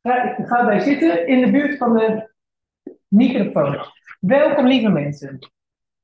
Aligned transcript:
Ja, 0.00 0.36
ik 0.36 0.46
ga 0.46 0.64
bij 0.64 0.80
zitten 0.80 1.26
in 1.26 1.40
de 1.40 1.50
buurt 1.50 1.76
van 1.76 1.94
de 1.94 2.32
microfoon. 3.08 3.78
Welkom, 4.20 4.66
lieve 4.66 4.88
mensen. 4.88 5.38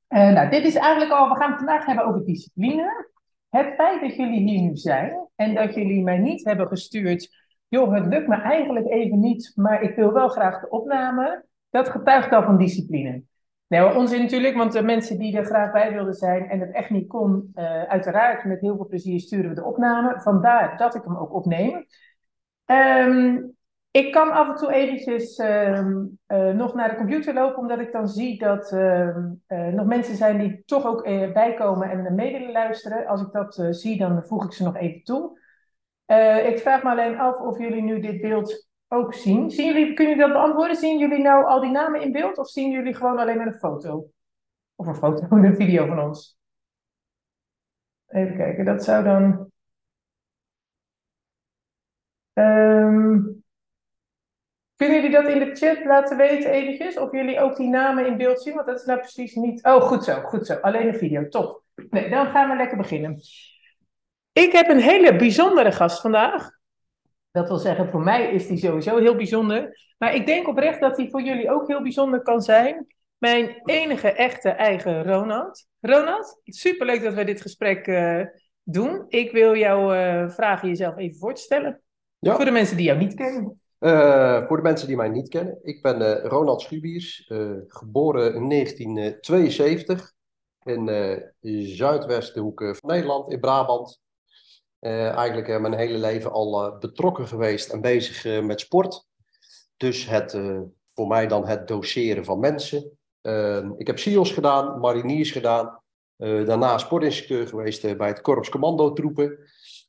Eh, 0.07 0.31
nou, 0.31 0.49
dit 0.49 0.65
is 0.65 0.75
eigenlijk 0.75 1.11
al, 1.11 1.29
we 1.29 1.35
gaan 1.35 1.49
het 1.49 1.57
vandaag 1.57 1.85
hebben 1.85 2.05
over 2.05 2.25
discipline. 2.25 3.09
Het 3.49 3.73
feit 3.75 4.01
dat 4.01 4.15
jullie 4.15 4.39
hier 4.39 4.61
nu 4.61 4.75
zijn 4.75 5.27
en 5.35 5.53
dat 5.55 5.73
jullie 5.73 6.03
mij 6.03 6.17
niet 6.17 6.45
hebben 6.45 6.67
gestuurd, 6.67 7.29
joh, 7.67 7.93
het 7.93 8.05
lukt 8.05 8.27
me 8.27 8.35
eigenlijk 8.35 8.87
even 8.87 9.19
niet, 9.19 9.51
maar 9.55 9.81
ik 9.81 9.95
wil 9.95 10.13
wel 10.13 10.27
graag 10.27 10.61
de 10.61 10.69
opname, 10.69 11.45
dat 11.69 11.89
getuigt 11.89 12.31
al 12.31 12.43
van 12.43 12.57
discipline. 12.57 13.23
Nee, 13.71 13.95
onzin 13.95 14.21
natuurlijk, 14.21 14.55
want 14.55 14.71
de 14.71 14.81
mensen 14.81 15.17
die 15.17 15.37
er 15.37 15.45
graag 15.45 15.71
bij 15.71 15.93
wilden 15.93 16.13
zijn 16.13 16.49
en 16.49 16.59
het 16.59 16.71
echt 16.71 16.89
niet 16.89 17.07
kon, 17.07 17.51
uh, 17.55 17.83
uiteraard 17.83 18.43
met 18.43 18.61
heel 18.61 18.75
veel 18.75 18.87
plezier 18.87 19.19
sturen 19.19 19.49
we 19.49 19.55
de 19.55 19.63
opname. 19.63 20.21
Vandaar 20.21 20.77
dat 20.77 20.95
ik 20.95 21.03
hem 21.03 21.17
ook 21.17 21.33
opneem. 21.33 21.85
Um, 22.65 23.55
ik 23.91 24.11
kan 24.11 24.31
af 24.31 24.47
en 24.47 24.55
toe 24.55 24.73
eventjes 24.73 25.39
um, 25.39 26.19
uh, 26.27 26.49
nog 26.49 26.73
naar 26.73 26.89
de 26.89 26.95
computer 26.95 27.33
lopen, 27.33 27.57
omdat 27.57 27.79
ik 27.79 27.91
dan 27.91 28.07
zie 28.07 28.37
dat 28.37 28.71
uh, 28.71 29.17
nog 29.47 29.85
mensen 29.85 30.15
zijn 30.15 30.37
die 30.37 30.63
toch 30.65 30.85
ook 30.85 31.03
bijkomen 31.33 31.89
en 31.89 32.15
mee 32.15 32.31
willen 32.31 32.51
luisteren. 32.51 33.07
Als 33.07 33.21
ik 33.21 33.31
dat 33.31 33.67
zie, 33.69 33.97
dan 33.97 34.23
voeg 34.23 34.45
ik 34.45 34.53
ze 34.53 34.63
nog 34.63 34.75
even 34.75 35.03
toe. 35.03 35.39
ik 36.45 36.59
vraag 36.59 36.83
me 36.83 36.89
alleen 36.89 37.19
af 37.19 37.39
of 37.39 37.57
jullie 37.57 37.81
nu 37.81 37.99
dit 37.99 38.21
beeld 38.21 38.69
ook 38.93 39.13
zien. 39.13 39.51
zien 39.51 39.65
jullie, 39.65 39.93
kunnen 39.93 40.15
jullie 40.15 40.29
dat 40.29 40.41
beantwoorden? 40.41 40.75
Zien 40.75 40.97
jullie 40.99 41.21
nou 41.21 41.45
al 41.45 41.61
die 41.61 41.71
namen 41.71 42.01
in 42.01 42.11
beeld 42.11 42.37
of 42.37 42.49
zien 42.49 42.71
jullie 42.71 42.93
gewoon 42.93 43.17
alleen 43.17 43.37
maar 43.37 43.47
een 43.47 43.53
foto? 43.53 44.09
Of 44.75 44.87
een 44.87 44.95
foto, 44.95 45.27
een 45.35 45.55
video 45.55 45.85
van 45.85 45.99
ons? 45.99 46.39
Even 48.07 48.37
kijken, 48.37 48.65
dat 48.65 48.83
zou 48.83 49.03
dan. 49.03 49.51
Um, 52.33 53.43
kunnen 54.75 55.01
jullie 55.01 55.11
dat 55.11 55.27
in 55.27 55.39
de 55.39 55.55
chat 55.55 55.85
laten 55.85 56.17
weten 56.17 56.51
eventjes? 56.51 56.97
Of 56.97 57.11
jullie 57.11 57.39
ook 57.39 57.55
die 57.55 57.69
namen 57.69 58.05
in 58.05 58.17
beeld 58.17 58.41
zien? 58.41 58.53
Want 58.53 58.67
dat 58.67 58.79
is 58.79 58.85
nou 58.85 58.99
precies 58.99 59.35
niet... 59.35 59.63
Oh, 59.63 59.81
goed 59.81 60.03
zo, 60.03 60.21
goed 60.21 60.45
zo. 60.45 60.53
Alleen 60.53 60.87
een 60.87 60.95
video, 60.95 61.27
top. 61.27 61.63
Nee, 61.89 62.09
dan 62.09 62.31
gaan 62.31 62.49
we 62.49 62.55
lekker 62.55 62.77
beginnen. 62.77 63.19
Ik 64.31 64.51
heb 64.51 64.69
een 64.69 64.81
hele 64.81 65.15
bijzondere 65.15 65.71
gast 65.71 66.01
vandaag. 66.01 66.59
Dat 67.31 67.47
wil 67.47 67.57
zeggen, 67.57 67.89
voor 67.89 68.01
mij 68.01 68.31
is 68.33 68.47
die 68.47 68.57
sowieso 68.57 68.97
heel 68.97 69.15
bijzonder. 69.15 69.79
Maar 69.97 70.15
ik 70.15 70.25
denk 70.25 70.47
oprecht 70.47 70.79
dat 70.79 70.95
die 70.95 71.09
voor 71.09 71.21
jullie 71.21 71.51
ook 71.51 71.67
heel 71.67 71.81
bijzonder 71.81 72.21
kan 72.21 72.41
zijn. 72.41 72.87
Mijn 73.17 73.61
enige 73.65 74.11
echte 74.11 74.49
eigen 74.49 75.03
Ronald. 75.03 75.67
Ronald, 75.79 76.39
superleuk 76.43 77.03
dat 77.03 77.13
we 77.13 77.23
dit 77.23 77.41
gesprek 77.41 77.87
uh, 77.87 78.21
doen. 78.63 79.05
Ik 79.07 79.31
wil 79.31 79.55
jou 79.55 79.95
uh, 79.95 80.29
vragen 80.29 80.67
jezelf 80.67 80.97
even 80.97 81.19
voor 81.19 81.33
te 81.33 81.41
stellen. 81.41 81.81
Ja. 82.19 82.35
Voor 82.35 82.45
de 82.45 82.51
mensen 82.51 82.77
die 82.77 82.85
jou 82.85 82.99
niet 82.99 83.13
kennen. 83.13 83.61
Uh, 83.79 84.47
voor 84.47 84.57
de 84.57 84.63
mensen 84.63 84.87
die 84.87 84.95
mij 84.95 85.09
niet 85.09 85.29
kennen, 85.29 85.59
ik 85.61 85.81
ben 85.81 86.21
Ronald 86.21 86.61
Schubiers, 86.61 87.25
geboren 87.67 88.35
in 88.35 88.49
1972 88.49 90.13
in 90.63 90.85
de 90.85 91.33
zuidwestenhoek 91.75 92.59
van 92.59 92.89
Nederland, 92.89 93.31
in 93.31 93.39
Brabant. 93.39 93.99
Eigenlijk 94.89 95.59
mijn 95.59 95.73
hele 95.73 95.97
leven 95.97 96.31
al 96.31 96.77
betrokken 96.79 97.27
geweest 97.27 97.69
en 97.69 97.81
bezig 97.81 98.41
met 98.41 98.59
sport. 98.59 99.05
Dus 99.77 100.05
het, 100.05 100.39
voor 100.93 101.07
mij 101.07 101.27
dan 101.27 101.47
het 101.47 101.67
doseren 101.67 102.25
van 102.25 102.39
mensen. 102.39 102.97
ik 103.77 103.87
heb 103.87 103.99
SIOS 103.99 104.31
gedaan, 104.31 104.79
mariniers 104.79 105.31
gedaan, 105.31 105.81
daarna 106.17 106.77
sportinstructeur 106.77 107.47
geweest 107.47 107.97
bij 107.97 108.07
het 108.07 108.21
Korps 108.21 108.49
Commando 108.49 108.93
Troepen. 108.93 109.37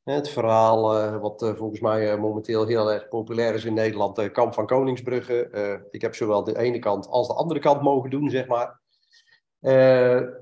Het 0.05 0.29
verhaal 0.29 1.21
wat 1.21 1.53
volgens 1.57 1.81
mij 1.81 2.19
momenteel 2.19 2.67
heel 2.67 2.93
erg 2.93 3.09
populair 3.09 3.55
is 3.55 3.65
in 3.65 3.75
Nederland, 3.75 4.17
de 4.17 4.31
Kamp 4.31 4.55
van 4.55 4.67
Koningsbrugge. 4.67 5.87
ik 5.91 6.01
heb 6.01 6.15
zowel 6.15 6.45
de 6.45 6.59
ene 6.59 6.79
kant 6.79 7.09
als 7.09 7.29
de 7.29 7.35
andere 7.35 7.61
kant 7.61 7.83
mogen 7.83 8.11
doen, 8.11 8.31
zeg 8.31 8.47
maar. 8.47 8.81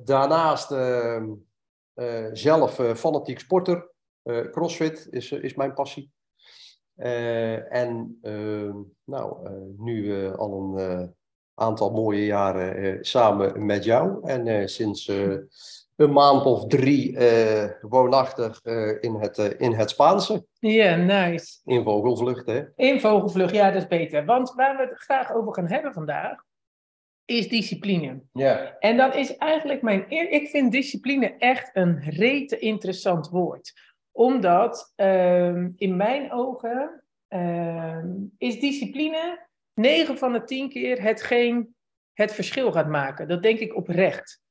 daarnaast 0.05 0.71
ehm, 0.71 1.29
zelf 2.33 2.81
fanatiek 2.95 3.39
sporter. 3.39 3.90
Crossfit 4.51 5.07
is, 5.11 5.33
is 5.33 5.55
mijn 5.55 5.75
passie. 5.75 6.11
en 7.69 8.19
ehm, 8.23 8.77
nou, 9.05 9.51
nu 9.79 10.27
al 10.35 10.79
een 10.79 11.15
aantal 11.55 11.91
mooie 11.91 12.25
jaren 12.25 13.05
samen 13.05 13.67
met 13.67 13.85
jou. 13.85 14.29
En 14.29 14.69
sinds 14.69 15.09
een 15.97 16.13
maand 16.13 16.45
of 16.45 16.67
drie 16.67 17.19
woonachtig 17.81 18.65
in, 19.01 19.15
het, 19.15 19.39
in 19.39 19.73
het 19.73 19.91
Spaanse. 19.91 20.47
Ja, 20.59 20.97
nice. 20.97 21.61
In 21.65 21.83
vogelvlucht, 21.83 22.47
hè? 22.47 22.63
In 22.77 23.01
vogelvlucht, 23.01 23.55
ja, 23.55 23.71
dat 23.71 23.83
is 23.83 23.89
beter. 23.89 24.25
Want 24.25 24.53
waar 24.55 24.77
we 24.77 24.83
het 24.83 24.99
graag 24.99 25.33
over 25.33 25.55
gaan 25.55 25.69
hebben 25.69 25.93
vandaag, 25.93 26.45
is 27.31 27.49
discipline. 27.49 28.23
Ja. 28.33 28.77
En 28.79 28.97
dat 28.97 29.15
is 29.15 29.37
eigenlijk 29.37 29.83
mijn... 29.83 30.11
Ik 30.11 30.49
vind 30.49 30.73
discipline 30.73 31.37
echt 31.39 31.71
een 31.73 32.01
rete 32.01 32.59
interessant 32.59 33.29
woord. 33.29 33.73
Omdat, 34.21 34.93
ehm, 34.97 35.71
in 35.77 35.97
mijn 35.97 36.33
ogen, 36.33 37.05
ehm, 37.29 38.09
is 38.39 38.61
discipline 38.61 39.47
9 39.75 40.19
van 40.19 40.33
de 40.33 40.45
10 40.45 40.69
keer 40.69 41.03
hetgeen 41.03 41.75
het 42.13 42.33
verschil 42.33 42.73
gaat 42.73 42.89
maken. 42.89 43.29
Dat 43.29 43.43
denk 43.43 43.59
ik 43.59 43.77
oprecht. 43.77 44.43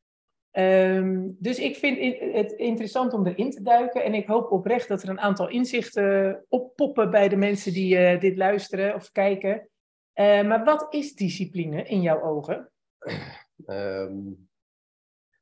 Um, 0.52 1.35
dus 1.40 1.59
ik 1.59 1.75
vind 1.75 1.97
het 2.34 2.52
interessant 2.52 3.13
om 3.13 3.28
erin 3.28 3.52
te 3.52 3.62
duiken. 3.62 4.03
En 4.03 4.13
ik 4.13 4.28
hoop 4.28 4.52
oprecht 4.52 4.88
dat 4.88 5.03
er 5.03 5.09
een 5.09 5.19
aantal 5.19 5.50
inzichten 5.50 6.46
oppoppen 6.47 7.12
bij 7.12 7.30
de 7.30 7.36
mensen 7.36 7.74
die 7.74 7.97
uh, 7.97 8.19
dit 8.19 8.38
luisteren 8.38 8.96
of 8.96 9.12
kijken. 9.12 9.69
Uh, 10.16 10.47
maar 10.47 10.63
wat 10.63 10.94
is 10.94 11.16
discipline 11.16 11.84
in 11.84 12.01
jouw 12.01 12.22
ogen? 12.22 12.72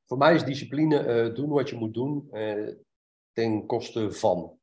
Voor 0.05 0.17
mij 0.17 0.35
is 0.35 0.43
discipline 0.43 1.25
uh, 1.27 1.35
doen 1.35 1.49
wat 1.49 1.69
je 1.69 1.75
moet 1.75 1.93
doen 1.93 2.29
ten 3.37 3.65
koste 3.65 4.11
van. 4.11 4.57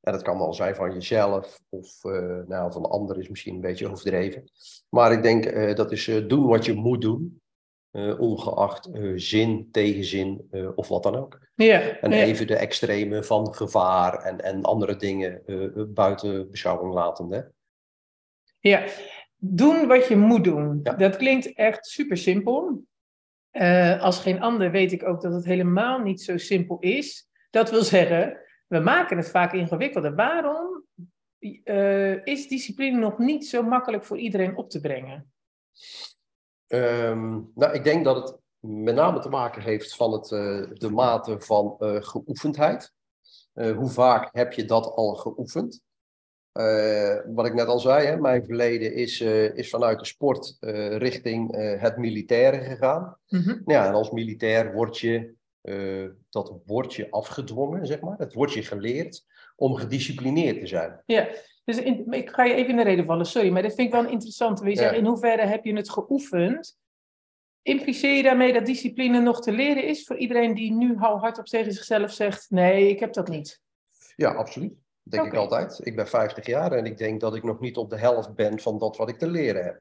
En 0.00 0.12
dat 0.12 0.22
kan 0.22 0.38
wel 0.38 0.54
zijn 0.54 0.74
van 0.74 0.92
jezelf 0.92 1.60
of 1.68 2.02
nou, 2.46 2.72
van 2.72 2.90
anderen 2.90 3.22
is 3.22 3.28
misschien 3.28 3.54
een 3.54 3.60
beetje 3.60 3.90
overdreven. 3.90 4.44
Maar 4.88 5.12
ik 5.12 5.22
denk 5.22 5.76
dat 5.76 5.92
is 5.92 6.04
doen 6.26 6.46
wat 6.46 6.64
je 6.64 6.74
moet 6.74 7.00
doen. 7.00 7.40
Uh, 7.92 8.20
ongeacht 8.20 8.88
uh, 8.88 9.12
zin, 9.16 9.68
tegenzin 9.70 10.48
uh, 10.50 10.68
of 10.74 10.88
wat 10.88 11.02
dan 11.02 11.16
ook. 11.16 11.38
Ja, 11.54 11.98
en 12.00 12.10
ja. 12.10 12.16
even 12.16 12.46
de 12.46 12.56
extreme 12.56 13.22
van 13.22 13.54
gevaar 13.54 14.22
en, 14.22 14.40
en 14.40 14.62
andere 14.62 14.96
dingen 14.96 15.42
buiten 15.94 16.50
beschouwing 16.50 16.94
latende. 16.94 17.52
Ja, 18.60 18.84
doen 19.36 19.86
wat 19.86 20.06
je 20.06 20.16
moet 20.16 20.44
doen. 20.44 20.80
Ja. 20.82 20.92
Dat 20.92 21.16
klinkt 21.16 21.54
echt 21.54 21.86
super 21.86 22.16
simpel. 22.16 22.82
als 24.00 24.20
geen 24.20 24.40
ander 24.40 24.70
weet 24.70 24.92
ik 24.92 25.04
ook 25.04 25.20
dat 25.20 25.32
het 25.32 25.44
helemaal 25.44 25.98
niet 25.98 26.22
zo 26.22 26.36
simpel 26.36 26.78
is. 26.78 27.28
Dat 27.50 27.70
wil 27.70 27.82
zeggen, 27.82 28.40
we 28.66 28.78
maken 28.78 29.16
het 29.16 29.30
vaak 29.30 29.52
ingewikkelder. 29.52 30.14
Waarom 30.14 30.84
is 32.24 32.48
discipline 32.48 32.98
nog 32.98 33.18
niet 33.18 33.46
zo 33.46 33.62
makkelijk 33.62 34.04
voor 34.04 34.18
iedereen 34.18 34.56
op 34.56 34.70
te 34.70 34.80
brengen? 34.80 35.32
Um, 36.66 37.50
nou, 37.54 37.72
ik 37.72 37.84
denk 37.84 38.04
dat 38.04 38.16
het 38.16 38.38
met 38.60 38.94
name 38.94 39.20
te 39.20 39.28
maken 39.28 39.62
heeft 39.62 39.96
van 39.96 40.12
het, 40.12 40.30
uh, 40.30 40.70
de 40.72 40.90
mate 40.90 41.40
van 41.40 41.76
uh, 41.78 42.02
geoefendheid. 42.02 42.92
Hoe 43.52 43.88
vaak 43.88 44.28
heb 44.32 44.52
je 44.52 44.64
dat 44.64 44.86
al 44.86 45.14
geoefend? 45.14 45.86
wat 47.34 47.46
ik 47.46 47.54
net 47.54 47.66
al 47.66 47.78
zei, 47.78 48.06
hè, 48.06 48.16
mijn 48.16 48.44
verleden 48.44 48.94
is, 48.94 49.20
is 49.20 49.70
vanuit 49.70 49.98
de 49.98 50.04
sport 50.04 50.56
richting 50.98 51.56
het 51.80 51.96
militaire 51.96 52.60
gegaan. 52.60 53.16
Mm 53.28 53.40
-hmm. 53.40 53.62
ja, 53.66 53.86
en 53.86 53.92
als 53.92 54.10
militair 54.10 54.72
word 54.72 54.98
je, 54.98 55.34
dat 56.30 56.60
wordt 56.64 56.94
je 56.94 57.10
afgedwongen, 57.10 57.86
zeg 57.86 58.00
maar. 58.00 58.18
Het 58.18 58.34
wordt 58.34 58.52
je 58.52 58.62
geleerd 58.62 59.24
om 59.56 59.74
gedisciplineerd 59.74 60.60
te 60.60 60.66
zijn. 60.66 61.02
Ja, 61.06 61.28
dus 61.64 61.78
in, 61.78 62.12
ik 62.12 62.30
ga 62.30 62.44
je 62.44 62.54
even 62.54 62.70
in 62.70 62.76
de 62.76 62.82
reden 62.82 63.04
vallen, 63.04 63.26
sorry, 63.26 63.50
maar 63.50 63.62
dit 63.62 63.74
vind 63.74 63.86
ik 63.88 63.94
wel 63.94 64.04
een 64.04 64.10
interessante. 64.10 64.62
Wil 64.62 64.70
je 64.70 64.78
zeggen, 64.78 64.98
in 64.98 65.06
hoeverre 65.06 65.46
heb 65.46 65.64
je 65.64 65.74
het 65.74 65.90
geoefend? 65.90 66.78
Impliceer 67.62 68.16
je 68.16 68.22
daarmee 68.22 68.52
dat 68.52 68.66
discipline 68.66 69.20
nog 69.20 69.40
te 69.40 69.52
leren 69.52 69.84
is 69.84 70.04
voor 70.04 70.16
iedereen 70.16 70.54
die 70.54 70.72
nu 70.72 70.96
hardop 70.96 71.46
tegen 71.46 71.72
zichzelf 71.72 72.12
zegt: 72.12 72.50
nee, 72.50 72.88
ik 72.88 73.00
heb 73.00 73.12
dat 73.12 73.28
niet? 73.28 73.60
Ja, 74.16 74.34
absoluut. 74.34 74.72
Dat 75.02 75.12
denk 75.12 75.22
okay. 75.22 75.34
ik 75.34 75.50
altijd. 75.50 75.86
Ik 75.86 75.96
ben 75.96 76.08
50 76.08 76.46
jaar 76.46 76.72
en 76.72 76.84
ik 76.84 76.98
denk 76.98 77.20
dat 77.20 77.34
ik 77.34 77.42
nog 77.42 77.60
niet 77.60 77.76
op 77.76 77.90
de 77.90 77.98
helft 77.98 78.34
ben 78.34 78.60
van 78.60 78.78
dat 78.78 78.96
wat 78.96 79.08
ik 79.08 79.18
te 79.18 79.30
leren 79.30 79.64
heb. 79.64 79.80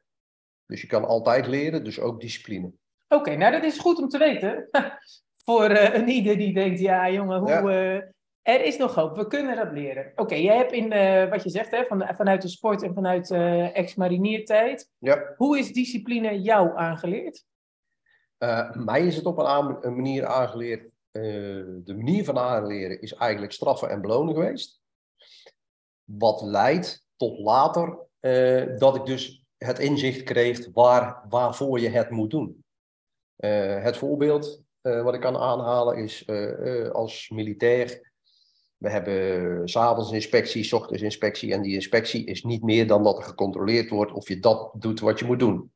Dus 0.66 0.82
je 0.82 0.88
kan 0.88 1.06
altijd 1.06 1.48
leren, 1.48 1.84
dus 1.84 2.00
ook 2.00 2.22
discipline. 2.22 2.68
Oké, 2.68 3.16
okay, 3.16 3.36
nou 3.36 3.52
dat 3.52 3.64
is 3.64 3.80
goed 3.80 3.98
om 3.98 4.10
te 4.10 4.18
weten. 4.18 4.68
voor 5.50 5.72
uh, 5.72 5.94
een 5.94 6.08
ieder 6.08 6.38
die 6.38 6.54
denkt: 6.54 6.80
ja, 6.80 7.10
jongen, 7.10 7.40
hoe. 7.40 7.50
Ja. 7.50 7.96
Uh, 7.96 8.02
er 8.42 8.64
is 8.64 8.78
nog 8.78 8.96
hoop, 8.96 9.16
we 9.16 9.28
kunnen 9.28 9.56
dat 9.56 9.72
leren. 9.72 10.12
Oké, 10.12 10.22
okay, 10.22 10.42
jij 10.42 10.58
hebt 10.58 10.72
in 10.72 10.94
uh, 10.94 11.30
wat 11.30 11.44
je 11.44 11.50
zegt, 11.50 11.72
hè, 11.72 11.86
van, 11.86 12.16
vanuit 12.16 12.42
de 12.42 12.48
sport 12.48 12.84
en 12.84 12.94
vanuit 12.94 13.32
ex-mariniertijd. 13.74 14.90
Ja. 14.98 15.34
Hoe 15.38 15.60
is 15.60 15.74
discipline 15.74 16.42
jou 16.42 16.78
aangeleerd? 16.78 17.46
Mij 18.74 19.06
is 19.06 19.16
het 19.16 19.26
op 19.26 19.38
een, 19.38 19.96
manier 19.96 20.26
aangeleerd. 20.26 20.90
de 21.12 21.94
manier 21.96 22.24
van 22.24 22.38
aanleren 22.38 23.02
is 23.02 23.14
eigenlijk 23.14 23.52
straffen 23.52 23.90
en 23.90 24.02
belonen 24.02 24.34
geweest. 24.34 24.82
Wat 26.04 26.42
leidt 26.42 27.06
tot 27.16 27.40
later 27.40 28.08
eh, 28.20 28.78
dat 28.78 28.96
ik 28.96 29.06
dus 29.06 29.44
het 29.58 29.80
inzicht 29.80 30.24
kreeg 30.24 30.68
waar, 30.74 31.24
waarvoor 31.30 31.80
je 31.80 31.90
het 31.90 32.10
moet 32.10 32.32
doen. 32.32 32.66
Eh, 33.36 33.84
het 33.84 33.98
voorbeeld 33.98 34.62
eh, 34.82 35.04
wat 35.04 35.14
ik 35.14 35.22
kan 35.22 35.38
aanhalen 35.38 35.98
is 35.98 36.26
eh, 36.26 36.86
eh, 36.86 36.92
als 36.92 37.30
militair. 37.30 38.12
We 38.78 38.90
hebben 38.90 39.70
s'avonds 39.70 40.12
inspectie, 40.12 40.64
s 40.64 40.74
ochtends 40.74 41.02
inspectie. 41.02 41.54
En 41.54 41.62
die 41.62 41.74
inspectie 41.74 42.26
is 42.26 42.44
niet 42.44 42.64
meer 42.64 42.88
dan 42.88 43.04
dat 43.04 43.18
er 43.18 43.24
gecontroleerd 43.24 43.90
wordt 43.90 44.12
of 44.12 44.28
je 44.28 44.40
dat 44.40 44.72
doet 44.74 45.00
wat 45.00 45.20
je 45.20 45.26
moet 45.26 45.40
doen. 45.40 45.72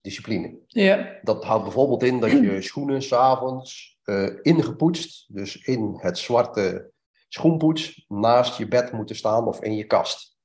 Discipline. 0.00 0.58
Ja. 0.66 1.18
Dat 1.22 1.44
houdt 1.44 1.62
bijvoorbeeld 1.62 2.02
in 2.02 2.20
dat 2.20 2.30
je 2.30 2.62
schoenen 2.62 3.02
s'avonds 3.02 3.98
ingepoetst, 4.42 5.34
dus 5.34 5.56
in 5.56 5.98
het 6.00 6.18
zwarte 6.18 6.92
schoenpoets, 7.28 8.04
naast 8.08 8.58
je 8.58 8.68
bed 8.68 8.92
moeten 8.92 9.16
staan 9.16 9.46
of 9.46 9.62
in 9.62 9.74
je 9.74 9.84
kast. 9.84 10.36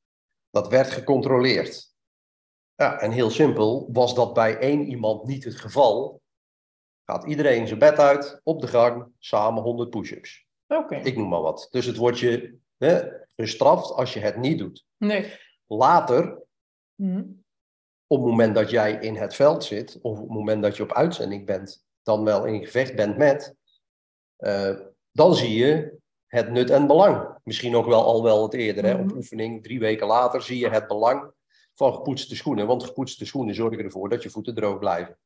Dat 0.50 0.68
werd 0.68 0.90
gecontroleerd. 0.90 1.94
Ja, 2.76 3.00
en 3.00 3.12
heel 3.12 3.30
simpel, 3.30 3.90
was 3.92 4.16
dat 4.16 4.34
bij 4.34 4.58
één 4.58 4.88
iemand 4.88 5.26
niet 5.26 5.44
het 5.44 5.56
geval, 5.56 6.19
gaat 7.10 7.26
iedereen 7.26 7.68
zijn 7.68 7.80
bed 7.80 8.00
uit, 8.00 8.42
op 8.44 8.62
de 8.62 8.68
gang, 8.68 9.06
samen 9.20 9.64
100 9.64 9.90
push-ups. 9.90 10.46
Oké. 10.68 10.96
Ik 10.96 11.18
noem 11.18 11.30
maar 11.30 11.42
wat. 11.42 11.68
Dus 11.72 11.86
het 11.86 11.98
wordt 11.98 12.20
je 12.20 12.58
hè, 12.78 13.02
gestraft 13.36 13.92
als 13.92 14.14
je 14.14 14.20
het 14.20 14.38
niet 14.38 14.58
doet. 14.58 14.86
Nee. 14.98 15.34
Later, 15.68 16.42
Mhm. 16.96 17.24
op 18.08 18.18
het 18.20 18.28
moment 18.30 18.56
dat 18.56 18.70
jij 18.70 18.92
in 18.94 19.16
het 19.16 19.36
veld 19.36 19.64
zit, 19.64 20.00
of 20.02 20.18
op 20.18 20.24
het 20.28 20.38
moment 20.38 20.62
dat 20.64 20.78
je 20.78 20.84
op 20.84 20.94
uitzending 20.94 21.46
bent, 21.46 21.86
dan 22.04 22.24
wel 22.24 22.46
in 22.46 22.66
gevecht 22.66 22.96
bent 22.96 23.18
met, 23.18 23.56
eh, 24.36 24.76
dan 25.12 25.36
zie 25.36 25.56
je 25.56 25.98
het 26.28 26.52
nut 26.52 26.70
en 26.70 26.88
belang. 26.88 27.38
Misschien 27.44 27.76
ook 27.76 27.86
wel 27.86 28.04
al 28.04 28.24
wel 28.24 28.44
het 28.44 28.54
eerder, 28.54 28.86
hè, 28.86 28.94
op 28.94 29.06
Mhm. 29.06 29.16
oefening, 29.16 29.64
drie 29.64 29.80
weken 29.80 30.08
later 30.08 30.42
zie 30.42 30.60
je 30.60 30.70
het 30.70 30.88
belang 30.88 31.32
van 31.76 31.94
gepoetste 31.94 32.36
schoenen. 32.36 32.68
Want 32.68 32.84
gepoetste 32.84 33.26
schoenen 33.26 33.56
zorgen 33.56 33.84
ervoor 33.84 34.10
dat 34.10 34.24
je 34.24 34.30
voeten 34.30 34.56
droog 34.56 34.80
blijven. 34.80 35.18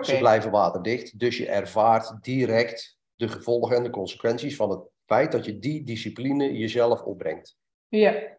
Ze 0.00 0.16
blijven 0.18 0.50
waterdicht, 0.50 1.18
dus 1.18 1.36
je 1.38 1.48
ervaart 1.48 2.22
direct 2.22 2.98
de 3.16 3.28
gevolgen 3.28 3.76
en 3.76 3.82
de 3.82 3.90
consequenties 3.90 4.56
van 4.56 4.70
het 4.70 4.80
feit 5.06 5.32
dat 5.32 5.44
je 5.44 5.58
die 5.58 5.84
discipline 5.84 6.52
jezelf 6.52 7.02
opbrengt. 7.02 7.56
Ja. 7.88 8.38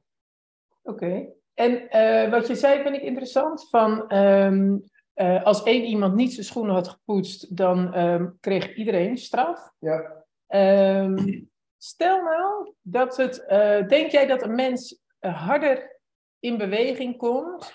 Oké. 0.83 1.27
En 1.53 1.89
eh, 1.89 2.31
wat 2.31 2.47
je 2.47 2.55
zei 2.55 2.81
vind 2.81 2.95
ik 2.95 3.01
interessant. 3.01 3.69
Van, 3.69 4.09
ehm, 4.09 4.77
eh, 5.13 5.43
als 5.43 5.63
één 5.63 5.83
iemand 5.83 6.15
niet 6.15 6.33
zijn 6.33 6.45
schoenen 6.45 6.73
had 6.73 6.87
gepoetst, 6.87 7.57
dan 7.57 7.93
ehm, 7.93 8.29
kreeg 8.39 8.75
iedereen 8.75 9.17
straf. 9.17 9.73
Ja. 9.79 10.23
Ehm, 10.47 11.41
stel 11.77 12.23
nou 12.23 12.73
dat 12.81 13.17
het. 13.17 13.45
eh, 13.45 13.87
denk 13.87 14.11
jij 14.11 14.25
dat 14.25 14.43
een 14.43 14.55
mens 14.55 15.03
harder 15.19 15.99
in 16.39 16.57
beweging 16.57 17.17
komt 17.17 17.73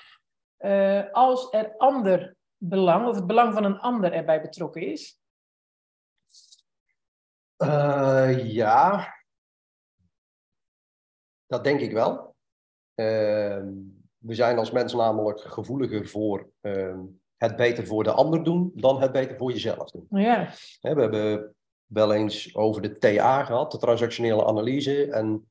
als 1.12 1.52
er 1.52 1.75
ander 1.76 2.36
belang, 2.60 3.08
of 3.08 3.14
het 3.14 3.26
belang 3.26 3.54
van 3.54 3.64
een 3.64 3.78
ander 3.78 4.12
erbij 4.12 4.40
betrokken 4.40 4.82
is? 4.82 5.20
Eh, 7.56 8.52
ja, 8.52 9.14
dat 11.46 11.64
denk 11.64 11.80
ik 11.80 11.92
wel. 11.92 12.36
Ehm, 12.94 13.72
we 14.18 14.34
zijn 14.34 14.58
als 14.58 14.70
mens 14.70 14.94
namelijk 14.94 15.40
gevoeliger 15.40 16.08
voor 16.08 16.50
ehm, 16.60 17.00
het 17.36 17.56
beter 17.56 17.86
voor 17.86 18.04
de 18.04 18.12
ander 18.12 18.44
doen 18.44 18.72
dan 18.74 19.00
het 19.00 19.12
beter 19.12 19.36
voor 19.36 19.50
jezelf 19.50 19.90
doen. 19.90 20.06
Ja. 20.10 20.52
We 20.80 20.88
hebben 20.88 21.54
wel 21.86 22.12
eens 22.12 22.56
over 22.56 22.82
de 22.82 22.98
TA 22.98 23.44
gehad, 23.44 23.72
de 23.72 23.78
transactionele 23.78 24.46
analyse. 24.46 25.10
En 25.10 25.50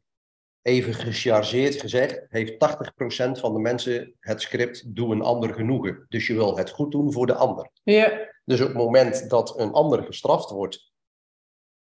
even 0.62 0.94
gechargeerd 0.94 1.80
gezegd, 1.82 2.26
heeft 2.30 2.54
80% 2.54 3.40
van 3.40 3.54
de 3.54 3.60
mensen 3.60 4.16
het 4.20 4.42
script 4.42 4.96
doe 4.96 5.12
een 5.12 5.22
ander 5.22 5.54
genoegen. 5.54 6.06
Dus 6.10 6.28
je 6.28 6.34
wil 6.34 6.58
het 6.58 6.70
goed 6.70 6.92
doen 6.92 7.14
voor 7.14 7.26
de 7.28 7.34
ander. 7.34 7.70
Ja. 7.84 8.28
Dus 8.46 8.62
op 8.62 8.68
het 8.68 8.78
moment 8.78 9.30
dat 9.30 9.60
een 9.60 9.72
ander 9.72 10.04
gestraft 10.04 10.50
wordt 10.50 10.92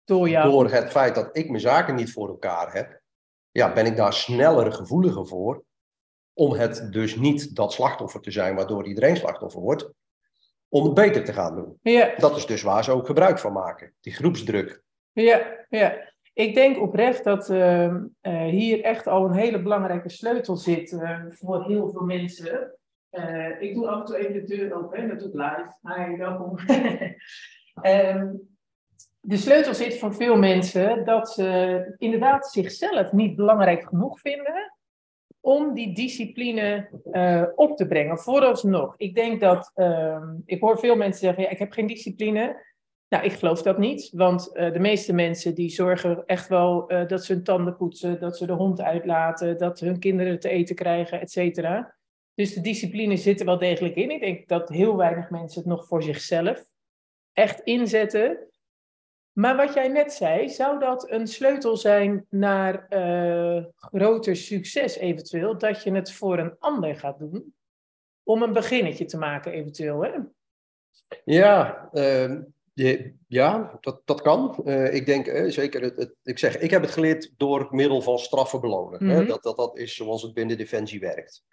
Door 0.04 0.30
jou. 0.30 0.52
door 0.52 0.72
het 0.72 0.92
feit 0.92 1.16
dat 1.16 1.38
ik 1.38 1.50
mijn 1.50 1.62
zaken 1.62 1.96
niet 1.96 2.12
voor 2.12 2.28
elkaar 2.28 2.74
heb, 2.74 3.02
ja, 3.52 3.74
ben 3.74 3.86
ik 3.86 3.96
daar 3.96 4.14
sneller 4.14 4.72
gevoeliger 4.72 5.28
voor 5.28 5.64
om 6.34 6.54
het 6.54 6.88
dus 6.92 7.16
niet 7.16 7.56
dat 7.56 7.74
slachtoffer 7.74 8.22
te 8.22 8.32
zijn 8.32 8.56
waardoor 8.56 8.88
iedereen 8.88 9.18
slachtoffer 9.18 9.62
wordt, 9.62 9.90
om 10.70 10.84
het 10.84 10.94
beter 10.94 11.24
te 11.24 11.34
gaan 11.34 11.56
doen. 11.56 11.80
Ja. 11.82 12.16
Dat 12.18 12.38
is 12.38 12.46
dus 12.46 12.62
waar 12.62 12.84
ze 12.84 12.92
ook 12.92 13.06
gebruik 13.06 13.40
van 13.40 13.54
maken, 13.54 13.94
die 14.02 14.14
groepsdruk. 14.14 14.84
Ja, 15.12 15.66
ja. 15.70 16.14
Ik 16.36 16.54
denk 16.54 16.82
oprecht 16.82 17.24
dat 17.24 17.50
ehm, 17.50 18.06
eh, 18.22 18.44
hier 18.44 18.84
echt 18.84 19.08
al 19.08 19.26
een 19.26 19.36
hele 19.36 19.62
belangrijke 19.62 20.10
sleutel 20.10 20.56
zit 20.56 20.92
eh, 20.92 21.20
voor 21.30 21.66
heel 21.66 21.90
veel 21.90 22.02
mensen. 22.02 22.76
Eh, 23.10 23.62
ik 23.62 23.74
doe 23.74 23.88
af 23.88 24.00
en 24.00 24.06
toe 24.06 24.18
even 24.18 24.34
de 24.34 24.44
deur 24.44 24.76
open, 24.76 25.02
hè, 25.02 25.08
dat 25.08 25.26
ik 25.26 25.34
live. 25.34 25.78
Hi, 25.82 26.18
welkom. 26.18 26.58
Ehm, 27.82 28.34
de 29.22 29.38
sleutel 29.38 29.74
zit 29.74 29.98
voor 29.98 30.14
veel 30.14 30.38
mensen 30.38 31.06
dat 31.06 31.30
ze 31.30 31.96
inderdaad 31.98 32.48
zichzelf 32.48 33.12
niet 33.12 33.36
belangrijk 33.36 33.88
genoeg 33.88 34.20
vinden 34.20 34.74
om 35.40 35.74
die 35.74 35.96
discipline 35.96 36.90
op 37.56 37.78
te 37.78 37.88
brengen. 37.88 38.18
Vooralsnog. 38.18 38.94
Ik 38.98 39.16
denk 39.16 39.40
dat, 39.40 39.72
ehm, 39.74 40.36
ik 40.46 40.62
hoor 40.62 40.80
veel 40.80 40.96
mensen 40.96 41.20
zeggen, 41.20 41.44
ja, 41.44 41.50
ik 41.50 41.60
heb 41.60 41.72
geen 41.72 41.88
discipline. 41.88 42.75
Nou, 43.10 43.24
ik 43.24 43.32
geloof 43.34 43.62
dat 43.62 43.78
niet, 43.78 44.10
want 44.14 44.54
eh, 44.56 44.74
de 44.74 44.80
meeste 44.80 45.14
mensen 45.14 45.56
die 45.56 45.70
zorgen 45.70 46.24
echt 46.26 46.48
wel 46.48 46.88
eh, 46.90 47.08
dat 47.08 47.24
ze 47.26 47.34
hun 47.34 47.44
tanden 47.44 47.76
poetsen, 47.76 48.20
dat 48.20 48.38
ze 48.38 48.46
de 48.46 48.54
hond 48.54 48.82
uitlaten, 48.82 49.58
dat 49.58 49.80
hun 49.80 50.00
kinderen 50.00 50.40
te 50.40 50.50
eten 50.50 50.76
krijgen, 50.76 51.22
et 51.22 51.32
cetera. 51.32 51.96
Dus 52.34 52.54
de 52.54 52.62
discipline 52.62 53.18
zit 53.18 53.40
er 53.40 53.46
wel 53.46 53.58
degelijk 53.58 53.96
in. 53.96 54.12
Ik 54.12 54.20
denk 54.20 54.48
dat 54.48 54.70
heel 54.70 54.96
weinig 54.98 55.30
mensen 55.30 55.60
het 55.60 55.70
nog 55.70 55.88
voor 55.88 56.04
zichzelf 56.04 56.64
echt 57.34 57.60
inzetten. 57.60 58.38
Maar 59.32 59.56
wat 59.56 59.74
jij 59.74 59.88
net 59.88 60.14
zei, 60.14 60.50
zou 60.50 60.80
dat 60.80 61.12
een 61.12 61.28
sleutel 61.28 61.78
zijn 61.78 62.26
naar 62.30 62.88
eh, 62.88 63.64
groter 63.76 64.36
succes 64.36 64.98
eventueel, 64.98 65.58
dat 65.58 65.84
je 65.84 65.92
het 65.92 66.12
voor 66.12 66.40
een 66.40 66.56
ander 66.60 66.96
gaat 66.96 67.20
doen, 67.20 67.54
om 68.24 68.42
een 68.42 68.54
beginnetje 68.54 69.06
te 69.06 69.18
maken 69.18 69.52
eventueel, 69.52 70.04
hè? 70.04 70.12
Ja, 71.26 71.90
je- 71.92 72.54
ja 73.28 73.78
dat, 73.82 74.02
dat 74.06 74.22
kan. 74.22 74.62
Eh, 74.66 74.94
ik 74.94 75.06
denk 75.06 75.28
eh, 75.28 75.52
zeker, 75.52 75.82
het, 75.82 75.98
het- 75.98 76.16
ik 76.24 76.40
zeg, 76.40 76.58
ik 76.58 76.70
heb 76.72 76.82
het 76.82 76.92
geleerd 76.92 77.32
door 77.38 77.68
middel 77.72 78.02
van 78.02 78.20
straffen 78.20 78.62
belonen. 78.62 79.06
hè. 79.08 79.18
Mhm. 79.20 79.28
Dat, 79.28 79.44
dat, 79.44 79.58
dat 79.58 79.78
is 79.78 79.96
zoals 79.96 80.22
het 80.22 80.34
binnen 80.34 80.58
Defensie 80.58 81.00
werkt. 81.00 81.44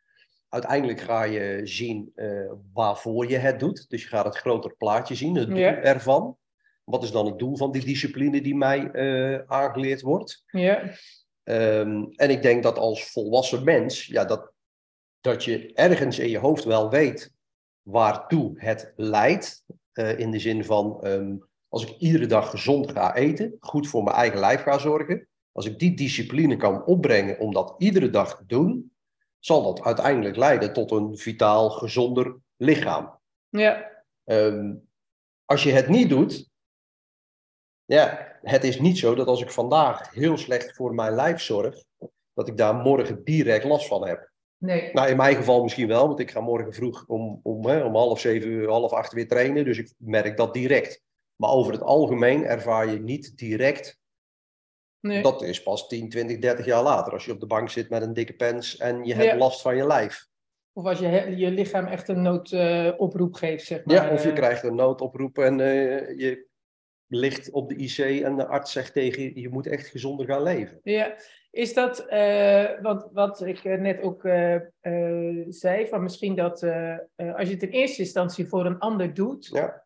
Uiteindelijk 0.49 1.01
ga 1.01 1.23
je 1.23 1.61
zien 1.65 2.13
eh, 2.15 2.53
waarvoor 2.73 3.29
je 3.31 3.37
het 3.37 3.61
doet. 3.61 3.89
Dus 3.89 4.03
je 4.03 4.09
gaat 4.09 4.25
het 4.25 4.37
groter 4.37 4.75
plaatje 4.77 5.15
zien, 5.15 5.35
het 5.35 5.49
doel 5.49 5.57
ervan. 5.83 6.37
Wat 6.85 7.03
is 7.03 7.11
dan 7.11 7.27
het 7.27 7.39
doel 7.39 7.57
van 7.57 7.73
die 7.73 7.85
discipline 7.85 8.41
die 8.43 8.55
mij 8.57 8.93
aangeleerd 9.47 10.01
wordt? 10.01 10.43
Ja, 10.47 10.91
Ehm, 11.43 12.05
en 12.15 12.31
ik 12.31 12.43
denk 12.43 12.63
dat 12.63 12.79
als 12.79 13.11
volwassen 13.11 13.65
mens, 13.65 14.07
ja, 14.07 14.25
dat, 14.25 14.53
dat 15.21 15.45
je 15.45 15.73
ergens 15.75 16.19
in 16.19 16.29
je 16.29 16.39
hoofd 16.39 16.65
wel 16.65 16.91
weet 16.91 17.33
waartoe 17.83 18.53
het 18.57 18.93
leidt. 18.97 19.65
Eh, 19.93 20.19
in 20.19 20.31
de 20.31 20.39
zin 20.39 20.65
van, 20.65 21.03
ehm, 21.03 21.37
als 21.69 21.87
ik 21.87 21.99
iedere 21.99 22.27
dag 22.27 22.51
gezond 22.51 22.91
ga 22.93 23.15
eten, 23.15 23.57
goed 23.61 23.89
voor 23.89 24.03
mijn 24.03 24.17
eigen 24.17 24.39
lijf 24.39 24.63
ga 24.63 24.79
zorgen. 24.79 25.29
Als 25.53 25.67
ik 25.67 25.79
die 25.79 25.95
discipline 25.97 26.57
kan 26.57 26.85
opbrengen 26.85 27.39
om 27.39 27.53
dat 27.53 27.75
iedere 27.79 28.11
dag 28.11 28.37
te 28.37 28.47
doen, 28.47 28.93
zal 29.39 29.63
dat 29.63 29.85
uiteindelijk 29.85 30.37
leiden 30.37 30.73
tot 30.73 30.91
een 30.91 31.17
vitaal, 31.19 31.71
gezonder 31.71 32.37
lichaam. 32.57 33.21
ja, 33.49 33.91
Ehm, 34.25 34.75
als 35.45 35.63
je 35.63 35.73
het 35.73 35.89
niet 35.89 36.09
doet, 36.09 36.51
ja, 37.85 38.37
het 38.43 38.65
is 38.65 38.81
niet 38.81 38.99
zo 38.99 39.15
dat 39.15 39.27
als 39.27 39.43
ik 39.43 39.51
vandaag 39.51 40.15
heel 40.15 40.37
slecht 40.37 40.77
voor 40.77 40.95
mijn 40.95 41.15
lijf 41.15 41.41
zorg, 41.41 41.85
dat 42.33 42.49
ik 42.49 42.57
daar 42.57 42.75
morgen 42.75 43.25
direct 43.25 43.65
last 43.65 43.87
van 43.87 44.07
heb. 44.07 44.32
Nee. 44.63 44.91
Nou, 44.93 45.09
in 45.09 45.17
mijn 45.17 45.37
geval 45.37 45.63
misschien 45.63 45.89
wel, 45.89 46.07
want 46.07 46.19
ik 46.19 46.31
ga 46.31 46.41
morgen 46.41 46.73
vroeg 46.73 47.05
om, 47.07 47.41
om, 47.43 47.67
hè, 47.67 47.85
om 47.85 47.95
half 47.95 48.21
zeven, 48.21 48.69
half 48.69 48.93
acht 48.93 49.13
weer 49.13 49.29
trainen, 49.29 49.65
dus 49.65 49.79
ik 49.79 49.93
merk 49.97 50.37
dat 50.37 50.55
direct. 50.55 51.03
Maar 51.37 51.51
over 51.51 51.73
het 51.73 51.83
algemeen 51.83 52.45
ervaar 52.45 52.91
je 52.91 53.01
niet 53.01 53.39
direct, 53.39 54.01
nee. 55.01 55.23
dat 55.23 55.43
is 55.43 55.63
pas 55.63 55.89
10, 55.89 56.09
20, 56.09 56.39
30 56.39 56.65
jaar 56.65 56.83
later, 56.83 57.13
als 57.13 57.25
je 57.25 57.33
op 57.33 57.41
de 57.41 57.47
bank 57.47 57.71
zit 57.71 57.91
met 57.91 58.03
een 58.03 58.15
dikke 58.15 58.33
pens 58.35 58.77
en 58.77 59.05
je 59.05 59.15
hebt 59.15 59.27
Ja. 59.31 59.37
last 59.37 59.63
van 59.63 59.77
je 59.77 59.87
lijf. 59.87 60.27
Of 60.73 60.85
als 60.85 60.99
je, 60.99 61.37
je 61.37 61.51
lichaam 61.51 61.87
echt 61.87 62.09
een 62.09 62.23
noodoproep 62.23 63.35
geeft, 63.35 63.67
zeg 63.67 63.85
maar. 63.85 63.95
Ja, 63.95 64.13
of 64.13 64.23
je 64.23 64.29
eh. 64.29 64.35
krijgt 64.35 64.63
een 64.63 64.75
noodoproep 64.75 65.39
en 65.39 65.61
eh, 65.61 66.19
je 66.19 66.47
ligt 67.07 67.51
op 67.51 67.69
de 67.69 67.77
IC 67.77 68.23
en 68.23 68.37
de 68.37 68.47
arts 68.47 68.73
zegt 68.73 68.93
tegen 68.93 69.23
je, 69.23 69.41
je 69.41 69.49
moet 69.49 69.67
echt 69.67 69.87
gezonder 69.87 70.27
gaan 70.27 70.43
leven. 70.43 70.81
Ja, 70.83 71.17
is 71.53 71.75
dat, 71.75 71.99
eh, 71.99 72.65
want 72.83 73.09
wat 73.13 73.41
ik 73.41 73.65
eh, 73.65 73.79
net 73.79 74.01
ook 74.01 74.25
eh, 74.25 74.57
zei, 75.49 75.89
van 75.89 76.03
misschien 76.03 76.35
dat 76.35 76.63
als 77.17 77.49
je 77.49 77.55
het 77.55 77.63
in 77.63 77.69
eerste 77.69 78.03
instantie 78.03 78.49
voor 78.49 78.67
een 78.67 78.79
ander 78.79 79.15
doet, 79.15 79.47
Ja. 79.47 79.81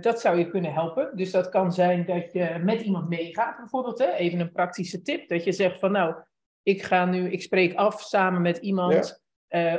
dat 0.00 0.20
zou 0.20 0.38
je 0.38 0.48
kunnen 0.48 0.72
helpen. 0.72 1.16
Dus 1.16 1.30
dat 1.30 1.48
kan 1.48 1.72
zijn 1.72 2.06
dat 2.06 2.32
je 2.32 2.60
met 2.62 2.80
iemand 2.80 3.08
meegaat, 3.08 3.56
bijvoorbeeld. 3.56 3.98
Hè? 3.98 4.12
Even 4.12 4.40
een 4.40 4.52
praktische 4.52 5.02
tip, 5.02 5.28
dat 5.28 5.44
je 5.44 5.52
zegt 5.52 5.78
van 5.78 5.92
nou, 5.92 6.14
ik 6.62 6.82
ga 6.82 7.04
nu, 7.04 7.30
ik 7.30 7.42
spreek 7.42 7.74
af 7.74 8.00
samen 8.00 8.42
met 8.42 8.56
iemand 8.56 9.22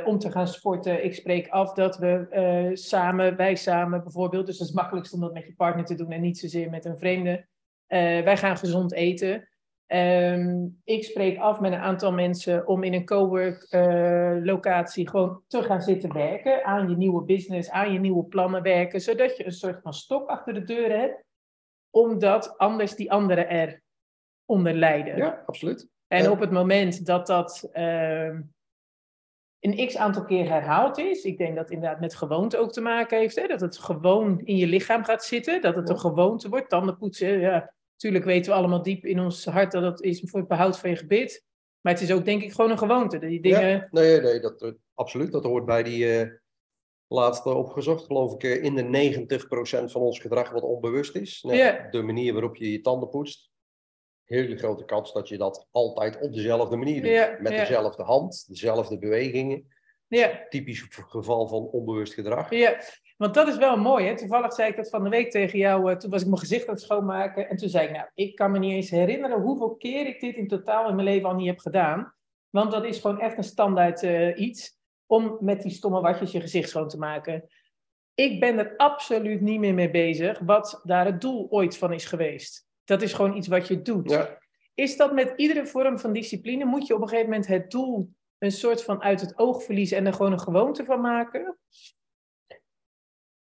om 0.04 0.18
te 0.18 0.30
gaan 0.30 0.48
sporten. 0.48 1.04
Ik 1.04 1.14
spreek 1.14 1.48
af 1.48 1.72
dat 1.72 1.98
we 1.98 2.70
samen, 2.72 3.36
wij 3.36 3.54
samen 3.54 4.02
bijvoorbeeld, 4.02 4.46
dus 4.46 4.58
dat 4.58 4.66
is 4.66 4.72
het 4.72 4.82
makkelijkst 4.82 5.14
om 5.14 5.20
dat 5.20 5.32
met 5.32 5.46
je 5.46 5.54
partner 5.54 5.84
te 5.84 5.94
doen 5.94 6.10
en 6.10 6.20
niet 6.20 6.38
zozeer 6.38 6.70
met 6.70 6.84
een 6.84 6.98
vreemde. 6.98 7.46
Wij 8.24 8.36
gaan 8.36 8.56
gezond 8.56 8.92
eten. 8.92 9.48
Ehm, 9.94 10.66
ik 10.84 11.04
spreek 11.04 11.38
af 11.38 11.60
met 11.60 11.72
een 11.72 11.78
aantal 11.78 12.12
mensen 12.12 12.66
om 12.66 12.82
in 12.82 12.94
een 12.94 13.04
cowork 13.04 13.66
locatie 14.44 15.08
gewoon 15.08 15.42
te 15.46 15.62
gaan 15.62 15.82
zitten 15.82 16.12
werken 16.12 16.64
aan 16.64 16.88
je 16.88 16.96
nieuwe 16.96 17.24
business, 17.24 17.70
aan 17.70 17.92
je 17.92 17.98
nieuwe 17.98 18.24
plannen 18.24 18.62
werken, 18.62 19.00
zodat 19.00 19.36
je 19.36 19.46
een 19.46 19.52
soort 19.52 19.80
van 19.82 19.94
stok 19.94 20.28
achter 20.28 20.54
de 20.54 20.64
deur 20.64 20.98
hebt, 20.98 21.24
omdat 21.90 22.58
anders 22.58 22.94
die 22.94 23.12
anderen 23.12 23.48
er 23.48 23.82
onder 24.44 24.74
lijden. 24.74 25.16
Ja, 25.16 25.42
absoluut. 25.46 25.88
En 26.06 26.30
op 26.30 26.40
het 26.40 26.50
moment 26.50 27.06
dat 27.06 27.26
dat 27.26 27.68
uh, 27.72 28.38
een 29.60 29.86
x 29.86 29.96
aantal 29.96 30.24
keer 30.24 30.48
herhaald 30.48 30.98
is, 30.98 31.24
ik 31.24 31.38
denk 31.38 31.56
dat 31.56 31.70
inderdaad 31.70 32.00
met 32.00 32.14
gewoonte 32.14 32.58
ook 32.58 32.72
te 32.72 32.80
maken 32.80 33.18
heeft, 33.18 33.36
hè, 33.36 33.46
dat 33.46 33.60
het 33.60 33.78
gewoon 33.78 34.40
in 34.40 34.56
je 34.56 34.66
lichaam 34.66 35.04
gaat 35.04 35.24
zitten, 35.24 35.60
dat 35.60 35.76
het 35.76 35.88
een 35.88 35.98
gewoonte 35.98 36.48
wordt, 36.48 36.68
tanden 36.68 36.96
poetsen, 36.96 37.40
ja, 37.40 37.74
natuurlijk 38.04 38.38
weten 38.38 38.52
we 38.52 38.58
allemaal 38.58 38.82
diep 38.82 39.04
in 39.04 39.20
ons 39.20 39.44
hart 39.44 39.72
dat 39.72 39.82
dat 39.82 40.02
is 40.02 40.22
voor 40.24 40.38
het 40.38 40.48
behoud 40.48 40.78
van 40.78 40.90
je 40.90 40.96
gebit, 40.96 41.44
maar 41.80 41.92
het 41.92 42.02
is 42.02 42.12
ook 42.12 42.24
denk 42.24 42.42
ik 42.42 42.52
gewoon 42.52 42.70
een 42.70 42.78
gewoonte. 42.78 43.18
Die 43.18 43.40
dingen... 43.40 43.68
Ja, 43.68 43.88
nee, 43.90 44.20
nee, 44.20 44.40
dat, 44.40 44.62
eh, 44.62 44.70
absoluut, 44.94 45.32
dat 45.32 45.44
hoort 45.44 45.64
bij 45.64 45.82
die 45.82 46.04
uh, 46.04 46.30
laatste 47.06 47.54
opgezocht, 47.54 48.04
geloof 48.04 48.34
ik, 48.34 48.42
uh, 48.42 48.62
in 48.62 48.74
de 48.74 49.26
90% 49.88 49.90
van 49.90 50.00
ons 50.00 50.18
gedrag 50.18 50.50
wat 50.50 50.62
onbewust 50.62 51.14
is. 51.14 51.42
Nou, 51.42 51.90
De 51.90 52.02
manier 52.02 52.32
waarop 52.32 52.56
je 52.56 52.70
je 52.70 52.80
tanden 52.80 53.08
poetst, 53.08 53.50
hele 54.24 54.56
grote 54.56 54.84
kans 54.84 55.12
dat 55.12 55.28
je 55.28 55.38
dat 55.38 55.68
altijd 55.70 56.20
op 56.20 56.32
dezelfde 56.32 56.76
manier 56.76 57.02
doet. 57.02 57.40
met 57.40 57.52
dezelfde 57.52 58.02
hand, 58.02 58.44
dezelfde 58.48 58.98
bewegingen. 58.98 59.72
Ja. 60.06 60.46
Typisch 60.48 60.86
geval 60.90 61.48
van 61.48 61.62
onbewust 61.62 62.14
gedrag. 62.14 62.50
Ja, 62.50 62.80
want 63.16 63.34
dat 63.34 63.48
is 63.48 63.56
wel 63.56 63.76
mooi. 63.76 64.06
Hè? 64.06 64.16
Toevallig 64.16 64.52
zei 64.52 64.70
ik 64.70 64.76
dat 64.76 64.88
van 64.88 65.04
de 65.04 65.10
week 65.10 65.30
tegen 65.30 65.58
jou. 65.58 65.90
Uh, 65.90 65.96
toen 65.96 66.10
was 66.10 66.20
ik 66.20 66.26
mijn 66.26 66.38
gezicht 66.38 66.68
aan 66.68 66.74
het 66.74 66.82
schoonmaken. 66.82 67.48
En 67.48 67.56
toen 67.56 67.68
zei 67.68 67.86
ik, 67.86 67.92
nou, 67.92 68.08
ik 68.14 68.34
kan 68.34 68.50
me 68.50 68.58
niet 68.58 68.72
eens 68.72 68.90
herinneren 68.90 69.40
hoeveel 69.40 69.74
keer 69.74 70.06
ik 70.06 70.20
dit 70.20 70.36
in 70.36 70.48
totaal 70.48 70.88
in 70.88 70.94
mijn 70.94 71.08
leven 71.08 71.28
al 71.28 71.34
niet 71.34 71.46
heb 71.46 71.58
gedaan. 71.58 72.14
Want 72.50 72.70
dat 72.70 72.84
is 72.84 73.00
gewoon 73.00 73.20
echt 73.20 73.36
een 73.36 73.44
standaard 73.44 74.02
uh, 74.02 74.38
iets. 74.38 74.82
Om 75.06 75.36
met 75.40 75.62
die 75.62 75.72
stomme 75.72 76.00
watjes 76.00 76.32
je 76.32 76.40
gezicht 76.40 76.68
schoon 76.68 76.88
te 76.88 76.98
maken. 76.98 77.48
Ik 78.14 78.40
ben 78.40 78.58
er 78.58 78.76
absoluut 78.76 79.40
niet 79.40 79.60
meer 79.60 79.74
mee 79.74 79.90
bezig 79.90 80.38
wat 80.38 80.80
daar 80.82 81.04
het 81.04 81.20
doel 81.20 81.46
ooit 81.50 81.78
van 81.78 81.92
is 81.92 82.04
geweest. 82.04 82.66
Dat 82.84 83.02
is 83.02 83.12
gewoon 83.12 83.36
iets 83.36 83.48
wat 83.48 83.68
je 83.68 83.82
doet. 83.82 84.10
Ja. 84.10 84.38
Is 84.74 84.96
dat 84.96 85.12
met 85.12 85.32
iedere 85.36 85.66
vorm 85.66 85.98
van 85.98 86.12
discipline? 86.12 86.64
Moet 86.64 86.86
je 86.86 86.94
op 86.94 87.00
een 87.00 87.08
gegeven 87.08 87.30
moment 87.30 87.46
het 87.46 87.70
doel 87.70 88.14
een 88.38 88.52
soort 88.52 88.82
van 88.82 89.02
uit 89.02 89.20
het 89.20 89.38
oog 89.38 89.62
verliezen 89.62 89.96
en 89.96 90.06
er 90.06 90.12
gewoon 90.12 90.32
een 90.32 90.40
gewoonte 90.40 90.84
van 90.84 91.00
maken? 91.00 91.58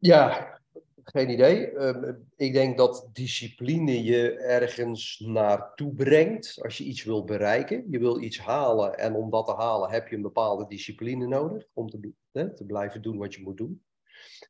Ja, 0.01 0.59
geen 1.05 1.31
idee. 1.31 1.71
Ehm, 1.71 2.15
ik 2.37 2.53
denk 2.53 2.77
dat 2.77 3.09
discipline 3.13 4.03
je 4.05 4.39
ergens 4.39 5.23
naartoe 5.27 5.95
brengt 5.95 6.59
als 6.63 6.79
je 6.79 6.85
iets 6.85 7.05
wil 7.05 7.25
bereiken. 7.25 7.85
Je 7.91 7.99
wil 7.99 8.21
iets 8.21 8.39
halen 8.39 8.99
en 8.99 9.15
om 9.15 9.31
dat 9.31 9.47
te 9.47 9.55
halen 9.55 9.91
heb 9.91 10.09
je 10.09 10.17
een 10.17 10.23
bepaalde 10.23 10.67
discipline 10.67 11.27
nodig 11.27 11.67
om 11.73 11.91
te, 11.91 12.13
te 12.33 12.65
blijven 12.67 13.03
doen 13.03 13.19
wat 13.19 13.35
je 13.35 13.43
moet 13.43 13.57
doen. 13.57 13.83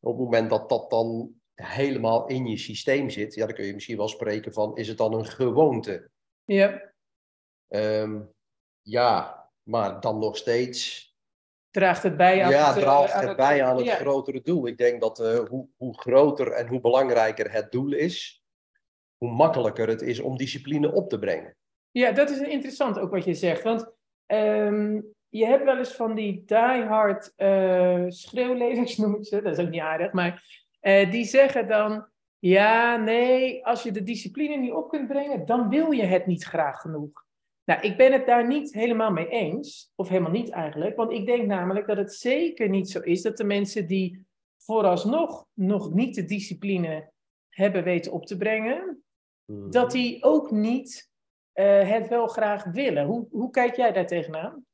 Op 0.01 0.13
het 0.13 0.25
moment 0.25 0.51
dat 0.51 0.69
dat 0.69 0.91
dan 0.91 1.35
helemaal 1.55 2.27
in 2.27 2.47
je 2.47 2.57
systeem 2.57 3.11
zit, 3.11 3.35
ja, 3.35 3.47
dan 3.47 3.55
kun 3.55 3.67
je 3.67 3.75
misschien 3.75 3.97
wel 3.97 4.09
spreken 4.09 4.53
van, 4.53 4.77
is 4.77 4.89
het 4.89 4.99
dan 4.99 5.15
een 5.15 5.27
gewoonte? 5.27 6.11
Ja. 6.45 6.93
Um, 7.69 8.33
ja, 8.83 9.49
maar 9.63 10.01
dan 10.01 10.19
nog 10.19 10.37
steeds. 10.37 11.10
Draagt 11.71 12.03
het 12.03 12.17
bij 12.17 12.45
aan 12.45 12.51
ja, 12.51 12.67
het, 12.67 12.77
eh, 12.77 12.83
draagt 12.83 13.13
het, 13.13 13.29
het 13.29 13.37
bij 13.37 13.65
aan 13.65 13.77
het 13.77 13.89
grotere 13.89 14.41
doel. 14.41 14.67
Ik 14.67 14.79
denk 14.79 15.01
dat 15.01 15.21
uh, 15.21 15.39
hoe, 15.39 15.69
hoe 15.77 15.99
groter 15.99 16.53
en 16.53 16.67
hoe 16.67 16.81
belangrijker 16.81 17.53
het 17.53 17.73
doel 17.73 17.93
is, 17.93 18.45
hoe 19.17 19.31
makkelijker 19.31 19.89
het 19.89 20.03
is 20.03 20.21
om 20.21 20.37
discipline 20.37 20.93
op 20.93 21.09
te 21.09 21.19
brengen. 21.19 21.57
Ja, 21.91 22.13
dat 22.13 22.31
is 22.31 22.39
interessant 22.39 22.99
ook 22.99 23.11
wat 23.11 23.25
je 23.25 23.35
zegt. 23.35 23.63
Want 23.63 23.93
um, 24.27 25.15
je 25.29 25.47
hebt 25.47 25.65
wel 25.65 25.79
eens 25.79 25.93
van 25.93 26.15
die 26.15 26.43
diehard 26.47 27.33
uh, 27.37 28.05
schreeuwlezers, 28.09 28.97
noem 28.99 29.15
ik 29.15 29.27
ze. 29.27 29.43
Dat 29.43 29.59
is 29.59 29.65
ook 29.65 29.71
niet 29.71 29.81
aardig, 29.81 30.13
maar 30.13 30.45
uh, 30.83 31.11
die 31.11 31.25
zeggen 31.25 31.69
dan, 31.69 32.09
ja, 32.39 32.97
nee, 32.97 33.67
als 33.67 33.83
je 33.83 33.93
de 33.93 34.03
discipline 34.03 34.57
niet 34.57 34.73
op 34.73 34.89
kunt 34.89 35.09
brengen, 35.09 35.47
dan 35.47 35.69
wil 35.69 35.91
je 35.91 36.05
het 36.05 36.27
niet 36.27 36.45
graag 36.45 36.81
genoeg. 36.81 37.29
Nou, 37.71 37.83
ik 37.83 37.97
ben 37.97 38.13
het 38.13 38.27
daar 38.27 38.47
niet 38.47 38.73
helemaal 38.73 39.11
mee 39.11 39.29
eens, 39.29 39.93
of 39.95 40.09
helemaal 40.09 40.31
niet 40.31 40.51
eigenlijk, 40.51 40.97
want 40.97 41.13
ik 41.13 41.27
denk 41.27 41.47
namelijk 41.47 41.87
dat 41.87 41.97
het 41.97 42.15
zeker 42.15 42.69
niet 42.69 42.91
zo 42.91 43.01
is 43.01 43.23
dat 43.23 43.37
de 43.37 43.45
mensen 43.45 43.87
die 43.87 44.27
vooralsnog 44.57 45.47
nog 45.55 45.93
niet 45.95 46.15
de 46.15 46.25
discipline 46.25 47.11
hebben 47.49 47.85
weten 47.85 48.13
op 48.13 48.27
te 48.27 48.37
brengen, 48.37 49.03
mhm. 49.45 49.71
dat 49.71 49.91
die 49.91 50.23
ook 50.23 50.51
niet 50.51 51.11
uh, 51.55 51.91
het 51.91 52.09
wel 52.09 52.27
graag 52.27 52.65
willen. 52.65 53.07
Hoe, 53.07 53.27
hoe 53.31 53.51
kijk 53.51 53.77
jij 53.77 53.93
daar 53.93 54.07
tegenaan? 54.07 54.65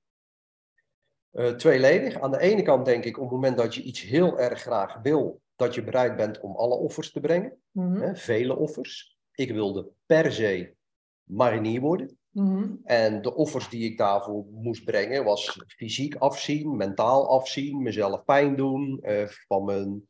Uh, 1.32 1.48
tweeledig. 1.48 2.20
Aan 2.20 2.30
de 2.30 2.40
ene 2.40 2.62
kant 2.62 2.84
denk 2.84 3.04
ik, 3.04 3.16
op 3.16 3.22
het 3.22 3.32
moment 3.32 3.56
dat 3.56 3.74
je 3.74 3.82
iets 3.82 4.02
heel 4.02 4.38
erg 4.38 4.60
graag 4.60 4.98
wil, 5.02 5.40
dat 5.56 5.74
je 5.74 5.84
bereid 5.84 6.16
bent 6.16 6.40
om 6.40 6.56
alle 6.56 6.74
offers 6.74 7.12
te 7.12 7.20
brengen. 7.20 7.62
Mhm. 7.70 8.00
hè, 8.00 8.16
vele 8.16 8.56
offers. 8.56 9.18
Ik 9.32 9.50
wilde 9.50 9.88
per 10.06 10.32
se 10.32 10.74
marinier 11.22 11.80
worden. 11.80 12.18
Mhm. 12.36 12.74
En 12.84 13.22
de 13.22 13.34
offers 13.34 13.68
die 13.68 13.90
ik 13.90 13.98
daarvoor 13.98 14.44
moest 14.50 14.84
brengen 14.84 15.24
was 15.24 15.58
fysiek 15.66 16.14
afzien, 16.14 16.76
mentaal 16.76 17.28
afzien, 17.28 17.82
mezelf 17.82 18.24
pijn 18.24 18.56
doen, 18.56 19.00
eh, 19.02 19.26
van 19.26 19.64
mijn 19.64 20.08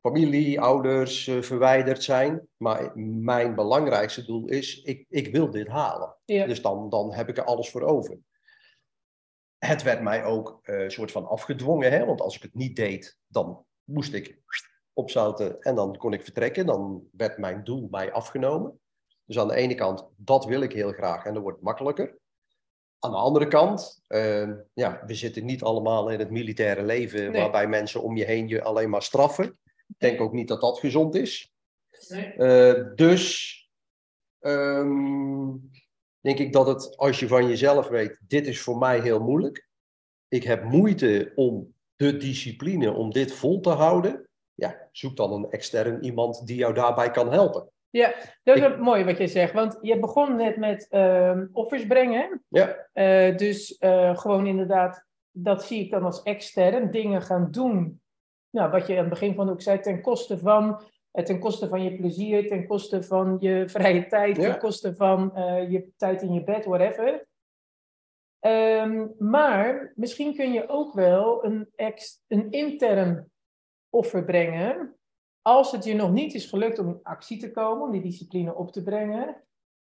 familie, 0.00 0.60
ouders 0.60 1.26
eh, 1.26 1.42
verwijderd 1.42 2.02
zijn. 2.02 2.48
Maar 2.56 2.92
mijn 2.98 3.54
belangrijkste 3.54 4.24
doel 4.24 4.46
is, 4.48 4.82
ik, 4.82 5.06
ik 5.08 5.32
wil 5.32 5.50
dit 5.50 5.68
halen. 5.68 6.16
Ja. 6.24 6.46
Dus 6.46 6.62
dan, 6.62 6.88
dan 6.88 7.12
heb 7.12 7.28
ik 7.28 7.36
er 7.36 7.44
alles 7.44 7.70
voor 7.70 7.82
over. 7.82 8.18
Het 9.58 9.82
werd 9.82 10.02
mij 10.02 10.24
ook 10.24 10.58
een 10.62 10.82
uh, 10.82 10.88
soort 10.88 11.12
van 11.12 11.26
afgedwongen, 11.26 11.90
hè? 11.92 12.04
want 12.04 12.20
als 12.20 12.36
ik 12.36 12.42
het 12.42 12.54
niet 12.54 12.76
deed, 12.76 13.18
dan 13.26 13.64
moest 13.84 14.12
ik 14.12 14.38
opzouten 14.92 15.60
en 15.60 15.74
dan 15.74 15.96
kon 15.96 16.12
ik 16.12 16.22
vertrekken. 16.22 16.66
Dan 16.66 17.08
werd 17.12 17.38
mijn 17.38 17.64
doel 17.64 17.88
mij 17.90 18.12
afgenomen. 18.12 18.80
Dus 19.26 19.38
aan 19.38 19.48
de 19.48 19.54
ene 19.54 19.74
kant, 19.74 20.08
dat 20.16 20.44
wil 20.44 20.60
ik 20.60 20.72
heel 20.72 20.92
graag 20.92 21.24
en 21.24 21.34
dat 21.34 21.42
wordt 21.42 21.62
makkelijker. 21.62 22.18
Aan 22.98 23.10
de 23.10 23.16
andere 23.16 23.48
kant, 23.48 24.02
uh, 24.08 24.50
ja, 24.72 25.02
we 25.06 25.14
zitten 25.14 25.44
niet 25.44 25.62
allemaal 25.62 26.10
in 26.10 26.18
het 26.18 26.30
militaire 26.30 26.82
leven 26.82 27.30
Nee. 27.30 27.40
waarbij 27.40 27.66
mensen 27.68 28.02
om 28.02 28.16
je 28.16 28.24
heen 28.24 28.48
je 28.48 28.62
alleen 28.62 28.90
maar 28.90 29.02
straffen. 29.02 29.44
Ik 29.88 29.98
denk 29.98 30.20
ook 30.20 30.32
niet 30.32 30.48
dat 30.48 30.60
dat 30.60 30.78
gezond 30.78 31.14
is. 31.14 31.52
Nee. 32.08 32.34
Uh, 32.36 32.94
dus 32.94 33.54
ehm, 34.38 35.50
denk 36.20 36.38
ik 36.38 36.52
dat 36.52 36.66
het, 36.66 36.96
als 36.96 37.20
je 37.20 37.28
van 37.28 37.48
jezelf 37.48 37.88
weet, 37.88 38.20
dit 38.20 38.46
is 38.46 38.60
voor 38.60 38.78
mij 38.78 39.00
heel 39.00 39.20
moeilijk. 39.20 39.68
Ik 40.28 40.42
heb 40.42 40.62
moeite 40.64 41.32
om 41.34 41.74
de 41.96 42.16
discipline, 42.16 42.92
om 42.92 43.10
dit 43.10 43.32
vol 43.32 43.60
te 43.60 43.70
houden. 43.70 44.28
Ja, 44.54 44.88
zoek 44.92 45.16
dan 45.16 45.32
een 45.32 45.50
extern 45.50 46.04
iemand 46.04 46.46
die 46.46 46.56
jou 46.56 46.74
daarbij 46.74 47.10
kan 47.10 47.32
helpen. 47.32 47.70
Ja, 47.96 48.14
dat 48.42 48.56
is 48.56 48.62
Ik- 48.62 48.78
mooi 48.78 49.04
wat 49.04 49.18
je 49.18 49.26
zegt. 49.26 49.52
Want 49.52 49.78
je 49.80 49.98
begon 49.98 50.36
net 50.36 50.56
met 50.56 50.88
ehm, 50.90 51.46
offers 51.52 51.86
brengen. 51.86 52.44
Ja, 52.48 52.88
Eh, 52.92 53.36
dus 53.36 53.78
eh, 53.78 54.16
gewoon 54.16 54.46
inderdaad, 54.46 55.04
dat 55.30 55.64
zie 55.64 55.84
ik 55.84 55.90
dan 55.90 56.02
als 56.02 56.22
extern. 56.22 56.90
Dingen 56.90 57.22
gaan 57.22 57.50
doen. 57.50 58.00
Nou, 58.50 58.70
wat 58.70 58.86
je 58.86 58.92
aan 58.92 59.00
het 59.00 59.08
begin 59.08 59.34
van 59.34 59.50
ook 59.50 59.60
zei, 59.62 59.80
ten 59.80 60.00
koste 60.00 60.38
van, 60.38 60.82
eh, 61.10 61.24
ten 61.24 61.38
koste 61.38 61.68
van 61.68 61.82
je 61.82 61.96
plezier, 61.96 62.46
ten 62.48 62.66
koste 62.66 63.02
van 63.02 63.36
je 63.40 63.68
vrije 63.68 64.06
tijd, 64.06 64.36
Ja. 64.36 64.42
ten 64.42 64.58
koste 64.58 64.94
van 64.94 65.32
je 65.68 65.88
tijd 65.96 66.22
in 66.22 66.32
je 66.32 66.44
bed, 66.44 66.64
whatever. 66.64 67.26
Ehm, 68.40 69.06
maar 69.18 69.92
misschien 69.94 70.34
kun 70.34 70.52
je 70.52 70.68
ook 70.68 70.94
wel 70.94 71.44
een, 71.44 71.68
ex, 71.76 72.22
een 72.28 72.50
intern 72.50 73.30
offer 73.90 74.24
brengen. 74.24 74.96
Als 75.46 75.72
het 75.72 75.84
je 75.84 75.94
nog 75.94 76.12
niet 76.12 76.34
is 76.34 76.46
gelukt 76.46 76.78
om 76.78 76.88
in 76.88 77.00
actie 77.02 77.38
te 77.38 77.50
komen, 77.50 77.86
om 77.86 77.92
die 77.92 78.02
discipline 78.02 78.54
op 78.54 78.72
te 78.72 78.82
brengen, 78.82 79.42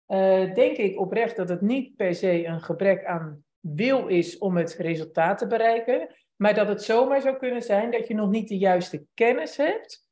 eh, 0.07 0.55
denk 0.55 0.77
ik 0.77 0.99
oprecht 0.99 1.37
dat 1.37 1.49
het 1.49 1.61
niet 1.61 1.97
per 1.97 2.15
se 2.15 2.45
een 2.45 2.61
gebrek 2.61 3.05
aan 3.05 3.45
wil 3.61 4.07
is 4.07 4.39
om 4.39 4.57
het 4.57 4.75
resultaat 4.75 5.39
te 5.39 5.47
bereiken, 5.47 6.15
maar 6.37 6.55
dat 6.55 6.69
het 6.69 6.83
zomaar 6.83 7.21
zou 7.21 7.37
kunnen 7.37 7.63
zijn 7.63 7.91
dat 7.91 8.09
je 8.09 8.15
nog 8.15 8.31
niet 8.31 8.49
de 8.49 8.59
juiste 8.59 9.05
kennis 9.15 9.57
hebt 9.57 10.07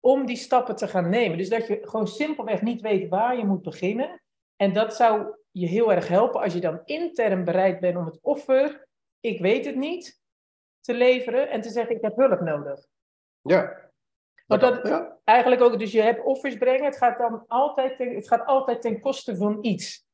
om 0.00 0.26
die 0.26 0.36
stappen 0.36 0.76
te 0.76 0.88
gaan 0.88 1.08
nemen. 1.08 1.38
Dus 1.38 1.48
dat 1.48 1.66
je 1.66 1.78
gewoon 1.82 2.08
simpelweg 2.08 2.62
niet 2.62 2.80
weet 2.80 3.08
waar 3.08 3.36
je 3.36 3.44
moet 3.44 3.62
beginnen. 3.62 4.22
En 4.56 4.72
dat 4.72 4.96
zou 4.96 5.36
je 5.50 5.66
heel 5.66 5.92
erg 5.92 6.08
helpen 6.08 6.40
als 6.40 6.52
je 6.52 6.60
dan 6.60 6.80
intern 6.84 7.44
bereid 7.44 7.80
bent 7.80 7.96
om 7.96 8.04
het 8.04 8.18
offer, 8.20 8.86
ik 9.20 9.40
weet 9.40 9.64
het 9.64 9.76
niet, 9.76 10.20
te 10.80 10.94
leveren 10.94 11.50
en 11.50 11.60
te 11.60 11.70
zeggen 11.70 11.96
ik 11.96 12.02
heb 12.02 12.16
hulp 12.16 12.40
nodig. 12.40 12.86
ja. 13.42 13.89
Maar 14.50 14.58
dat- 14.58 14.86
ja. 14.86 15.18
Eigenlijk 15.24 15.62
ook, 15.62 15.78
dus 15.78 15.92
je 15.92 16.02
hebt 16.02 16.24
offers 16.24 16.54
brengen, 16.56 16.84
het 16.84 16.96
gaat 16.96 17.18
dan 17.18 17.44
altijd 17.48 17.96
ten, 17.96 18.14
het 18.14 18.28
gaat 18.28 18.46
altijd 18.46 18.82
ten 18.82 19.00
koste 19.00 19.36
van 19.36 19.58
iets. 19.60 20.04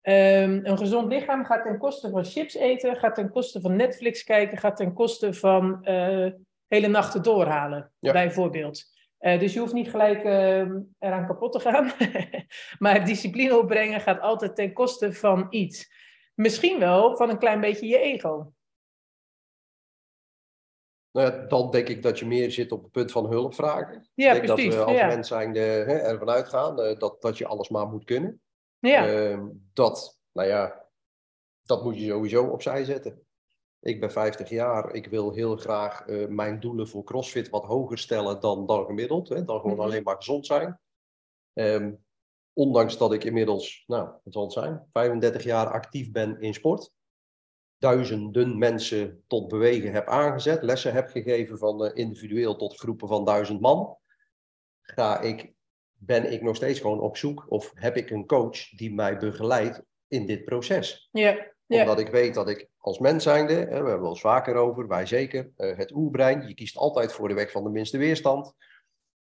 Ehm, 0.00 0.60
een 0.62 0.78
gezond 0.78 1.12
lichaam 1.12 1.44
gaat 1.44 1.62
ten 1.62 1.78
koste 1.78 2.10
van 2.10 2.24
chips 2.24 2.54
eten, 2.54 2.96
gaat 2.96 3.14
ten 3.14 3.30
koste 3.30 3.60
van 3.60 3.76
Netflix 3.76 4.24
kijken, 4.24 4.58
gaat 4.58 4.76
ten 4.76 4.92
koste 4.92 5.34
van 5.34 5.84
eh, 5.84 6.26
hele 6.68 6.88
nachten 6.88 7.22
doorhalen, 7.22 7.92
Ja. 7.98 8.12
bijvoorbeeld. 8.12 8.82
Eh, 9.18 9.38
dus 9.40 9.52
je 9.52 9.60
hoeft 9.60 9.72
niet 9.72 9.90
gelijk 9.90 10.24
ehm, 10.24 10.78
eraan 10.98 11.26
kapot 11.26 11.52
te 11.52 11.60
gaan. 11.60 11.90
maar 12.78 13.04
discipline 13.04 13.58
opbrengen 13.58 14.00
gaat 14.00 14.20
altijd 14.20 14.56
ten 14.56 14.72
koste 14.72 15.12
van 15.12 15.46
iets. 15.50 15.90
Misschien 16.34 16.78
wel 16.78 17.16
van 17.16 17.30
een 17.30 17.38
klein 17.38 17.60
beetje 17.60 17.86
je 17.86 17.98
ego. 17.98 18.52
Nou 21.12 21.32
ja, 21.32 21.46
dan 21.46 21.70
denk 21.70 21.88
ik 21.88 22.02
dat 22.02 22.18
je 22.18 22.26
meer 22.26 22.50
zit 22.50 22.72
op 22.72 22.82
het 22.82 22.92
punt 22.92 23.10
van 23.12 23.26
hulp 23.26 23.54
vragen. 23.54 24.08
Ja, 24.14 24.32
ik 24.32 24.42
denk 24.42 24.54
precies. 24.54 24.74
dat 24.74 24.84
we 24.84 24.90
als 24.90 24.98
ja. 24.98 25.06
mens 25.06 25.28
zijn 25.28 25.54
hè, 25.54 25.82
ervan 25.82 26.30
uitgaan 26.30 26.80
eh, 26.80 26.98
dat, 26.98 27.22
dat 27.22 27.38
je 27.38 27.46
alles 27.46 27.68
maar 27.68 27.86
moet 27.88 28.04
kunnen. 28.04 28.40
ja. 28.78 29.06
Ehm, 29.08 29.46
dat, 29.72 30.20
nou 30.32 30.48
ja, 30.48 30.88
dat 31.62 31.84
moet 31.84 32.00
je 32.00 32.06
sowieso 32.06 32.44
opzij 32.44 32.84
zetten. 32.84 33.24
Ik 33.80 34.00
ben 34.00 34.12
50 34.12 34.48
jaar, 34.48 34.94
ik 34.94 35.06
wil 35.06 35.32
heel 35.32 35.56
graag 35.56 36.06
eh, 36.06 36.26
mijn 36.26 36.60
doelen 36.60 36.88
voor 36.88 37.04
CrossFit 37.04 37.48
wat 37.48 37.64
hoger 37.64 37.98
stellen 37.98 38.40
dan, 38.40 38.66
dan 38.66 38.84
gemiddeld. 38.84 39.28
Hè, 39.28 39.44
dan 39.44 39.60
gewoon 39.60 39.76
Mhm. 39.76 39.84
alleen 39.84 40.02
maar 40.02 40.16
gezond 40.16 40.46
zijn. 40.46 40.80
Ehm, 41.52 41.92
ondanks 42.52 42.98
dat 42.98 43.12
ik 43.12 43.24
inmiddels, 43.24 43.84
nou, 43.86 44.08
wat 44.24 44.32
zal 44.32 44.42
het 44.42 44.52
zijn, 44.52 44.88
35 44.92 45.42
jaar 45.42 45.66
actief 45.70 46.10
ben 46.10 46.40
in 46.40 46.54
sport. 46.54 46.92
Duizenden 47.80 48.58
mensen 48.58 49.24
tot 49.26 49.48
bewegen 49.48 49.92
heb 49.92 50.08
aangezet, 50.08 50.62
lessen 50.62 50.92
heb 50.92 51.08
gegeven 51.08 51.58
van 51.58 51.84
eh, 51.84 51.90
individueel 51.94 52.56
tot 52.56 52.78
groepen 52.78 53.08
van 53.08 53.24
duizend 53.24 53.60
man. 53.60 53.96
Ga 54.82 55.20
ik, 55.20 55.52
ben 55.92 56.32
ik 56.32 56.42
nog 56.42 56.56
steeds 56.56 56.80
gewoon 56.80 57.00
op 57.00 57.16
zoek 57.16 57.46
of 57.48 57.72
heb 57.74 57.96
ik 57.96 58.10
een 58.10 58.26
coach 58.26 58.68
die 58.68 58.94
mij 58.94 59.16
begeleidt 59.16 59.82
in 60.08 60.26
dit 60.26 60.44
proces? 60.44 61.08
ja. 61.12 61.48
ja. 61.66 61.80
Omdat 61.80 62.00
ik 62.00 62.08
weet 62.08 62.34
dat 62.34 62.48
ik 62.48 62.68
als 62.78 62.98
mens 62.98 63.22
zijnde, 63.22 63.52
hè, 63.52 63.66
we 63.66 63.88
hebben 63.88 64.00
wel 64.00 64.16
vaker 64.16 64.54
over, 64.54 64.88
wij 64.88 65.06
zeker, 65.06 65.50
eh, 65.56 65.76
het 65.76 65.92
oerbrein, 65.92 66.48
je 66.48 66.54
kiest 66.54 66.76
altijd 66.76 67.12
voor 67.12 67.28
de 67.28 67.34
weg 67.34 67.50
van 67.50 67.64
de 67.64 67.70
minste 67.70 67.98
weerstand. 67.98 68.54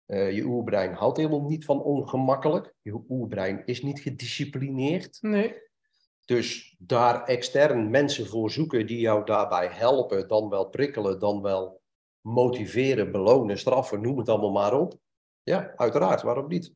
Eh, 0.05 0.31
je 0.31 0.43
oerbrein 0.43 0.93
houdt 0.93 1.17
helemaal 1.17 1.43
niet 1.43 1.65
van 1.65 1.83
ongemakkelijk. 1.83 2.73
Je 2.81 3.03
oerbrein 3.09 3.61
is 3.65 3.81
niet 3.81 3.99
gedisciplineerd. 3.99 5.17
Nee. 5.21 5.55
Dus 6.25 6.75
daar 6.79 7.23
extern 7.23 7.89
mensen 7.89 8.27
voor 8.27 8.51
zoeken 8.51 8.85
die 8.85 8.99
jou 8.99 9.25
daarbij 9.25 9.67
helpen, 9.67 10.27
dan 10.27 10.49
wel 10.49 10.69
prikkelen, 10.69 11.19
dan 11.19 11.41
wel 11.41 11.81
motiveren, 12.21 13.11
belonen, 13.11 13.57
straffen, 13.57 14.01
noem 14.01 14.17
het 14.17 14.29
allemaal 14.29 14.51
maar 14.51 14.73
op. 14.73 14.93
Ja, 15.43 15.73
uiteraard, 15.75 16.21
waarom 16.21 16.47
niet? 16.47 16.73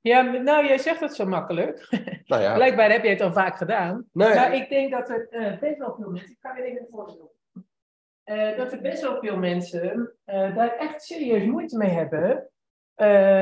Ja, 0.00 0.22
nou, 0.22 0.66
jij 0.66 0.78
zegt 0.78 1.00
het 1.00 1.14
zo 1.14 1.26
makkelijk. 1.26 1.88
Nou 2.26 2.42
ja, 2.42 2.54
Blijkbaar 2.54 2.90
heb 2.90 3.02
je 3.02 3.08
het 3.08 3.20
al 3.20 3.32
vaak 3.32 3.56
gedaan. 3.56 4.08
nee, 4.12 4.34
Maar 4.34 4.54
ik 4.54 4.68
denk 4.68 4.90
dat 4.90 5.08
er 5.08 5.28
eh, 5.30 5.58
best 5.58 5.78
wel 5.78 5.94
veel 5.94 6.10
mensen, 6.10 6.30
ik 6.30 6.36
kan 6.40 6.56
je 6.56 6.62
even 6.62 6.80
een 6.80 6.86
voorbeeld 6.90 7.18
doen. 7.18 7.64
Eh, 8.24 8.56
dat 8.56 8.72
er 8.72 8.80
best 8.80 9.02
wel 9.02 9.20
veel 9.20 9.36
mensen 9.36 10.12
eh, 10.24 10.56
daar 10.56 10.76
echt 10.76 11.02
serieus 11.02 11.44
moeite 11.44 11.76
mee 11.76 11.90
hebben. 11.90 12.48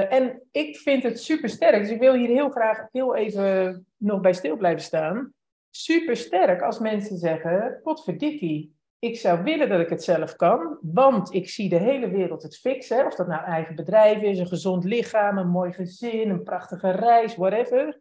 En 0.09 0.43
ik 0.51 0.77
vind 0.77 1.03
het 1.03 1.21
super 1.21 1.49
sterk. 1.49 1.83
Dus 1.83 1.91
ik 1.91 2.01
wil 2.01 2.15
hier 2.15 2.29
heel 2.29 2.51
graag 2.51 2.87
heel 2.93 3.17
even 3.17 3.87
nog 3.97 4.21
bij 4.21 4.33
stil 4.33 4.57
blijven 4.57 4.83
staan. 4.83 5.33
Super 5.75 6.17
sterk 6.17 6.63
als 6.63 6.79
mensen 6.79 7.19
zeggen: 7.19 7.81
Potverdikkie, 7.83 8.77
ik 8.99 9.19
zou 9.19 9.43
willen 9.43 9.69
dat 9.69 9.81
ik 9.81 9.89
het 9.89 10.03
zelf 10.03 10.37
kan, 10.37 10.79
want 10.83 11.35
ik 11.35 11.49
zie 11.49 11.69
de 11.69 11.79
hele 11.79 12.11
wereld 12.11 12.43
het 12.43 12.59
fixen. 12.59 13.07
Of 13.07 13.15
dat 13.15 13.27
nou 13.27 13.45
eigen 13.45 13.75
bedrijf 13.75 14.23
is, 14.23 14.39
een 14.39 14.47
gezond 14.47 14.85
lichaam, 14.85 15.39
een 15.39 15.49
mooi 15.49 15.73
gezin, 15.73 16.31
een 16.31 16.43
prachtige 16.43 16.91
reis, 16.91 17.37
whatever. 17.37 18.01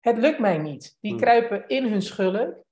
Het 0.00 0.18
lukt 0.18 0.38
mij 0.38 0.58
niet. 0.58 0.96
Die 1.00 1.10
Hmm. 1.10 1.20
kruipen 1.20 1.68
in 1.68 1.84
hun 1.84 2.02
schulp. 2.02 2.64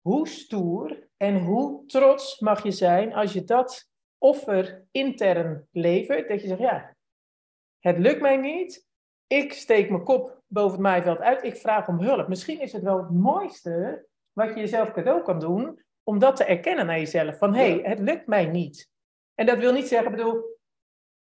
Hoe 0.00 0.28
stoer 0.28 1.08
en 1.16 1.38
hoe 1.38 1.86
trots 1.86 2.40
mag 2.40 2.62
je 2.62 2.70
zijn 2.70 3.14
als 3.14 3.32
je 3.32 3.44
dat 3.44 3.88
offer 4.18 4.84
intern 4.90 5.66
levert? 5.70 6.28
Dat 6.28 6.40
je 6.40 6.48
zegt, 6.48 6.60
ja, 6.60 6.96
het 7.78 7.98
lukt 7.98 8.20
mij 8.20 8.36
niet. 8.36 8.86
Ik 9.26 9.52
steek 9.52 9.90
mijn 9.90 10.04
kop 10.04 10.39
boven 10.50 10.72
het 10.72 10.80
maaiveld 10.80 11.18
uit. 11.18 11.44
Ik 11.44 11.56
vraag 11.56 11.88
om 11.88 12.00
hulp. 12.00 12.28
Misschien 12.28 12.60
is 12.60 12.72
het 12.72 12.82
wel 12.82 12.98
het 12.98 13.10
mooiste 13.10 14.06
wat 14.32 14.48
je 14.48 14.60
jezelf 14.60 14.90
cadeau 14.90 15.22
kan 15.22 15.38
doen. 15.38 15.82
Om 16.02 16.18
dat 16.18 16.36
te 16.36 16.44
erkennen 16.44 16.86
naar 16.86 16.98
jezelf. 16.98 17.38
Van, 17.38 17.54
hé, 17.54 17.70
hey, 17.70 17.90
het 17.90 17.98
lukt 17.98 18.26
mij 18.26 18.46
niet. 18.46 18.90
En 19.34 19.46
dat 19.46 19.58
wil 19.58 19.72
niet 19.72 19.88
zeggen, 19.88 20.10
bedoel, 20.10 20.58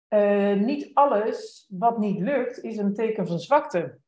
eh, 0.09 0.55
niet 0.55 0.91
alles 0.95 1.67
wat 1.69 1.99
niet 1.99 2.21
lukt 2.21 2.63
is 2.63 2.77
een 2.77 2.95
teken 2.95 3.27
van 3.27 3.41
zwakte. 3.41 3.99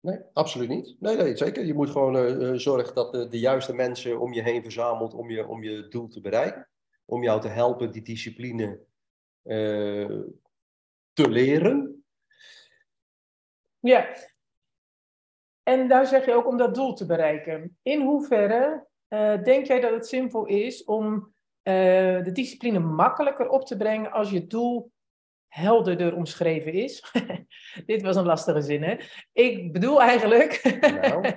Nee, 0.00 0.18
absoluut 0.32 0.68
niet. 0.68 0.96
Nee, 1.00 1.16
nee, 1.16 1.36
zeker. 1.36 1.64
Je 1.64 1.74
moet 1.74 1.90
gewoon 1.90 2.16
eh, 2.16 2.48
eh, 2.48 2.54
zorgen 2.56 2.94
dat 2.94 3.12
de, 3.12 3.28
de 3.28 3.38
juiste 3.38 3.74
mensen 3.74 4.20
om 4.20 4.32
je 4.32 4.42
heen 4.42 4.62
verzamelt 4.62 5.14
om 5.14 5.30
je, 5.30 5.46
om 5.46 5.62
je 5.62 5.88
doel 5.88 6.08
te 6.08 6.20
bereiken. 6.20 6.68
Om 7.04 7.22
jou 7.22 7.40
te 7.40 7.48
helpen 7.48 7.92
die 7.92 8.02
discipline 8.02 8.80
te 11.12 11.28
leren. 11.28 11.99
Ja. 13.80 14.06
En 15.62 15.88
daar 15.88 16.06
zeg 16.06 16.26
je 16.26 16.34
ook 16.34 16.46
om 16.46 16.56
dat 16.56 16.74
doel 16.74 16.94
te 16.94 17.06
bereiken. 17.06 17.78
In 17.82 18.00
hoeverre 18.00 18.86
eh, 19.08 19.42
denk 19.42 19.66
jij 19.66 19.80
dat 19.80 19.90
het 19.90 20.06
simpel 20.06 20.46
is 20.46 20.84
om 20.84 21.34
eh, 21.62 22.22
de 22.22 22.32
discipline 22.32 22.78
makkelijker 22.78 23.48
op 23.48 23.66
te 23.66 23.76
brengen 23.76 24.12
als 24.12 24.30
je 24.30 24.46
doel 24.46 24.92
helderder 25.48 26.14
omschreven 26.14 26.72
is? 26.72 27.12
Dit 27.86 28.02
was 28.02 28.16
een 28.16 28.26
lastige 28.26 28.60
zin, 28.60 28.82
hè? 28.82 28.96
Ik 29.32 29.72
bedoel 29.72 30.02
eigenlijk. 30.02 30.78
Nou. 30.80 31.24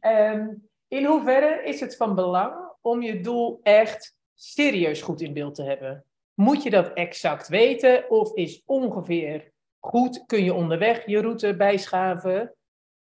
Ehm, 0.00 0.48
in 0.88 1.04
hoeverre 1.04 1.62
is 1.64 1.80
het 1.80 1.96
van 1.96 2.14
belang 2.14 2.54
om 2.80 3.02
je 3.02 3.20
doel 3.20 3.60
echt 3.62 4.16
serieus 4.34 5.02
goed 5.02 5.20
in 5.20 5.32
beeld 5.32 5.54
te 5.54 5.62
hebben? 5.62 6.04
Moet 6.34 6.62
je 6.62 6.70
dat 6.70 6.92
exact 6.92 7.48
weten 7.48 8.10
of 8.10 8.34
is 8.34 8.62
ongeveer 8.66 9.52
goed? 9.88 10.26
Kun 10.26 10.44
je 10.44 10.54
onderweg 10.54 11.06
je 11.06 11.20
route 11.20 11.56
bijschaven? 11.56 12.56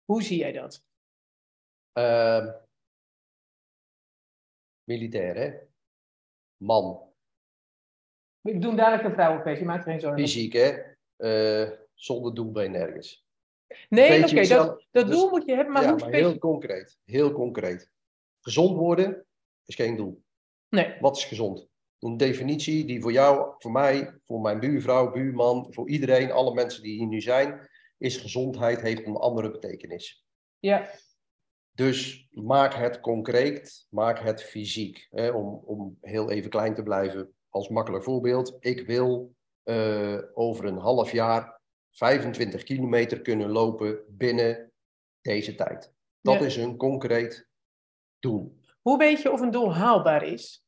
Hoe 0.05 0.23
zie 0.23 0.37
jij 0.37 0.51
dat? 0.51 0.83
Ehm, 1.93 2.51
militair, 4.83 5.35
hè? 5.35 5.57
Man. 6.57 7.13
Ik 8.41 8.61
doe 8.61 8.75
dadelijk 8.75 9.03
een 9.03 9.13
vrouwenkwestie, 9.13 9.65
maak 9.65 9.85
er 9.85 9.91
geen 9.91 9.99
zorgen. 9.99 10.19
Fysiek, 10.19 10.53
hè? 10.53 10.95
Eh, 11.15 11.77
zonder 11.93 12.35
doel 12.35 12.51
ben 12.51 12.63
je 12.63 12.69
nergens. 12.69 13.27
Nee, 13.89 14.23
oké, 14.23 14.39
je 14.39 14.47
dat, 14.47 14.85
dat 14.91 15.05
dus- 15.07 15.15
doel 15.15 15.29
moet 15.29 15.45
je 15.45 15.55
hebben, 15.55 15.73
maar 15.73 15.83
ja, 15.83 15.89
hoe 15.89 15.99
maar 15.99 16.07
specifiek? 16.07 16.31
heel 16.31 16.39
concreet. 16.39 16.99
Heel 17.05 17.31
concreet. 17.31 17.91
Gezond 18.41 18.77
worden 18.77 19.25
is 19.65 19.75
geen 19.75 19.95
doel. 19.95 20.23
Nee, 20.69 20.97
Wat 20.99 21.17
is 21.17 21.25
gezond? 21.25 21.68
Een 21.99 22.17
definitie 22.17 22.85
die 22.85 23.01
voor 23.01 23.11
jou, 23.11 23.53
voor 23.57 23.71
mij, 23.71 24.13
voor 24.27 24.41
mijn 24.41 24.59
buurvrouw, 24.59 25.11
buurman, 25.11 25.67
voor 25.73 25.89
iedereen, 25.89 26.31
alle 26.31 26.53
mensen 26.53 26.83
die 26.83 26.97
hier 26.97 27.07
nu 27.07 27.21
zijn, 27.21 27.69
is 27.97 28.17
gezondheid 28.17 28.81
heeft 28.81 29.05
een 29.05 29.15
andere 29.15 29.51
betekenis. 29.51 30.25
ja, 30.59 30.89
Dus 31.71 32.27
maak 32.31 32.73
het 32.73 32.99
concreet, 32.99 33.85
maak 33.89 34.19
het 34.19 34.43
fysiek. 34.43 35.07
Hè, 35.09 35.29
om, 35.29 35.61
om 35.65 35.97
heel 36.01 36.31
even 36.31 36.49
klein 36.49 36.75
te 36.75 36.83
blijven, 36.83 37.33
als 37.49 37.69
makkelijk 37.69 38.03
voorbeeld. 38.03 38.57
Ik 38.59 38.85
wil 38.87 39.35
eh, 39.63 40.17
over 40.33 40.65
een 40.65 40.77
half 40.77 41.11
jaar 41.11 41.61
25 41.91 42.63
kilometer 42.63 43.21
kunnen 43.21 43.49
lopen 43.49 43.99
binnen 44.07 44.71
deze 45.21 45.55
tijd. 45.55 45.93
Dat 46.21 46.39
Ja. 46.39 46.45
is 46.45 46.55
een 46.55 46.77
concreet 46.77 47.47
doel. 48.19 48.57
Hoe 48.81 48.97
weet 48.97 49.21
je 49.21 49.31
of 49.31 49.41
een 49.41 49.51
doel 49.51 49.73
haalbaar 49.75 50.23
is? 50.23 50.63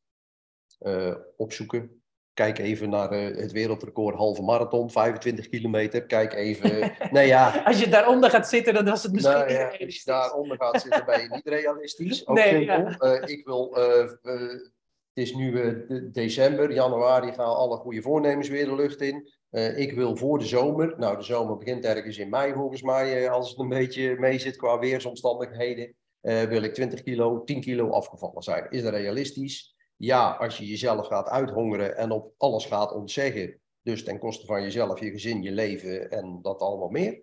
Eh, 0.81 1.15
opzoeken. 1.37 2.01
Kijk 2.33 2.57
even 2.57 2.89
naar 2.89 3.11
eh, 3.11 3.37
het 3.37 3.51
wereldrecord 3.51 4.15
halve 4.15 4.41
marathon, 4.41 4.91
25 4.91 5.49
kilometer. 5.49 6.05
Kijk 6.05 6.33
even. 6.33 6.91
nee, 7.11 7.27
ja. 7.27 7.61
Als 7.65 7.79
je 7.79 7.89
daaronder 7.89 8.29
gaat 8.29 8.49
zitten, 8.49 8.73
dan 8.73 8.85
was 8.85 9.03
het 9.03 9.11
misschien 9.11 9.33
Nou 9.33 9.47
niet 9.47 9.57
ja, 9.57 9.85
als 9.85 9.95
je 9.95 10.01
daaronder 10.05 10.57
gaat 10.57 10.81
zitten, 10.81 11.05
ben 11.05 11.21
je 11.21 11.29
niet 11.29 11.47
realistisch. 11.59 12.27
Ook 12.27 12.35
Nee, 12.35 12.65
simpel. 12.65 12.99
Eh, 12.99 13.29
ik 13.29 13.45
wil, 13.45 13.73
het 13.73 14.69
is 15.13 15.33
nu 15.33 15.51
de- 15.51 16.09
december, 16.11 16.73
januari 16.73 17.31
gaan 17.33 17.55
alle 17.55 17.77
goede 17.77 18.01
voornemens 18.01 18.49
weer 18.49 18.65
de 18.65 18.75
lucht 18.75 19.01
in. 19.01 19.29
Ik 19.75 19.93
wil 19.93 20.15
voor 20.15 20.39
de 20.39 20.45
zomer, 20.45 20.93
nou 20.97 21.17
de 21.17 21.23
zomer 21.23 21.57
begint 21.57 21.85
ergens 21.85 22.17
in 22.17 22.29
mei 22.29 22.53
volgens 22.53 22.81
mij, 22.81 23.29
als 23.29 23.49
het 23.49 23.59
een 23.59 23.69
beetje 23.69 24.15
mee 24.19 24.39
zit 24.39 24.55
qua 24.55 24.79
weersomstandigheden, 24.79 25.95
wil 26.21 26.63
ik 26.63 26.73
20 26.73 27.03
kilo, 27.03 27.43
10 27.43 27.61
kilo 27.61 27.89
afgevallen 27.89 28.41
zijn. 28.41 28.67
Is 28.69 28.83
dat 28.83 28.93
realistisch? 28.93 29.75
Ja, 30.01 30.31
als 30.31 30.57
je 30.57 30.65
jezelf 30.65 31.07
gaat 31.07 31.27
uithongeren 31.29 31.97
en 31.97 32.11
op 32.11 32.33
alles 32.37 32.65
gaat 32.65 32.93
ontzeggen, 32.93 33.59
dus 33.81 34.03
ten 34.03 34.19
koste 34.19 34.45
van 34.45 34.61
jezelf, 34.61 34.99
je 34.99 35.09
gezin, 35.09 35.41
je 35.41 35.51
leven 35.51 36.11
en 36.11 36.39
dat 36.41 36.61
allemaal 36.61 36.89
meer. 36.89 37.21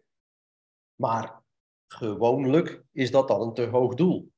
Maar 0.95 1.43
gewoonlijk 1.87 2.83
is 2.93 3.11
dat 3.11 3.29
dan 3.29 3.41
een 3.41 3.55
te 3.55 3.67
hoog 3.67 3.95
doel. 3.95 4.31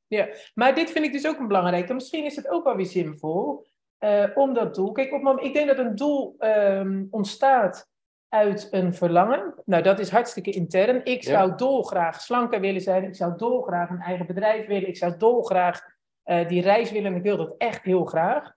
Maar 0.55 0.75
dit 0.75 0.91
vind 0.91 1.05
ik 1.05 1.13
dus 1.13 1.27
ook 1.27 1.39
een 1.39 1.47
belangrijke. 1.47 1.95
Misschien 1.95 2.25
is 2.25 2.37
het 2.37 2.49
ook 2.49 2.65
wel 2.65 2.77
weer 2.77 2.87
zinvol 2.87 3.67
eh, 3.99 4.31
om 4.35 4.55
dat 4.55 4.75
doel. 4.75 4.93
Kijk, 4.93 5.13
op 5.13 5.41
ik 5.41 5.55
denk 5.55 5.69
dat 5.69 5.79
een 5.79 5.95
doel 5.95 6.35
ehm, 6.39 7.05
ontstaat 7.11 7.89
uit 8.29 8.69
een 8.71 8.95
verlangen. 8.95 9.55
Nou, 9.65 9.83
dat 9.83 9.99
is 9.99 10.11
hartstikke 10.11 10.51
intern. 10.51 11.05
Ik 11.05 11.23
Ja. 11.23 11.31
zou 11.31 11.57
dolgraag 11.57 12.21
slanker 12.21 12.61
willen 12.61 12.81
zijn. 12.81 13.05
Ik 13.05 13.17
zou 13.17 13.37
dolgraag 13.37 13.91
een 13.91 14.01
eigen 14.01 14.27
bedrijf 14.27 14.67
willen. 14.67 14.89
Ik 14.89 14.97
zou 14.97 15.17
dolgraag 15.17 15.99
eh, 16.31 16.49
die 16.49 16.63
reis 16.63 16.91
willen. 16.91 17.11
En 17.11 17.17
ik 17.17 17.23
wil 17.23 17.37
dat 17.37 17.55
echt 17.59 17.85
heel 17.85 18.05
graag. 18.05 18.55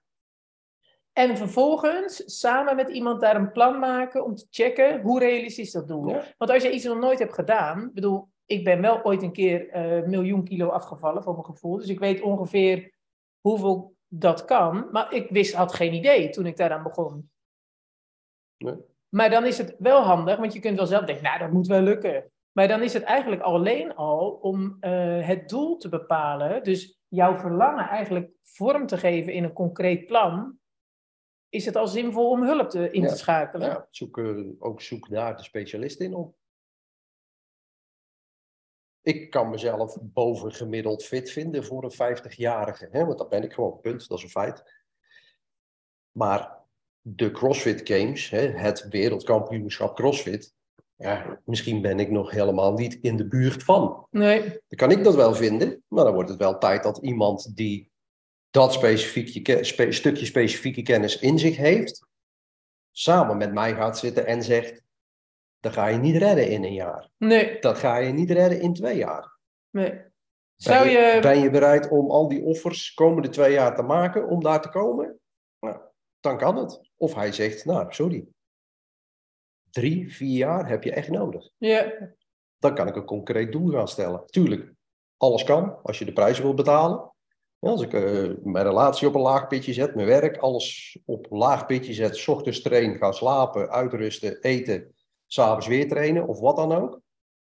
En 1.14 1.38
vervolgens 1.38 2.40
samen 2.40 2.76
met 2.76 2.90
iemand 2.90 3.22
daar 3.22 3.36
een 3.36 3.52
plan 3.52 3.80
maken 3.80 4.26
om 4.26 4.36
te 4.36 4.48
checken 4.50 5.02
hoe 5.02 5.20
realistisch 5.20 5.72
dat 5.72 5.88
doel. 5.88 6.08
Ja. 6.08 6.24
Want 6.38 6.52
als 6.52 6.64
je 6.64 6.72
iets 6.72 6.84
nog 6.84 7.00
nooit 7.00 7.20
hebt 7.20 7.34
gedaan, 7.34 7.92
bedoel, 7.94 8.28
ik 8.46 8.64
ben 8.64 8.82
wel 8.82 9.04
ooit 9.04 9.22
een 9.22 9.32
keer 9.32 9.70
eh, 9.70 10.08
miljoen 10.08 10.44
kilo 10.44 10.68
afgevallen 10.68 11.24
voor 11.24 11.34
mijn 11.34 11.46
gevoel. 11.46 11.78
Dus 11.78 11.88
ik 11.88 12.00
weet 12.00 12.22
ongeveer 12.22 12.94
hoeveel 13.40 13.96
dat 14.08 14.46
kan. 14.46 14.88
Maar 14.92 15.14
ik 15.14 15.30
wist, 15.30 15.54
had 15.54 15.74
geen 15.74 15.94
idee 15.94 16.30
toen 16.30 16.46
ik 16.46 16.58
daaraan 16.58 16.84
begon. 16.84 17.32
Nee. 18.58 18.76
Maar 19.10 19.30
dan 19.30 19.46
is 19.46 19.58
het 19.58 19.76
wel 19.78 20.02
handig, 20.02 20.38
want 20.38 20.54
je 20.54 20.60
kunt 20.60 20.78
wel 20.78 20.88
zelf 20.88 21.06
denken, 21.06 21.24
nou, 21.24 21.40
dat 21.40 21.52
moet 21.52 21.68
wel 21.68 21.82
lukken. 21.82 22.32
Maar 22.52 22.68
dan 22.68 22.82
is 22.82 22.94
het 22.94 23.04
eigenlijk 23.04 23.42
alleen 23.42 23.96
al 23.96 24.30
om 24.42 24.78
eh, 24.80 25.28
het 25.28 25.50
doel 25.50 25.78
te 25.78 25.90
bepalen. 25.90 26.64
Dus 26.64 27.02
jouw 27.14 27.38
verlangen 27.38 27.88
eigenlijk 27.88 28.32
vorm 28.42 28.88
te 28.88 28.98
geven 28.98 29.34
in 29.34 29.44
een 29.44 29.54
concreet 29.54 30.06
plan. 30.06 30.60
Is 31.50 31.66
het 31.66 31.76
al 31.76 31.88
zinvol 31.88 32.30
om 32.30 32.44
hulp 32.44 32.70
te, 32.70 32.92
in 32.92 33.02
Ja. 33.02 33.08
te 33.08 33.18
schakelen? 33.18 33.68
Ja, 33.68 33.88
zoek, 33.90 34.18
ook 34.60 34.82
zoek 34.82 35.10
daar 35.10 35.38
de 35.38 35.44
specialist 35.44 36.00
in 36.00 36.14
op. 36.14 36.36
Ik 39.02 39.30
kan 39.30 39.50
mezelf 39.50 39.98
bovengemiddeld 40.02 41.04
fit 41.04 41.32
vinden 41.32 41.64
voor 41.66 41.84
een 41.84 42.18
50-jarige. 42.18 42.88
Hè? 42.92 43.06
Want 43.06 43.18
dat 43.18 43.30
ben 43.30 43.44
ik 43.44 43.54
gewoon, 43.54 43.80
punt. 43.80 44.08
Dat 44.08 44.18
is 44.18 44.24
een 44.24 44.30
feit. 44.30 44.64
Maar 46.12 46.62
de 47.02 47.32
CrossFit 47.32 47.88
Games, 47.90 48.30
hè, 48.30 48.48
het 48.48 48.88
wereldkampioenschap 48.88 49.96
CrossFit. 49.96 50.56
Ja, 51.04 51.40
misschien 51.46 51.82
ben 51.82 52.00
ik 52.00 52.10
nog 52.12 52.32
helemaal 52.32 52.74
niet 52.74 52.98
in 53.02 53.18
de 53.18 53.28
buurt 53.28 53.64
van. 53.64 54.08
Nee, 54.12 54.42
Dan 54.42 54.60
kan 54.90 54.92
ik 54.92 55.04
dat 55.04 55.16
wel 55.16 55.36
vinden, 55.36 55.84
maar 55.88 56.04
dan 56.04 56.14
wordt 56.14 56.30
het 56.30 56.40
wel 56.40 56.58
tijd 56.58 56.84
dat 56.84 56.98
iemand 56.98 57.56
die 57.56 57.92
dat 58.50 58.74
specifieke, 58.74 59.42
ke- 59.42 59.64
spe- 59.64 59.92
stukje 59.92 60.26
specifieke 60.26 60.82
kennis 60.82 61.20
in 61.20 61.40
zich 61.40 61.58
heeft, 61.58 62.06
samen 62.92 63.38
met 63.38 63.54
mij 63.54 63.76
gaat 63.76 63.98
zitten 63.98 64.26
en 64.26 64.44
zegt, 64.44 64.82
dat 65.60 65.74
ga 65.74 65.88
je 65.88 65.98
niet 65.98 66.16
redden 66.16 66.50
in 66.50 66.64
een 66.64 66.74
jaar. 66.74 67.10
nee, 67.18 67.60
Dat 67.60 67.78
ga 67.78 67.98
je 67.98 68.14
niet 68.14 68.32
redden 68.32 68.62
in 68.62 68.74
twee 68.74 68.98
jaar. 68.98 69.38
nee. 69.70 70.12
Zou 70.56 70.84
ben, 70.84 70.92
je... 70.92 71.20
ben 71.22 71.40
je 71.40 71.50
bereid 71.50 71.90
om 71.90 72.12
al 72.12 72.28
die 72.28 72.44
offers 72.44 72.94
komende 72.94 73.30
twee 73.30 73.52
jaar 73.52 73.76
te 73.76 73.82
maken 73.82 74.28
om 74.28 74.44
daar 74.44 74.62
te 74.62 74.70
komen? 74.70 75.20
Nou, 75.60 75.78
dan 76.20 76.38
kan 76.38 76.58
het. 76.58 76.82
Of 76.98 77.14
hij 77.16 77.32
zegt, 77.32 77.66
nou, 77.66 77.94
sorry. 77.94 78.26
Drie, 79.74 80.14
vier 80.14 80.38
jaar 80.38 80.70
heb 80.70 80.84
je 80.84 80.92
echt 80.92 81.10
nodig 81.10 81.50
Ja, 81.58 81.94
dan 82.60 82.76
kan 82.76 82.88
ik 82.88 82.96
een 82.96 83.06
concreet 83.06 83.52
doel 83.52 83.72
gaan 83.72 83.88
stellen. 83.88 84.26
Tuurlijk, 84.26 84.72
alles 85.18 85.44
kan 85.44 85.80
als 85.84 86.00
je 86.00 86.06
de 86.06 86.14
prijs 86.14 86.40
wil 86.40 86.54
betalen. 86.54 87.12
Ja, 87.60 87.70
Als 87.70 87.82
ik 87.82 87.94
eh, 87.94 88.30
mijn 88.44 88.66
relatie 88.66 89.08
op 89.08 89.16
een 89.16 89.22
laag 89.22 89.48
pitje 89.48 89.74
zet, 89.74 89.96
mijn 89.96 90.08
werk, 90.08 90.38
alles 90.38 91.00
op 91.06 91.32
een 91.32 91.38
laag 91.38 91.66
pitje 91.66 91.94
zet, 91.94 92.16
's 92.18 92.28
ochtends 92.28 92.62
train, 92.62 92.96
gaan 92.96 93.14
slapen, 93.14 93.70
uitrusten, 93.70 94.42
eten, 94.42 94.96
s'avonds 95.28 95.68
weer 95.68 95.88
trainen 95.88 96.28
of 96.28 96.40
wat 96.40 96.56
dan 96.56 96.72
ook. 96.74 97.02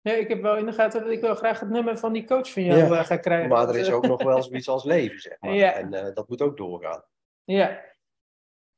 ja, 0.01 0.13
ik 0.13 0.27
heb 0.27 0.41
wel 0.41 0.57
in 0.57 0.65
de 0.65 0.73
gaten 0.73 1.03
dat 1.03 1.11
ik 1.11 1.21
wel 1.21 1.35
graag 1.35 1.59
het 1.59 1.69
nummer 1.69 1.97
van 1.97 2.13
die 2.13 2.25
coach 2.25 2.51
van 2.51 2.63
jou 2.63 2.77
Ja, 2.79 2.99
eh, 2.99 3.05
ga 3.05 3.17
krijgen. 3.17 3.49
Maar 3.49 3.69
er 3.69 3.77
is 3.77 3.91
ook 3.91 4.07
nog 4.13 4.23
wel 4.23 4.43
zoiets 4.43 4.69
als 4.69 4.83
leven, 4.83 5.19
zeg 5.19 5.37
maar. 5.39 5.53
Ja. 5.53 5.73
En 5.73 5.93
eh, 5.93 6.13
dat 6.15 6.29
moet 6.29 6.41
ook 6.41 6.57
doorgaan. 6.57 7.03
Ja. 7.43 7.79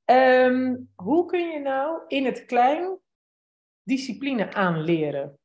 Ehm, 0.06 0.75
hoe 0.95 1.25
kun 1.25 1.49
je 1.49 1.60
nou 1.60 2.01
in 2.08 2.25
het 2.25 2.45
klein 2.45 2.97
discipline 3.84 4.54
aanleren? 4.54 5.38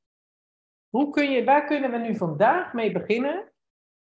Hoe 0.89 1.11
kun 1.11 1.31
je, 1.31 1.45
waar 1.45 1.65
kunnen 1.65 1.91
we 1.91 1.99
nu 1.99 2.17
vandaag 2.17 2.73
mee 2.73 2.93
beginnen 2.93 3.53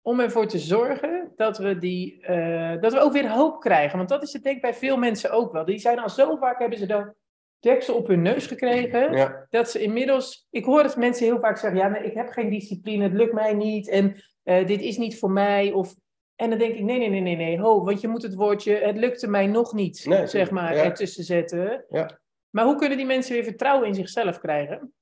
om 0.02 0.20
ervoor 0.20 0.48
te 0.48 0.60
zorgen 0.60 1.32
dat 1.36 1.58
we, 1.58 1.78
die, 1.78 2.22
eh, 2.22 2.82
dat 2.82 2.94
we 2.94 3.00
ook 3.00 3.14
weer 3.14 3.30
hoop 3.30 3.60
krijgen? 3.60 3.98
Want 3.98 4.10
dat 4.10 4.24
is 4.24 4.34
het 4.34 4.44
denk 4.44 4.56
ik 4.56 4.62
bij 4.62 4.74
veel 4.74 4.98
mensen 4.98 5.32
ook 5.32 5.52
wel. 5.52 5.66
Die 5.66 5.78
zijn 5.78 6.00
al 6.00 6.10
zo 6.10 6.36
vaak, 6.36 6.60
hebben 6.60 6.78
ze 6.78 6.86
de 6.86 7.14
deksel 7.60 7.96
op 7.96 8.08
hun 8.08 8.22
neus 8.22 8.48
gekregen, 8.48 9.14
Ja, 9.14 9.46
dat 9.50 9.70
ze 9.70 9.82
inmiddels... 9.82 10.48
Ik 10.50 10.66
hoor 10.66 10.84
het 10.84 10.96
mensen 10.96 11.26
heel 11.26 11.40
vaak 11.40 11.58
zeggen, 11.58 11.80
ja, 11.80 11.88
nee, 11.88 12.04
ik 12.04 12.14
heb 12.14 12.30
geen 12.30 12.50
discipline, 12.50 13.04
het 13.04 13.14
lukt 13.14 13.34
mij 13.34 13.54
niet 13.54 13.90
en 13.90 14.16
eh, 14.44 14.68
dit 14.68 14.82
is 14.82 14.98
niet 14.98 15.20
voor 15.20 15.32
mij. 15.32 15.72
Of, 15.72 15.96
en 16.36 16.50
dan 16.50 16.60
denk 16.60 16.74
ik, 16.76 16.84
nee, 16.84 16.98
nee, 16.98 17.10
nee, 17.10 17.22
nee, 17.22 17.36
nee, 17.36 17.60
ho, 17.60 17.84
want 17.84 18.02
je 18.02 18.08
moet 18.08 18.22
het 18.22 18.36
woordje, 18.36 18.76
het 18.76 18.98
lukte 18.98 19.28
mij 19.28 19.48
nog 19.48 19.74
niet, 19.74 20.06
Nee, 20.06 20.28
zeg 20.28 20.52
maar, 20.52 20.76
ja. 20.76 20.84
ertussen 20.84 21.24
zetten. 21.24 21.86
Ja. 21.90 22.22
Maar 22.54 22.66
hoe 22.66 22.76
kunnen 22.76 22.98
die 22.98 23.06
mensen 23.06 23.34
weer 23.34 23.44
vertrouwen 23.44 23.88
in 23.88 23.96
zichzelf 23.96 24.40
krijgen? 24.40 24.94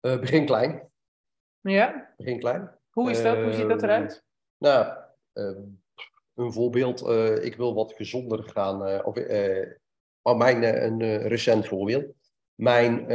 Eh, 0.00 0.18
begin 0.20 0.46
klein. 0.46 0.88
Ja, 1.60 2.14
Begin 2.16 2.38
klein. 2.38 2.70
hoe 2.90 3.10
is 3.10 3.22
dat? 3.22 3.36
Hoe 3.42 3.52
ziet 3.52 3.68
dat 3.68 3.82
Ehm, 3.82 3.90
eruit? 3.90 4.24
Nou, 4.58 4.96
ehm, 5.32 5.62
een 6.34 6.52
voorbeeld. 6.52 7.02
eh, 7.02 7.44
ik 7.44 7.56
wil 7.56 7.74
wat 7.74 7.92
gezonder 7.92 8.42
gaan. 8.42 8.86
eh, 8.86 9.06
of, 9.06 9.16
eh, 9.16 9.70
maar 10.22 10.36
mijn, 10.36 10.62
een 10.84 11.18
recent 11.28 11.66
voorbeeld. 11.68 12.14
Mijn 12.54 13.06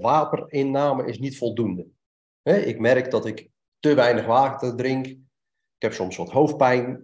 waterinname 0.00 1.04
is 1.06 1.18
niet 1.18 1.38
voldoende. 1.38 1.86
Hè, 2.42 2.56
ik 2.56 2.78
merk 2.78 3.10
dat 3.10 3.26
ik 3.26 3.48
te 3.78 3.94
weinig 3.94 4.26
water 4.26 4.76
drink. 4.76 5.06
Ik 5.06 5.18
heb 5.78 5.92
soms 5.92 6.16
wat 6.16 6.30
hoofdpijn. 6.30 7.02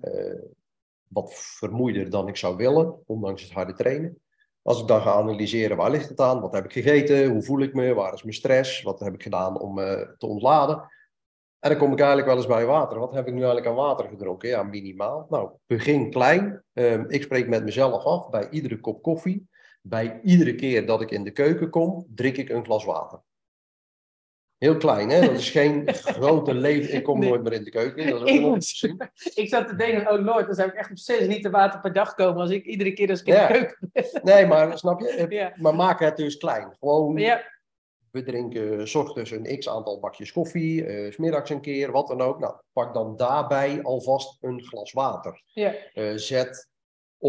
wat 1.07 1.35
vermoeider 1.35 2.11
dan 2.11 2.29
ik 2.29 2.37
zou 2.37 2.57
willen, 2.57 3.03
ondanks 3.07 3.43
het 3.43 3.53
harde 3.53 3.73
trainen. 3.73 4.21
Als 4.67 4.81
ik 4.81 4.87
dan 4.87 5.03
ga 5.03 5.13
analyseren, 5.13 5.77
waar 5.77 5.91
ligt 5.91 6.09
het 6.09 6.21
aan? 6.21 6.41
Wat 6.41 6.53
heb 6.53 6.65
ik 6.65 6.73
gegeten? 6.73 7.31
Hoe 7.31 7.43
voel 7.43 7.61
ik 7.61 7.75
me? 7.75 7.95
Waar 7.95 8.13
is 8.13 8.23
mijn 8.23 8.35
stress? 8.35 8.83
Wat 8.83 9.01
heb 9.01 9.15
ik 9.15 9.23
gedaan 9.23 9.61
om 9.61 9.79
eh, 9.79 10.09
te 10.19 10.27
ontladen? 10.27 10.77
En 11.59 11.71
dan 11.71 11.79
kom 11.79 11.93
ik 11.93 11.99
eigenlijk 11.99 12.29
wel 12.29 12.37
eens 12.37 12.47
bij 12.47 12.67
water. 12.67 12.99
Wat 12.99 13.15
heb 13.15 13.27
ik 13.27 13.33
nu 13.33 13.39
eigenlijk 13.39 13.67
aan 13.67 13.75
water 13.75 14.09
gedronken? 14.09 14.49
Ja, 14.49 14.63
minimaal. 14.63 15.27
Nou, 15.29 15.51
begin 15.67 16.11
klein. 16.11 16.63
Ehm, 16.73 17.05
ik 17.09 17.23
spreek 17.23 17.49
met 17.49 17.65
mezelf 17.65 18.05
af 18.05 18.31
bij 18.31 18.49
iedere 18.51 18.81
kop 18.81 19.03
koffie. 19.03 19.49
Bij 19.83 20.21
iedere 20.23 20.55
keer 20.55 20.87
dat 20.87 21.01
ik 21.01 21.11
in 21.11 21.25
de 21.25 21.31
keuken 21.31 21.71
kom, 21.71 22.07
drink 22.15 22.37
ik 22.37 22.49
een 22.49 22.65
glas 22.65 22.85
water. 22.85 23.21
Heel 24.59 24.77
klein, 24.77 25.09
hè? 25.11 25.21
Dat 25.21 25.31
is 25.39 25.51
geen 25.51 25.89
grote 26.19 26.55
leven. 26.55 26.95
Ik 26.95 27.03
kom 27.05 27.19
Nee. 27.19 27.29
nooit 27.29 27.43
meer 27.43 27.53
in 27.53 27.65
de 27.65 27.71
keuken. 27.71 28.07
Dat 28.11 28.15
is 28.15 28.23
ook 28.23 28.29
Ik 28.29 28.41
was- 29.35 29.51
zat 29.51 29.69
te 29.69 29.77
denken, 29.77 30.13
oh 30.13 30.25
lord, 30.25 30.47
dan 30.47 30.55
zou 30.55 30.69
ik 30.69 30.75
echt 30.75 30.91
op 30.91 30.99
6 30.99 31.21
liter 31.27 31.51
water 31.51 31.81
per 31.81 31.93
dag 31.93 32.15
komen 32.15 32.41
als 32.41 32.51
ik 32.51 32.65
iedere 32.65 32.93
keer 32.93 33.11
als 33.11 33.21
ik 33.21 33.27
in 33.27 33.35
de 33.35 33.47
keuken 33.47 33.91
ben. 33.93 34.05
Nee, 34.23 34.47
maar 34.47 34.79
snap 34.79 35.01
je? 35.01 35.27
Ja. 35.29 35.53
Maar 35.57 35.75
maak 35.75 36.01
het 36.01 36.17
dus 36.17 36.37
klein. 36.37 36.77
Gewoon, 36.79 37.17
Ja, 37.17 37.43
we 38.11 38.23
drinken 38.23 38.89
's 38.89 38.95
ochtends 38.95 39.31
een 39.31 39.59
x 39.59 39.69
aantal 39.69 40.01
bakjes 40.01 40.33
koffie, 40.33 41.11
's 41.13 41.17
middags 41.17 41.51
een 41.51 41.61
keer, 41.61 41.93
wat 41.93 42.07
dan 42.09 42.21
ook. 42.21 42.39
Nou, 42.39 42.55
pak 42.73 42.95
dan 42.95 43.17
daarbij 43.17 43.83
alvast 43.83 44.37
een 44.41 44.63
glas 44.63 44.93
water. 44.93 45.43
ja, 45.47 45.75
Eh, 45.93 46.13
zet 46.15 46.69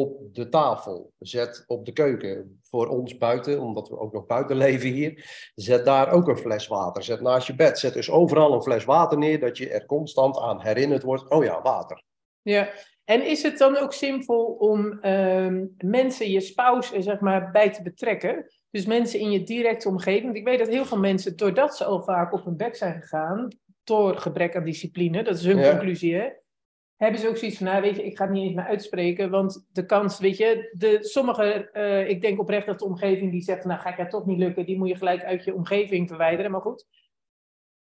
op 0.01 0.35
de 0.35 0.49
tafel, 0.49 1.11
zet 1.19 1.63
op 1.67 1.85
de 1.85 1.91
keuken. 1.91 2.59
Voor 2.69 2.87
ons 2.87 3.17
buiten, 3.17 3.61
omdat 3.61 3.89
we 3.89 3.99
ook 3.99 4.13
nog 4.13 4.25
buiten 4.25 4.57
leven 4.65 4.89
hier, 4.89 5.25
zet 5.55 5.85
daar 5.85 6.11
ook 6.11 6.27
een 6.27 6.37
fles 6.37 6.67
water. 6.67 7.03
Zet 7.03 7.21
naast 7.21 7.47
je 7.47 7.55
bed, 7.55 7.79
zet 7.79 7.93
dus 7.93 8.09
overal 8.11 8.53
een 8.53 8.61
fles 8.61 8.85
water 8.85 9.17
neer, 9.17 9.39
dat 9.39 9.57
je 9.57 9.69
er 9.69 9.85
constant 9.85 10.37
aan 10.39 10.61
herinnerd 10.61 11.03
wordt. 11.03 11.29
Oh 11.29 11.43
ja, 11.43 11.61
water. 11.61 12.03
ja. 12.41 12.69
En 13.05 13.25
is 13.25 13.43
het 13.43 13.57
dan 13.57 13.77
ook 13.77 13.93
zinvol 13.93 14.45
om 14.45 14.99
ehm, 15.01 15.65
mensen, 15.77 16.29
je 16.31 16.39
spouse, 16.39 16.95
er, 16.95 17.03
zeg 17.03 17.19
maar, 17.19 17.51
bij 17.51 17.69
te 17.69 17.81
betrekken? 17.81 18.45
Dus 18.69 18.85
mensen 18.85 19.19
in 19.19 19.31
je 19.31 19.43
directe 19.43 19.87
omgeving. 19.89 20.23
Want 20.23 20.35
ik 20.37 20.43
weet 20.45 20.59
dat 20.59 20.67
heel 20.67 20.85
veel 20.85 20.97
mensen, 20.99 21.35
doordat 21.35 21.77
ze 21.77 21.83
al 21.85 22.03
vaak 22.03 22.33
op 22.33 22.45
hun 22.45 22.57
bek 22.57 22.75
zijn 22.75 23.01
gegaan, 23.01 23.47
door 23.83 24.17
gebrek 24.17 24.55
aan 24.55 24.63
discipline, 24.63 25.23
dat 25.23 25.35
is 25.37 25.45
hun 25.45 25.57
Ja. 25.57 25.69
conclusie, 25.69 26.15
hè? 26.15 26.27
Hebben 26.97 27.19
ze 27.19 27.27
ook 27.27 27.37
zoiets 27.37 27.57
van, 27.57 27.65
nou 27.67 27.81
weet 27.81 27.95
je, 27.95 28.05
ik 28.05 28.17
ga 28.17 28.23
het 28.23 28.33
niet 28.33 28.43
eens 28.43 28.55
meer 28.55 28.65
uitspreken, 28.65 29.29
want 29.29 29.67
de 29.71 29.85
kans, 29.85 30.19
weet 30.19 30.37
je, 30.37 30.69
de, 30.77 30.97
sommige, 31.03 31.69
eh, 31.71 32.09
ik 32.09 32.21
denk 32.21 32.39
oprecht 32.39 32.65
dat 32.65 32.79
de 32.79 32.85
omgeving 32.85 33.31
die 33.31 33.41
zegt, 33.41 33.65
nou 33.65 33.79
ga 33.79 33.89
ik 33.89 33.97
dat 33.97 34.09
toch 34.09 34.25
niet 34.25 34.37
lukken, 34.37 34.65
die 34.65 34.77
moet 34.77 34.87
je 34.87 34.95
gelijk 34.95 35.23
uit 35.23 35.43
je 35.43 35.53
omgeving 35.53 36.07
verwijderen, 36.07 36.51
maar 36.51 36.61
goed. 36.61 36.85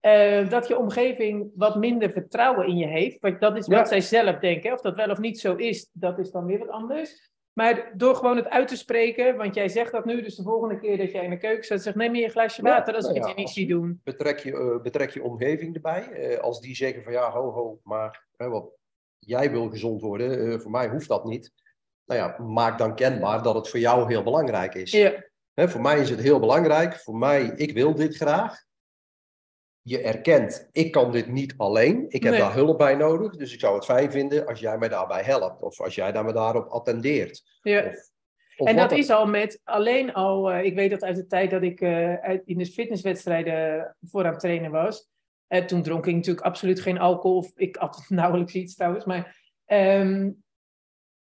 Eh, 0.00 0.48
dat 0.48 0.68
je 0.68 0.78
omgeving 0.78 1.50
wat 1.54 1.76
minder 1.76 2.10
vertrouwen 2.10 2.66
in 2.66 2.76
je 2.76 2.86
heeft, 2.86 3.20
want 3.20 3.40
dat 3.40 3.56
is 3.56 3.66
wat 3.66 3.78
Ja. 3.78 3.84
zij 3.84 4.00
zelf 4.00 4.38
denken. 4.38 4.72
Of 4.72 4.80
dat 4.80 4.94
wel 4.96 5.10
of 5.10 5.18
niet 5.18 5.38
zo 5.40 5.54
is, 5.54 5.90
dat 5.92 6.18
is 6.18 6.30
dan 6.30 6.46
weer 6.46 6.58
wat 6.58 6.68
anders. 6.68 7.32
Maar 7.52 7.92
door 7.96 8.14
gewoon 8.14 8.36
het 8.36 8.48
uit 8.48 8.68
te 8.68 8.76
spreken, 8.76 9.36
want 9.36 9.54
jij 9.54 9.68
zegt 9.68 9.92
dat 9.92 10.04
nu, 10.04 10.22
dus 10.22 10.36
de 10.36 10.42
volgende 10.42 10.78
keer 10.78 10.96
dat 10.96 11.10
jij 11.12 11.24
in 11.24 11.30
de 11.30 11.36
keuken 11.38 11.64
staat, 11.64 11.82
zeg 11.82 11.94
neem 11.94 12.14
je 12.14 12.24
een 12.24 12.30
glaasje 12.30 12.62
Ja, 12.62 12.68
water 12.70 12.94
als 12.94 13.08
ik 13.08 13.14
nou 13.14 13.18
het 13.18 13.28
ja, 13.28 13.30
je 13.34 13.38
niet 13.38 13.46
als- 13.46 13.54
zie 13.54 13.66
doen. 13.66 14.00
betrek 14.04 14.38
je, 14.38 14.52
eh, 14.52 14.82
betrek 14.82 15.10
je 15.10 15.22
omgeving 15.22 15.74
erbij. 15.74 16.40
Als 16.40 16.60
die 16.60 16.74
zeggen 16.74 17.02
van 17.02 17.12
ja, 17.12 17.30
ho, 17.30 17.50
ho, 17.50 17.80
maar 17.82 18.24
hè, 18.36 18.48
wat, 18.48 18.70
jij 19.26 19.50
wil 19.50 19.68
gezond 19.70 20.00
worden, 20.00 20.52
eh, 20.52 20.58
voor 20.58 20.70
mij 20.70 20.88
hoeft 20.88 21.08
dat 21.08 21.24
niet. 21.24 21.52
Nou 22.04 22.20
ja, 22.20 22.44
maak 22.44 22.78
dan 22.78 22.94
kenbaar 22.94 23.42
dat 23.42 23.54
het 23.54 23.68
voor 23.68 23.80
jou 23.80 24.08
heel 24.08 24.22
belangrijk 24.22 24.74
is. 24.74 24.90
Ja, 24.90 25.24
Hè, 25.54 25.68
voor 25.68 25.80
mij 25.80 26.00
is 26.00 26.10
het 26.10 26.20
heel 26.20 26.40
belangrijk. 26.40 26.94
Voor 26.96 27.16
mij, 27.16 27.52
ik 27.56 27.72
wil 27.72 27.94
dit 27.94 28.16
graag. 28.16 28.62
Je 29.82 30.00
erkent, 30.02 30.68
ik 30.72 30.92
kan 30.92 31.12
dit 31.12 31.28
niet 31.28 31.54
alleen. 31.56 32.04
Ik 32.08 32.22
heb 32.22 32.32
Nee. 32.32 32.40
daar 32.40 32.54
hulp 32.54 32.78
bij 32.78 32.94
nodig. 32.94 33.36
Dus 33.36 33.52
ik 33.52 33.60
zou 33.60 33.74
het 33.74 33.84
fijn 33.84 34.10
vinden 34.10 34.46
als 34.46 34.60
jij 34.60 34.78
mij 34.78 34.88
daarbij 34.88 35.22
helpt. 35.22 35.62
Of 35.62 35.80
als 35.80 35.94
jij 35.94 36.12
daar 36.12 36.24
me 36.24 36.32
daarop 36.32 36.68
attendeert. 36.68 37.42
ja. 37.62 37.86
Of, 37.86 38.12
Of 38.56 38.68
En 38.68 38.76
dat 38.76 38.92
is 38.92 39.10
al 39.10 39.26
met 39.26 39.60
alleen 39.64 40.12
al, 40.12 40.50
eh, 40.52 40.64
ik 40.64 40.74
weet 40.74 40.90
dat 40.90 41.02
uit 41.02 41.16
de 41.16 41.26
tijd 41.26 41.50
dat 41.50 41.62
ik 41.62 41.82
uit, 41.82 42.42
in 42.44 42.58
de 42.58 42.66
fitnesswedstrijden 42.66 43.96
voor 44.00 44.24
aan 44.24 44.30
het 44.30 44.40
trainen 44.40 44.70
was. 44.70 45.08
Eh, 45.46 45.64
toen 45.64 45.82
dronk 45.82 46.06
ik 46.06 46.14
natuurlijk 46.14 46.46
absoluut 46.46 46.80
geen 46.80 46.98
alcohol, 46.98 47.36
of 47.36 47.52
ik 47.56 47.76
at 47.76 48.04
nauwelijks 48.08 48.54
iets 48.54 48.74
trouwens. 48.74 49.04
Maar 49.04 49.42
ehm, 49.64 50.30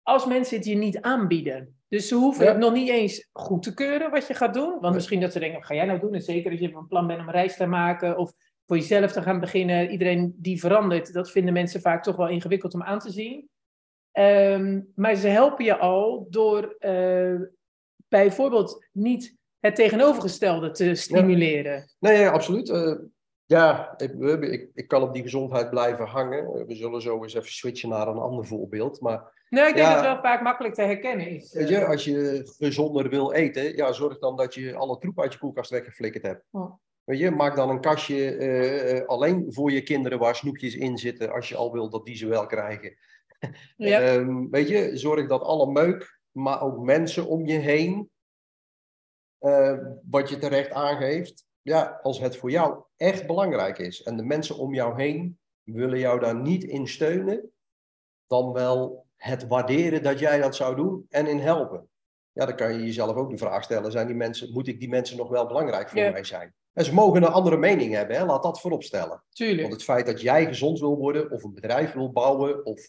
als 0.02 0.26
mensen 0.26 0.56
het 0.56 0.66
je 0.66 0.74
niet 0.74 1.00
aanbieden, 1.00 1.78
dus 1.88 2.08
ze 2.08 2.14
hoeven 2.14 2.44
Ja. 2.44 2.50
het 2.50 2.60
nog 2.60 2.72
niet 2.72 2.88
eens 2.88 3.28
goed 3.32 3.62
te 3.62 3.74
keuren 3.74 4.10
wat 4.10 4.26
je 4.26 4.34
gaat 4.34 4.54
doen. 4.54 4.70
Want 4.70 4.82
Nee. 4.82 4.92
misschien 4.92 5.20
dat 5.20 5.32
ze 5.32 5.38
denken, 5.38 5.58
wat 5.58 5.66
ga 5.66 5.74
jij 5.74 5.84
nou 5.84 6.00
doen? 6.00 6.14
En 6.14 6.22
zeker 6.22 6.50
als 6.50 6.60
je 6.60 6.70
van 6.70 6.86
plan 6.86 7.06
bent 7.06 7.20
om 7.20 7.26
een 7.26 7.32
reis 7.32 7.56
te 7.56 7.66
maken 7.66 8.18
of 8.18 8.32
voor 8.66 8.76
jezelf 8.76 9.12
te 9.12 9.22
gaan 9.22 9.40
beginnen. 9.40 9.90
Iedereen 9.90 10.34
die 10.38 10.60
verandert, 10.60 11.12
dat 11.12 11.30
vinden 11.30 11.52
mensen 11.52 11.80
vaak 11.80 12.02
toch 12.02 12.16
wel 12.16 12.28
ingewikkeld 12.28 12.74
om 12.74 12.82
aan 12.82 12.98
te 12.98 13.10
zien. 13.10 13.48
Ehm, 14.12 14.80
maar 14.94 15.14
ze 15.14 15.28
helpen 15.28 15.64
je 15.64 15.76
al 15.76 16.26
door 16.30 16.76
eh, 16.78 17.34
bijvoorbeeld 18.08 18.86
niet 18.92 19.36
het 19.60 19.74
tegenovergestelde 19.74 20.70
te 20.70 20.94
stimuleren. 20.94 21.90
Nee, 21.98 22.18
ja, 22.18 22.30
absoluut. 22.30 22.70
Eh, 22.70 22.94
ja, 23.46 23.94
ik, 23.96 24.12
ik, 24.42 24.70
ik 24.74 24.88
kan 24.88 25.02
op 25.02 25.12
die 25.14 25.22
gezondheid 25.22 25.70
blijven 25.70 26.06
hangen. 26.06 26.38
Eh, 26.54 26.66
We 26.66 26.74
zullen 26.74 27.02
zo 27.02 27.22
eens 27.22 27.35
even 27.35 27.52
switchen 27.52 27.88
naar 27.88 28.09
een 28.09 28.18
ander 28.18 28.46
voorbeeld. 28.46 29.00
Maar 29.00 29.44
Nou, 29.48 29.68
ik 29.68 29.74
denk 29.74 29.87
Ja. 29.87 29.94
dat 29.94 30.04
het 30.04 30.12
wel 30.12 30.22
vaak 30.22 30.42
makkelijk 30.42 30.74
te 30.74 30.82
herkennen 30.82 31.28
is. 31.28 31.52
weet 31.52 31.68
je, 31.68 31.87
als 31.87 32.04
je 32.04 32.42
gezonder 32.59 33.09
wil 33.09 33.32
eten, 33.32 33.76
ja, 33.76 33.92
zorg 33.92 34.18
dan 34.18 34.37
dat 34.37 34.54
je 34.54 34.74
alle 34.74 34.98
troep 34.98 35.20
uit 35.20 35.32
je 35.32 35.38
koelkast 35.38 35.70
weggeflikkerd 35.70 36.24
hebt. 36.24 36.44
Weet 37.04 37.18
je, 37.18 37.30
maak 37.30 37.56
dan 37.56 37.70
een 37.70 37.80
kastje 37.80 38.37
eh, 38.37 38.96
eh, 38.98 39.06
alleen 39.06 39.46
voor 39.52 39.70
je 39.72 39.82
kinderen 39.82 40.18
waar 40.18 40.37
snoepjes 40.37 40.74
in 40.74 40.98
zitten, 40.98 41.32
als 41.32 41.48
je 41.48 41.56
al 41.56 41.72
wil 41.72 41.90
dat 41.90 42.04
die 42.04 42.16
ze 42.16 42.26
wel 42.26 42.46
krijgen. 42.46 42.96
ja. 43.76 44.00
Ehm, 44.00 44.48
weet 44.50 44.68
je, 44.68 44.96
zorg 44.96 45.26
dat 45.28 45.42
alle 45.42 45.72
meuk, 45.72 46.20
maar 46.32 46.62
ook 46.62 46.78
mensen 46.85 47.26
om 47.26 47.46
je 47.46 47.59
heen, 47.59 48.11
eh, 49.38 49.78
wat 50.11 50.28
je 50.28 50.38
terecht 50.38 50.70
aangeeft, 50.70 51.45
ja, 51.66 51.98
als 52.02 52.20
het 52.20 52.37
voor 52.37 52.50
jou 52.50 52.83
echt 52.96 53.26
belangrijk 53.26 53.79
is 53.79 54.02
en 54.02 54.16
de 54.16 54.22
mensen 54.22 54.57
om 54.59 54.74
jou 54.74 55.02
heen 55.02 55.38
willen 55.62 55.98
jou 55.98 56.20
daar 56.20 56.40
niet 56.40 56.64
in 56.64 56.88
steunen, 56.88 57.52
dan 58.26 58.52
wel 58.52 59.07
het 59.16 59.46
waarderen 59.46 60.02
dat 60.02 60.18
jij 60.18 60.38
dat 60.40 60.57
zou 60.57 60.76
doen 60.76 61.07
en 61.11 61.26
in 61.26 61.38
helpen. 61.38 61.88
Ja, 62.33 62.46
dan 62.46 62.57
kan 62.57 62.72
je 62.72 62.81
jezelf 62.85 63.16
ook 63.16 63.31
de 63.31 63.38
vraag 63.38 63.62
stellen, 63.64 63.92
zijn 63.92 64.07
die 64.07 64.16
mensen, 64.16 64.52
moet 64.52 64.68
ik 64.68 64.81
die 64.81 64.88
mensen 64.88 65.16
nog 65.16 65.29
wel 65.29 65.46
belangrijk 65.46 65.88
voor 65.88 65.98
Ja. 65.98 66.11
mij 66.11 66.24
zijn? 66.24 66.55
En 66.72 66.85
ze 66.85 66.94
mogen 66.94 67.22
een 67.22 67.33
andere 67.33 67.57
mening 67.57 67.92
hebben, 67.92 68.16
hè? 68.16 68.24
laat 68.24 68.42
dat 68.42 68.61
voorop 68.61 68.83
stellen. 68.83 69.24
tuurlijk. 69.29 69.61
Want 69.61 69.72
het 69.72 69.83
feit 69.83 70.07
dat 70.07 70.20
jij 70.20 70.46
gezond 70.46 70.79
wil 70.81 70.96
worden, 70.96 71.31
of 71.31 71.42
een 71.44 71.55
bedrijf 71.55 71.92
wil 71.92 72.12
bouwen, 72.12 72.64
of 72.64 72.88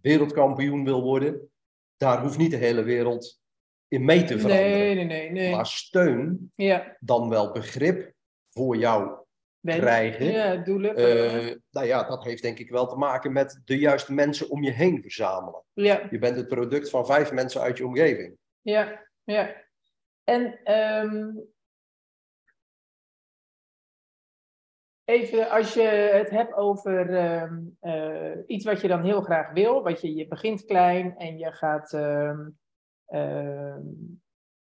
wereldkampioen 0.00 0.84
wil 0.84 1.02
worden, 1.02 1.50
daar 1.96 2.22
hoeft 2.22 2.38
niet 2.38 2.50
de 2.50 2.56
hele 2.56 2.82
wereld 2.82 3.40
in 3.88 4.04
mee 4.04 4.24
te 4.24 4.38
veranderen. 4.38 4.70
Nee, 4.70 4.94
nee, 4.94 5.04
nee. 5.04 5.30
nee. 5.30 5.54
Maar 5.54 5.66
steun, 5.66 6.52
Ja, 6.54 6.96
dan 7.00 7.28
wel 7.28 7.52
begrip 7.52 8.12
voor 8.50 8.76
jou 8.76 9.26
krijgen. 9.62 10.26
Ja, 10.26 10.56
doelen. 10.56 10.96
eh, 10.96 11.54
nou 11.70 11.86
ja, 11.86 12.02
dat 12.02 12.24
heeft 12.24 12.42
denk 12.42 12.58
ik 12.58 12.70
wel 12.70 12.86
te 12.86 12.96
maken 12.96 13.32
met 13.32 13.60
de 13.64 13.78
juiste 13.78 14.12
mensen 14.12 14.50
om 14.50 14.62
je 14.62 14.70
heen 14.70 15.02
verzamelen. 15.02 15.62
ja, 15.72 16.06
Je 16.10 16.18
bent 16.18 16.36
het 16.36 16.48
product 16.48 16.90
van 16.90 17.06
vijf 17.06 17.32
mensen 17.32 17.60
uit 17.60 17.78
je 17.78 17.86
omgeving. 17.86 18.36
ja, 18.62 19.06
ja. 19.24 19.66
En 20.24 20.60
ehm, 20.64 21.30
even 25.04 25.50
als 25.50 25.74
je 25.74 25.82
het 26.12 26.30
hebt 26.30 26.54
over 26.54 27.14
ehm, 27.14 27.58
eh, 27.80 28.38
iets 28.46 28.64
wat 28.64 28.80
je 28.80 28.88
dan 28.88 29.04
heel 29.04 29.20
graag 29.20 29.52
wil, 29.52 29.82
wat 29.82 30.00
je, 30.00 30.14
je 30.14 30.28
begint 30.28 30.64
klein 30.64 31.16
en 31.16 31.38
je 31.38 31.52
gaat 31.52 31.92
ehm, 31.92 32.48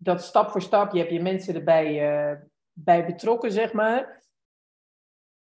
dat 0.04 0.23
stap 0.23 0.49
voor 0.49 0.62
stap, 0.62 0.91
je 0.91 0.99
hebt 0.99 1.12
je 1.12 1.21
mensen 1.21 1.56
erbij 1.56 2.10
eh, 2.10 2.38
bij 2.71 3.06
betrokken, 3.06 3.51
zeg 3.51 3.73
maar. 3.73 4.19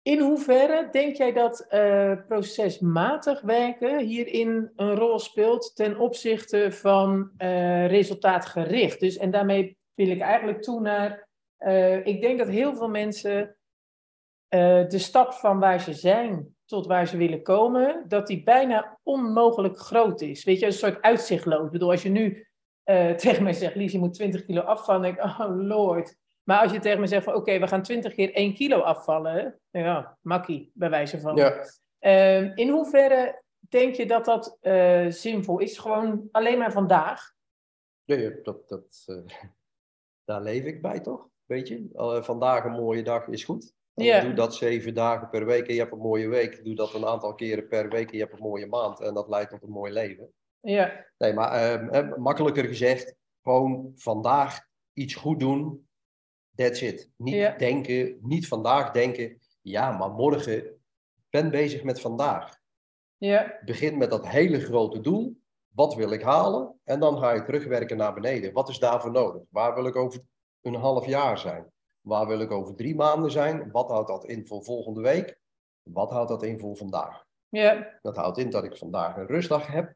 In 0.01 0.19
hoeverre 0.19 0.89
denk 0.91 1.15
jij 1.15 1.33
dat 1.33 1.59
eh, 1.59 2.13
procesmatig 2.27 3.41
werken 3.41 3.99
hierin 3.99 4.71
een 4.75 4.95
rol 4.95 5.19
speelt 5.19 5.75
ten 5.75 5.97
opzichte 5.97 6.71
van 6.71 7.31
eh, 7.37 7.87
resultaatgericht? 7.87 8.99
Dus, 8.99 9.17
en 9.17 9.31
daarmee 9.31 9.77
wil 9.93 10.07
ik 10.07 10.21
eigenlijk 10.21 10.61
toe 10.61 10.81
naar. 10.81 11.25
ik 12.03 12.21
denk 12.21 12.37
dat 12.37 12.47
heel 12.47 12.75
veel 12.75 12.89
mensen 12.89 13.57
de 14.87 14.97
stap 14.97 15.33
van 15.33 15.59
waar 15.59 15.81
ze 15.81 15.93
zijn 15.93 16.55
tot 16.65 16.85
waar 16.85 17.07
ze 17.07 17.17
willen 17.17 17.43
komen, 17.43 18.05
dat 18.07 18.27
die 18.27 18.43
bijna 18.43 18.99
onmogelijk 19.03 19.77
groot 19.77 20.21
is. 20.21 20.43
Weet 20.43 20.59
je, 20.59 20.65
een 20.65 20.73
soort 20.73 21.01
uitzichtloos. 21.01 21.65
Ik 21.65 21.71
bedoel, 21.71 21.91
als 21.91 22.03
je 22.03 22.09
nu 22.09 22.46
eh, 22.87 23.11
tegen 23.11 23.43
mij 23.43 23.53
zegt, 23.53 23.75
Lies, 23.75 23.91
je 23.91 23.99
moet 23.99 24.13
20 24.13 24.45
kilo 24.45 24.61
afvallen, 24.61 25.01
denk 25.01 25.17
ik, 25.17 25.23
oh 25.23 25.57
lord. 25.57 26.15
Maar 26.43 26.61
als 26.61 26.71
je 26.71 26.79
tegen 26.79 26.99
me 26.99 27.07
zegt 27.07 27.23
van, 27.23 27.35
oké, 27.35 27.59
we 27.59 27.67
gaan 27.67 27.83
20 27.83 28.13
keer 28.13 28.33
1 28.33 28.53
kilo 28.53 28.79
afvallen, 28.79 29.59
ja, 29.71 30.17
makkie, 30.21 30.71
bij 30.73 30.89
wijze 30.89 31.19
van. 31.19 31.35
Ja, 31.35 31.63
Ehm, 31.99 32.51
in 32.55 32.69
hoeverre 32.69 33.43
denk 33.59 33.95
je 33.95 34.05
dat 34.05 34.25
dat 34.25 34.57
eh, 34.61 35.07
zinvol 35.09 35.59
is? 35.59 35.77
Gewoon 35.77 36.27
alleen 36.31 36.57
maar 36.57 36.71
vandaag? 36.71 37.35
nee, 38.05 38.21
ja, 38.21 38.31
dat, 38.43 38.69
dat, 38.69 39.03
eh, 39.05 39.39
daar 40.29 40.41
leef 40.41 40.63
ik 40.63 40.81
bij 40.81 40.99
toch? 40.99 41.27
Weet 41.45 41.67
je, 41.67 41.89
vandaag 42.23 42.63
een 42.63 42.71
mooie 42.71 43.03
dag 43.03 43.27
is 43.27 43.43
goed. 43.43 43.73
Ja. 43.93 44.21
Doe 44.21 44.33
dat 44.33 44.55
zeven 44.55 44.93
dagen 44.93 45.29
per 45.29 45.45
week 45.45 45.67
en 45.67 45.73
je 45.73 45.79
hebt 45.79 45.91
een 45.91 45.97
mooie 45.97 46.27
week. 46.27 46.63
Doe 46.63 46.75
dat 46.75 46.93
een 46.93 47.05
aantal 47.05 47.35
keren 47.35 47.67
per 47.67 47.89
week 47.89 48.11
en 48.11 48.17
je 48.17 48.23
hebt 48.23 48.33
een 48.33 48.43
mooie 48.43 48.67
maand. 48.67 49.01
En 49.01 49.13
dat 49.13 49.29
leidt 49.29 49.49
tot 49.49 49.63
een 49.63 49.69
mooi 49.69 49.91
leven. 49.91 50.33
Ja, 50.59 51.05
Nee, 51.17 51.33
maar 51.33 51.51
ehm, 51.51 51.89
eh, 51.89 52.17
makkelijker 52.17 52.65
gezegd, 52.65 53.15
gewoon 53.43 53.91
vandaag 53.95 54.59
iets 54.93 55.15
goed 55.15 55.39
doen. 55.39 55.87
That's 56.55 56.81
it. 56.81 57.09
Niet 57.15 57.33
Ja. 57.33 57.55
denken, 57.57 58.17
niet 58.21 58.47
vandaag 58.47 58.91
denken, 58.91 59.39
ja, 59.61 59.91
maar 59.97 60.09
morgen 60.11 60.81
ben 61.29 61.51
bezig 61.51 61.83
met 61.83 62.01
vandaag. 62.01 62.55
ja, 63.17 63.59
Begin 63.65 63.97
met 63.97 64.09
dat 64.09 64.27
hele 64.27 64.59
grote 64.59 65.01
doel. 65.01 65.37
Wat 65.67 65.95
wil 65.95 66.11
ik 66.11 66.21
halen? 66.21 66.79
En 66.83 66.99
dan 66.99 67.17
ga 67.17 67.31
je 67.31 67.43
terugwerken 67.43 67.97
naar 67.97 68.13
beneden. 68.13 68.53
Wat 68.53 68.69
is 68.69 68.79
daarvoor 68.79 69.11
nodig? 69.11 69.41
Waar 69.49 69.75
wil 69.75 69.85
ik 69.85 69.95
over 69.95 70.21
een 70.61 70.75
half 70.75 71.05
jaar 71.05 71.37
zijn? 71.37 71.71
Waar 72.01 72.27
wil 72.27 72.39
ik 72.39 72.51
over 72.51 72.75
drie 72.75 72.95
maanden 72.95 73.31
zijn? 73.31 73.71
Wat 73.71 73.89
houdt 73.89 74.07
dat 74.07 74.25
in 74.25 74.47
voor 74.47 74.63
volgende 74.63 75.01
week? 75.01 75.39
Wat 75.83 76.09
houdt 76.11 76.29
dat 76.29 76.43
in 76.43 76.59
voor 76.59 76.75
vandaag? 76.77 77.25
ja, 77.49 77.99
Dat 78.01 78.15
houdt 78.15 78.37
in 78.37 78.49
dat 78.49 78.63
ik 78.63 78.77
vandaag 78.77 79.17
een 79.17 79.25
rustdag 79.27 79.67
heb. 79.67 79.95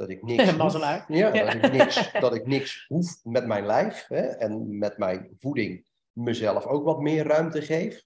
Dat 0.00 0.08
ik 0.10 0.22
niks. 0.32 0.52
hoef. 0.56 1.04
Ja. 1.08 1.30
Dat, 1.30 1.54
ik 1.54 1.72
niks, 1.72 2.12
dat 2.20 2.34
ik 2.34 2.46
niks 2.46 2.84
hoef 2.88 3.24
met 3.24 3.46
mijn 3.46 3.66
lijf. 3.66 4.06
Hè, 4.08 4.20
en 4.20 4.78
met 4.78 4.98
mijn 4.98 5.36
voeding 5.38 5.86
mezelf 6.12 6.66
ook 6.66 6.84
wat 6.84 7.00
meer 7.00 7.26
ruimte 7.26 7.62
geef. 7.62 8.02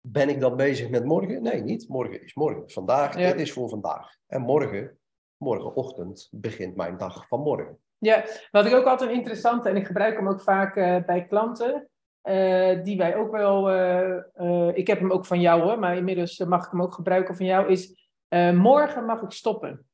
Ben 0.00 0.28
ik 0.28 0.40
dan 0.40 0.56
bezig 0.56 0.88
met 0.90 1.04
morgen? 1.04 1.42
Nee, 1.42 1.62
niet. 1.62 1.88
Morgen 1.88 2.22
is 2.22 2.34
morgen. 2.34 2.70
Vandaag, 2.70 3.18
Ja. 3.18 3.30
dit 3.30 3.40
is 3.40 3.52
voor 3.52 3.68
vandaag. 3.68 4.14
En 4.26 4.40
morgen, 4.40 4.98
morgenochtend, 5.36 6.28
begint 6.30 6.76
mijn 6.76 6.96
dag 6.96 7.28
van 7.28 7.40
morgen. 7.40 7.78
ja. 7.98 8.24
Wat 8.50 8.66
ik 8.66 8.74
ook 8.74 8.84
altijd 8.86 9.10
interessant, 9.10 9.66
en 9.66 9.76
ik 9.76 9.86
gebruik 9.86 10.16
hem 10.16 10.28
ook 10.28 10.40
vaak 10.40 10.76
eh, 10.76 11.04
bij 11.04 11.26
klanten, 11.26 11.88
eh, 12.20 12.82
die 12.82 12.96
wij 12.96 13.16
ook 13.16 13.30
wel, 13.30 13.70
eh, 13.70 14.76
ik 14.76 14.86
heb 14.86 14.98
hem 14.98 15.12
ook 15.12 15.26
van 15.26 15.40
jou 15.40 15.62
hoor, 15.62 15.78
maar 15.78 15.96
inmiddels 15.96 16.38
mag 16.38 16.64
ik 16.64 16.70
hem 16.70 16.82
ook 16.82 16.94
gebruiken 16.94 17.36
van 17.36 17.46
jou, 17.46 17.70
is 17.70 18.05
eh, 18.28 18.50
morgen 18.52 19.04
mag 19.04 19.22
ik 19.22 19.30
stoppen. 19.30 19.88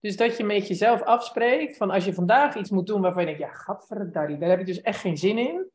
Dus 0.00 0.16
dat 0.16 0.36
je 0.36 0.44
met 0.44 0.68
jezelf 0.68 1.02
afspreekt 1.02 1.76
van 1.76 1.90
als 1.90 2.04
je 2.04 2.14
vandaag 2.14 2.56
iets 2.56 2.70
moet 2.70 2.86
doen 2.86 3.00
waarvan 3.00 3.20
je 3.22 3.26
denkt, 3.36 3.42
ja, 3.42 3.52
gadverdarrie, 3.58 4.38
daar 4.38 4.48
heb 4.50 4.60
ik 4.60 4.66
dus 4.66 4.80
echt 4.80 5.00
geen 5.00 5.16
zin 5.16 5.38
in. 5.38 5.70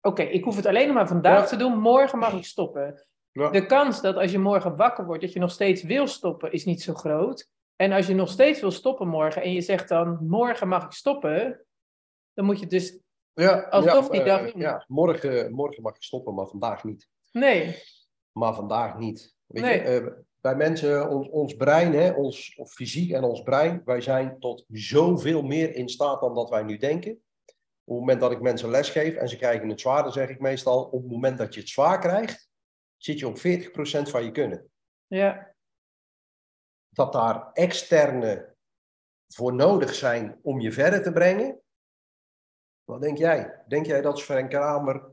Oké, 0.00 0.22
ik 0.22 0.44
hoef 0.44 0.56
het 0.56 0.66
alleen 0.66 0.92
maar 0.94 1.08
vandaag 1.08 1.40
Ja. 1.42 1.46
te 1.46 1.56
doen, 1.56 1.78
morgen 1.78 2.18
mag 2.18 2.32
ik 2.32 2.44
stoppen. 2.44 3.04
Ja. 3.32 3.50
De 3.50 3.66
kans 3.66 4.00
dat 4.00 4.16
als 4.16 4.30
je 4.32 4.38
morgen 4.38 4.76
wakker 4.76 5.06
wordt, 5.06 5.20
dat 5.22 5.32
je 5.32 5.38
nog 5.38 5.50
steeds 5.50 5.82
wil 5.82 6.06
stoppen, 6.06 6.52
is 6.52 6.64
niet 6.64 6.82
zo 6.82 6.94
groot. 6.94 7.48
En 7.76 7.92
als 7.92 8.06
je 8.06 8.14
nog 8.14 8.28
steeds 8.28 8.60
wil 8.60 8.70
stoppen 8.70 9.08
morgen 9.08 9.42
en 9.42 9.52
je 9.52 9.60
zegt 9.60 9.88
dan, 9.88 10.26
morgen 10.26 10.68
mag 10.68 10.84
ik 10.84 10.92
stoppen, 10.92 11.64
dan 12.34 12.44
moet 12.44 12.60
je 12.60 12.66
dus, 12.66 12.98
Ja, 13.32 13.60
Alsof 13.60 14.06
ja, 14.06 14.10
die 14.12 14.20
eh, 14.20 14.26
dag- 14.26 14.54
ja, 14.56 14.84
morgen, 14.88 15.52
morgen 15.52 15.82
mag 15.82 15.94
ik 15.96 16.02
stoppen, 16.02 16.34
maar 16.34 16.46
vandaag 16.46 16.84
niet. 16.84 17.08
nee, 17.32 17.76
maar 18.32 18.54
vandaag 18.54 18.98
niet. 18.98 19.34
Weet 19.46 19.62
Nee. 19.62 19.78
je, 19.80 19.84
eh, 20.00 20.06
bij 20.40 20.56
mensen, 20.56 21.08
ons, 21.08 21.28
ons 21.28 21.54
brein, 21.54 21.92
hè, 21.92 22.10
ons 22.10 22.56
of 22.56 22.72
fysiek 22.72 23.10
en 23.12 23.24
ons 23.24 23.42
brein, 23.42 23.82
wij 23.84 24.00
zijn 24.00 24.38
tot 24.38 24.64
zoveel 24.68 25.42
meer 25.42 25.74
in 25.74 25.88
staat 25.88 26.20
dan 26.20 26.34
dat 26.34 26.50
wij 26.50 26.62
nu 26.62 26.76
denken. 26.76 27.12
Op 27.84 27.96
het 27.96 27.98
moment 27.98 28.20
dat 28.20 28.30
ik 28.30 28.40
mensen 28.40 28.70
lesgeef 28.70 29.14
en 29.14 29.28
ze 29.28 29.36
krijgen 29.36 29.68
het 29.68 29.80
zwaar, 29.80 30.02
dan 30.02 30.12
zeg 30.12 30.28
ik 30.28 30.40
meestal, 30.40 30.84
op 30.84 31.02
het 31.02 31.10
moment 31.10 31.38
dat 31.38 31.54
je 31.54 31.60
het 31.60 31.68
zwaar 31.68 31.98
krijgt, 31.98 32.50
zit 32.96 33.18
je 33.18 33.26
op 33.26 33.38
40% 33.38 33.40
van 34.10 34.24
je 34.24 34.30
kunnen. 34.32 34.70
ja, 35.06 35.54
Dat 36.88 37.12
daar 37.12 37.52
externe 37.52 38.54
voor 39.28 39.54
nodig 39.54 39.94
zijn 39.94 40.38
om 40.42 40.60
je 40.60 40.72
verder 40.72 41.02
te 41.02 41.12
brengen. 41.12 41.60
Wat 42.84 43.00
denk 43.00 43.18
jij? 43.18 43.62
Denk 43.68 43.86
jij 43.86 44.00
dat 44.00 44.18
Sven 44.18 44.48
Kramer 44.48 45.10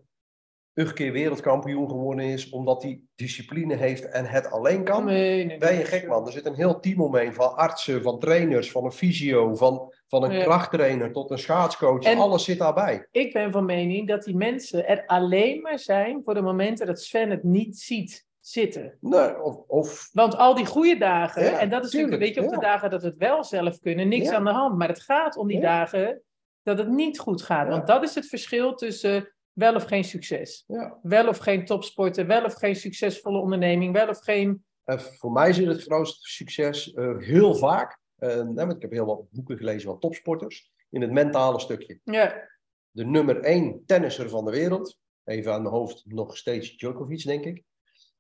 een 0.78 0.94
keer 0.94 1.12
wereldkampioen 1.12 1.90
geworden 1.90 2.26
is, 2.26 2.50
omdat 2.50 2.84
hij 2.84 3.00
discipline 3.16 3.76
heeft 3.76 4.10
en 4.10 4.26
het 4.26 4.52
alleen 4.52 4.84
kan. 4.84 5.06
Nee, 5.06 5.46
nee, 5.46 5.58
Ben 5.58 5.78
je 5.78 5.84
gek 5.86 6.08
man? 6.08 6.26
Er 6.26 6.32
zit 6.32 6.46
een 6.46 6.56
heel 6.56 6.80
team 6.80 7.02
omheen 7.02 7.34
van 7.34 7.56
artsen, 7.56 8.02
van 8.02 8.20
trainers, 8.20 8.72
van 8.72 8.84
een 8.86 8.92
fysio, 8.92 9.56
van, 9.56 9.94
van 10.08 10.24
een 10.24 10.32
Ja. 10.32 10.44
krachttrainer 10.44 11.12
tot 11.12 11.32
een 11.32 11.38
schaatscoach. 11.40 12.04
En- 12.04 12.18
Alles 12.18 12.44
zit 12.44 12.58
daarbij. 12.60 13.08
Ik 13.12 13.34
ben 13.34 13.52
van 13.52 13.66
mening 13.66 14.08
dat 14.08 14.24
die 14.24 14.36
mensen 14.36 14.88
er 14.88 15.06
alleen 15.06 15.62
maar 15.62 15.80
zijn 15.80 16.22
voor 16.24 16.34
de 16.34 16.42
momenten 16.42 16.86
dat 16.88 17.02
Sven 17.02 17.30
het 17.30 17.44
niet 17.44 17.78
ziet 17.80 18.26
zitten. 18.40 18.98
Nee, 19.02 19.42
of, 19.44 19.56
of 19.68 20.10
Want 20.14 20.38
al 20.38 20.56
die 20.56 20.66
goede 20.66 20.98
dagen, 20.98 21.44
Ja, 21.44 21.60
en 21.60 21.70
dat 21.70 21.86
is 21.86 21.92
natuurlijk, 21.92 22.12
tuurlijk, 22.22 22.22
weet 22.22 22.36
je, 22.36 22.44
op 22.56 22.62
de 22.62 22.68
dagen 22.68 22.90
dat 22.90 23.02
we 23.02 23.08
het 23.08 23.18
wel 23.18 23.44
zelf 23.44 23.80
kunnen, 23.80 24.08
niks 24.08 24.30
aan 24.30 24.44
de 24.44 24.52
hand. 24.52 24.78
Maar 24.78 24.88
het 24.88 25.02
gaat 25.02 25.38
om 25.38 25.48
die 25.48 25.60
dagen 25.62 26.22
dat 26.64 26.78
het 26.78 26.90
niet 26.90 27.20
goed 27.20 27.42
gaat. 27.42 27.68
Want 27.68 27.88
dat 27.88 28.04
is 28.04 28.16
het 28.16 28.28
verschil 28.28 28.74
tussen 28.76 29.32
wel 29.58 29.76
of 29.76 29.84
geen 29.84 30.04
succes. 30.04 30.64
ja. 30.68 31.00
Wel 31.02 31.28
of 31.28 31.38
geen 31.38 31.66
topsporter, 31.66 32.28
wel 32.28 32.44
of 32.44 32.54
geen 32.54 32.76
succesvolle 32.76 33.40
onderneming, 33.40 33.94
wel 33.94 34.08
of 34.08 34.20
geen... 34.20 34.66
En 34.84 35.02
voor 35.02 35.32
mij 35.32 35.54
zit 35.54 35.68
het 35.68 35.82
grootste 35.82 36.30
succes 36.30 36.94
eh, 36.94 37.18
heel 37.18 37.56
vaak. 37.56 38.00
eh, 38.18 38.36
want 38.36 38.74
ik 38.76 38.82
heb 38.82 38.92
heel 38.92 39.06
wat 39.06 39.32
boeken 39.32 39.58
gelezen 39.58 39.90
van 39.90 40.00
topsporters. 40.00 40.72
In 40.90 41.02
het 41.02 41.12
mentale 41.12 41.60
stukje. 41.60 42.00
Ja, 42.04 42.50
De 42.92 43.06
nummer 43.06 43.40
één 43.44 43.84
tennisser 43.86 44.30
van 44.30 44.46
de 44.46 44.52
wereld. 44.52 44.98
Even 45.24 45.54
aan 45.54 45.62
mijn 45.62 45.74
hoofd 45.74 46.04
nog 46.06 46.38
steeds 46.38 46.78
Djokovic, 46.78 47.24
denk 47.24 47.46
ik. 47.46 47.64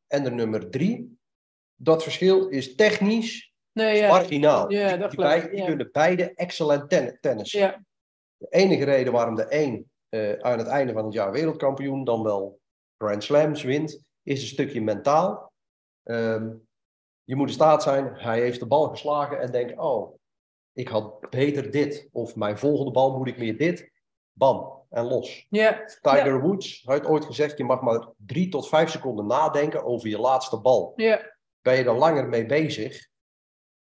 En 0.07 0.23
de 0.23 0.31
nummer 0.31 0.69
drie. 0.69 1.17
Dat 1.75 2.03
verschil 2.03 2.47
is 2.47 2.75
technisch 2.75 3.53
nee, 3.71 3.97
ja. 3.97 4.07
marginaal. 4.07 4.71
Ja, 4.71 4.89
die 4.89 4.97
dat 4.97 5.09
die, 5.11 5.19
bij- 5.19 5.49
kunnen 5.49 5.89
beide 5.91 6.33
excellent 6.33 6.89
ten 6.89 7.17
tennis. 7.21 7.51
Ja, 7.51 7.83
De 8.37 8.47
enige 8.49 8.83
reden 8.83 9.13
waarom 9.13 9.35
de 9.35 9.45
één 9.45 9.91
eh, 10.09 10.33
aan 10.39 10.57
het 10.57 10.67
einde 10.67 10.93
van 10.93 11.05
het 11.05 11.13
jaar 11.13 11.31
wereldkampioen 11.31 12.03
dan 12.03 12.23
wel 12.23 12.59
Grand 12.97 13.23
Slams 13.23 13.63
wint, 13.63 14.01
is 14.23 14.41
een 14.41 14.47
stukje 14.47 14.81
mentaal. 14.81 15.51
Ehm, 16.03 16.49
je 17.23 17.35
moet 17.35 17.47
in 17.47 17.53
staat 17.53 17.83
zijn, 17.83 18.13
hij 18.13 18.39
heeft 18.39 18.59
de 18.59 18.65
bal 18.65 18.89
geslagen 18.89 19.39
en 19.39 19.51
denkt, 19.51 19.77
oh, 19.77 20.17
ik 20.73 20.87
had 20.87 21.29
beter 21.29 21.71
dit. 21.71 22.09
Of 22.11 22.35
mijn 22.35 22.57
volgende 22.57 22.91
bal 22.91 23.17
moet 23.17 23.27
ik 23.27 23.37
meer 23.37 23.57
dit. 23.57 23.91
Bam, 24.31 24.85
en 24.89 25.05
los. 25.05 25.47
ja, 25.49 25.85
Tiger 26.01 26.41
Woods 26.41 26.83
had 26.85 27.05
ooit 27.05 27.25
gezegd, 27.25 27.57
je 27.57 27.63
mag 27.63 27.81
maar 27.81 28.07
drie 28.17 28.49
tot 28.49 28.67
vijf 28.67 28.89
seconden 28.89 29.25
nadenken 29.25 29.83
over 29.83 30.09
je 30.09 30.19
laatste 30.19 30.61
bal. 30.61 30.93
Ben 31.61 31.75
je 31.75 31.83
er 31.83 31.97
langer 31.97 32.27
mee 32.27 32.45
bezig, 32.45 33.07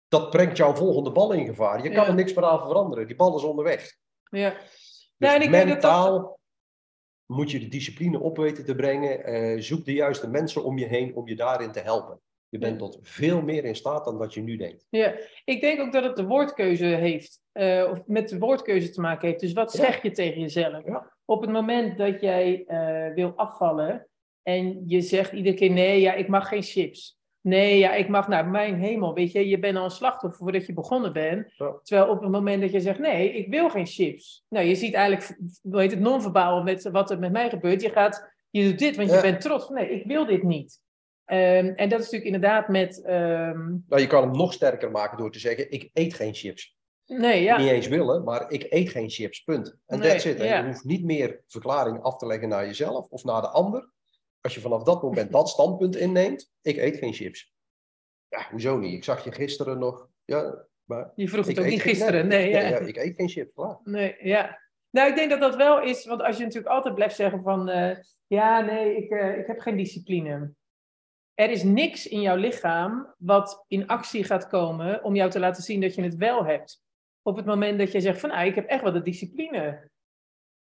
dat 0.09 0.31
brengt 0.31 0.57
jouw 0.57 0.75
volgende 0.75 1.13
bal 1.13 1.33
in 1.33 1.47
gevaar. 1.47 1.83
Je 1.83 1.91
kan 1.91 2.07
er 2.07 2.15
niks 2.15 2.35
meer 2.35 2.45
aan 2.45 2.61
veranderen. 2.61 3.07
Die 3.07 3.17
bal 3.17 3.37
is 3.37 3.43
onderweg. 3.43 3.97
ja. 4.31 4.57
Dus 5.25 5.51
dat 5.51 5.67
mentaal 5.67 6.39
moet 7.27 7.51
je 7.51 7.59
de 7.59 7.69
discipline 7.69 8.21
op 8.21 8.37
weten 8.37 8.65
te 8.65 8.75
brengen. 8.75 9.25
Eh, 9.25 9.61
zoek 9.61 9.85
de 9.85 9.93
juiste 9.93 10.29
mensen 10.29 10.65
om 10.65 10.79
je 10.79 10.87
heen 10.87 11.15
om 11.15 11.29
je 11.29 11.37
daarin 11.37 11.73
te 11.73 11.81
helpen. 11.81 12.21
Je 12.49 12.59
bent 12.61 12.79
tot 12.79 12.99
veel 13.03 13.43
meer 13.43 13.65
in 13.65 13.77
staat 13.77 14.05
dan 14.05 14.19
dat 14.19 14.35
je 14.35 14.43
nu 14.43 14.57
denkt. 14.57 14.87
Ja, 14.91 15.15
ik 15.45 15.61
denk 15.61 15.81
ook 15.81 15.93
dat 15.93 16.05
het 16.05 16.17
de 16.17 16.27
woordkeuze 16.27 16.85
heeft, 16.85 17.41
eh, 17.53 17.89
of 17.91 18.07
met 18.07 18.29
de 18.29 18.39
woordkeuze 18.39 18.91
te 18.91 19.01
maken 19.01 19.29
heeft. 19.29 19.41
Dus 19.41 19.53
wat 19.53 19.73
Ja. 19.73 19.79
zeg 19.79 20.03
je 20.03 20.11
tegen 20.11 20.41
jezelf? 20.41 20.85
Ja. 20.87 21.13
Op 21.25 21.41
het 21.41 21.51
moment 21.51 21.99
dat 21.99 22.21
jij 22.21 22.65
eh, 22.67 23.15
wil 23.15 23.33
afvallen 23.37 24.09
en 24.43 24.83
je 24.87 25.01
zegt 25.01 25.33
iedere 25.33 25.57
keer: 25.57 25.71
nee, 25.71 26.01
ja, 26.01 26.13
ik 26.13 26.29
mag 26.29 26.49
geen 26.49 26.63
chips. 26.63 27.19
Nee, 27.45 27.79
ja, 27.79 27.95
ik 27.95 28.09
mag, 28.09 28.29
nou, 28.29 28.47
mijn 28.47 28.75
hemel, 28.79 29.15
weet 29.15 29.33
je, 29.33 29.49
je 29.49 29.59
bent 29.59 29.77
al 29.77 29.85
een 29.85 29.91
slachtoffer 29.91 30.39
voordat 30.43 30.67
je 30.67 30.73
begonnen 30.73 31.13
bent. 31.13 31.53
Ja. 31.57 31.79
Terwijl 31.83 32.11
op 32.11 32.21
het 32.21 32.31
moment 32.31 32.61
dat 32.61 32.73
je 32.73 32.81
zegt: 32.81 32.99
nee, 32.99 33.33
ik 33.33 33.49
wil 33.49 33.71
geen 33.71 33.87
chips. 33.87 34.45
Nou, 34.49 34.67
je 34.67 34.75
ziet 34.75 34.95
eigenlijk, 34.95 35.39
hoe 35.63 35.81
heet 35.81 35.91
het, 35.91 36.01
non-verbaal 36.01 36.63
met 36.63 36.89
wat 36.91 37.11
er 37.11 37.19
met 37.19 37.33
mij 37.33 37.49
gebeurt. 37.49 37.83
Je 37.83 37.91
gaat, 37.91 38.33
je 38.51 38.69
doet 38.69 38.79
dit, 38.79 38.97
want 38.97 39.11
je 39.11 39.21
bent 39.21 39.41
trots. 39.41 39.69
Nee, 39.69 39.91
ik 39.91 40.07
wil 40.07 40.27
dit 40.27 40.43
niet. 40.43 40.81
Ehm, 41.25 41.67
en 41.77 41.89
dat 41.89 41.99
is 42.01 42.11
natuurlijk 42.11 42.25
inderdaad 42.25 42.69
met. 42.69 43.05
ehm, 43.05 43.69
Nou, 43.89 44.01
je 44.03 44.07
kan 44.07 44.23
hem 44.23 44.37
nog 44.37 44.53
sterker 44.53 44.91
maken 44.91 45.19
door 45.19 45.31
te 45.31 45.39
zeggen: 45.39 45.71
ik 45.71 45.91
eet 45.93 46.15
geen 46.15 46.35
chips. 46.35 46.77
nee, 47.07 47.43
ja. 47.43 47.57
Niet 47.57 47.71
eens 47.71 47.89
willen, 47.89 48.25
maar 48.25 48.51
ik 48.51 48.67
eet 48.69 48.89
geen 48.91 49.11
chips. 49.11 49.41
Punt. 49.43 49.77
En 49.87 49.99
Nee, 49.99 50.11
that's 50.11 50.25
it. 50.25 50.39
Ja. 50.43 50.59
je 50.59 50.65
hoeft 50.67 50.85
niet 50.85 51.05
meer 51.05 51.43
verklaring 51.47 52.03
af 52.03 52.17
te 52.17 52.27
leggen 52.27 52.49
naar 52.49 52.67
jezelf 52.67 53.09
of 53.09 53.25
naar 53.25 53.41
de 53.41 53.49
ander. 53.49 53.93
Als 54.45 54.55
je 54.55 54.61
vanaf 54.61 54.83
dat 54.83 55.03
moment 55.03 55.33
dat 55.33 55.49
standpunt 55.49 55.97
inneemt: 55.97 56.53
ik 56.63 56.77
eet 56.77 56.97
geen 56.97 57.13
chips. 57.13 57.53
Ja, 58.29 58.47
hoezo 58.51 58.79
niet? 58.79 58.93
Ik 58.93 59.05
zag 59.05 59.25
je 59.25 59.33
gisteren 59.33 59.79
nog. 59.79 60.09
Ja, 60.25 60.67
maar 60.85 61.13
Je 61.15 61.29
vroeg 61.29 61.47
het 61.47 61.59
ook 61.59 61.65
niet 61.65 61.83
geen- 61.83 61.95
gisteren. 61.95 62.27
Nee, 62.27 62.49
ja. 62.51 62.79
ik 62.79 62.97
eet 62.97 63.15
geen 63.17 63.29
chips. 63.29 63.53
Klaar. 63.55 63.79
Nee, 63.85 64.17
ja. 64.21 64.61
Nou, 64.91 65.09
ik 65.09 65.15
denk 65.17 65.31
dat 65.31 65.41
dat 65.41 65.57
wel 65.57 65.83
is, 65.83 66.05
want 66.07 66.23
als 66.23 66.37
je 66.37 66.43
natuurlijk 66.43 66.75
altijd 66.75 66.95
blijft 66.95 67.17
zeggen 67.17 67.43
van, 67.43 67.69
eh, 67.69 67.97
ja, 68.27 68.61
nee, 68.61 68.97
ik, 68.97 69.11
eh, 69.11 69.39
ik 69.39 69.47
heb 69.47 69.59
geen 69.61 69.77
discipline. 69.77 70.55
Er 71.35 71.51
is 71.51 71.63
niks 71.63 72.07
in 72.07 72.21
jouw 72.21 72.37
lichaam 72.37 73.15
wat 73.19 73.65
in 73.69 73.87
actie 73.87 74.25
gaat 74.25 74.49
komen 74.49 75.05
om 75.05 75.15
jou 75.15 75.31
te 75.31 75.39
laten 75.39 75.63
zien 75.63 75.81
dat 75.81 75.95
je 75.95 76.03
het 76.03 76.17
wel 76.17 76.45
hebt. 76.45 76.83
Op 77.23 77.37
het 77.37 77.47
moment 77.47 77.79
dat 77.79 77.93
je 77.93 78.01
zegt 78.01 78.21
van, 78.21 78.29
nou, 78.29 78.47
ik 78.47 78.55
heb 78.55 78.67
echt 78.67 78.83
wel 78.83 78.93
de 78.93 79.03
discipline. 79.03 79.91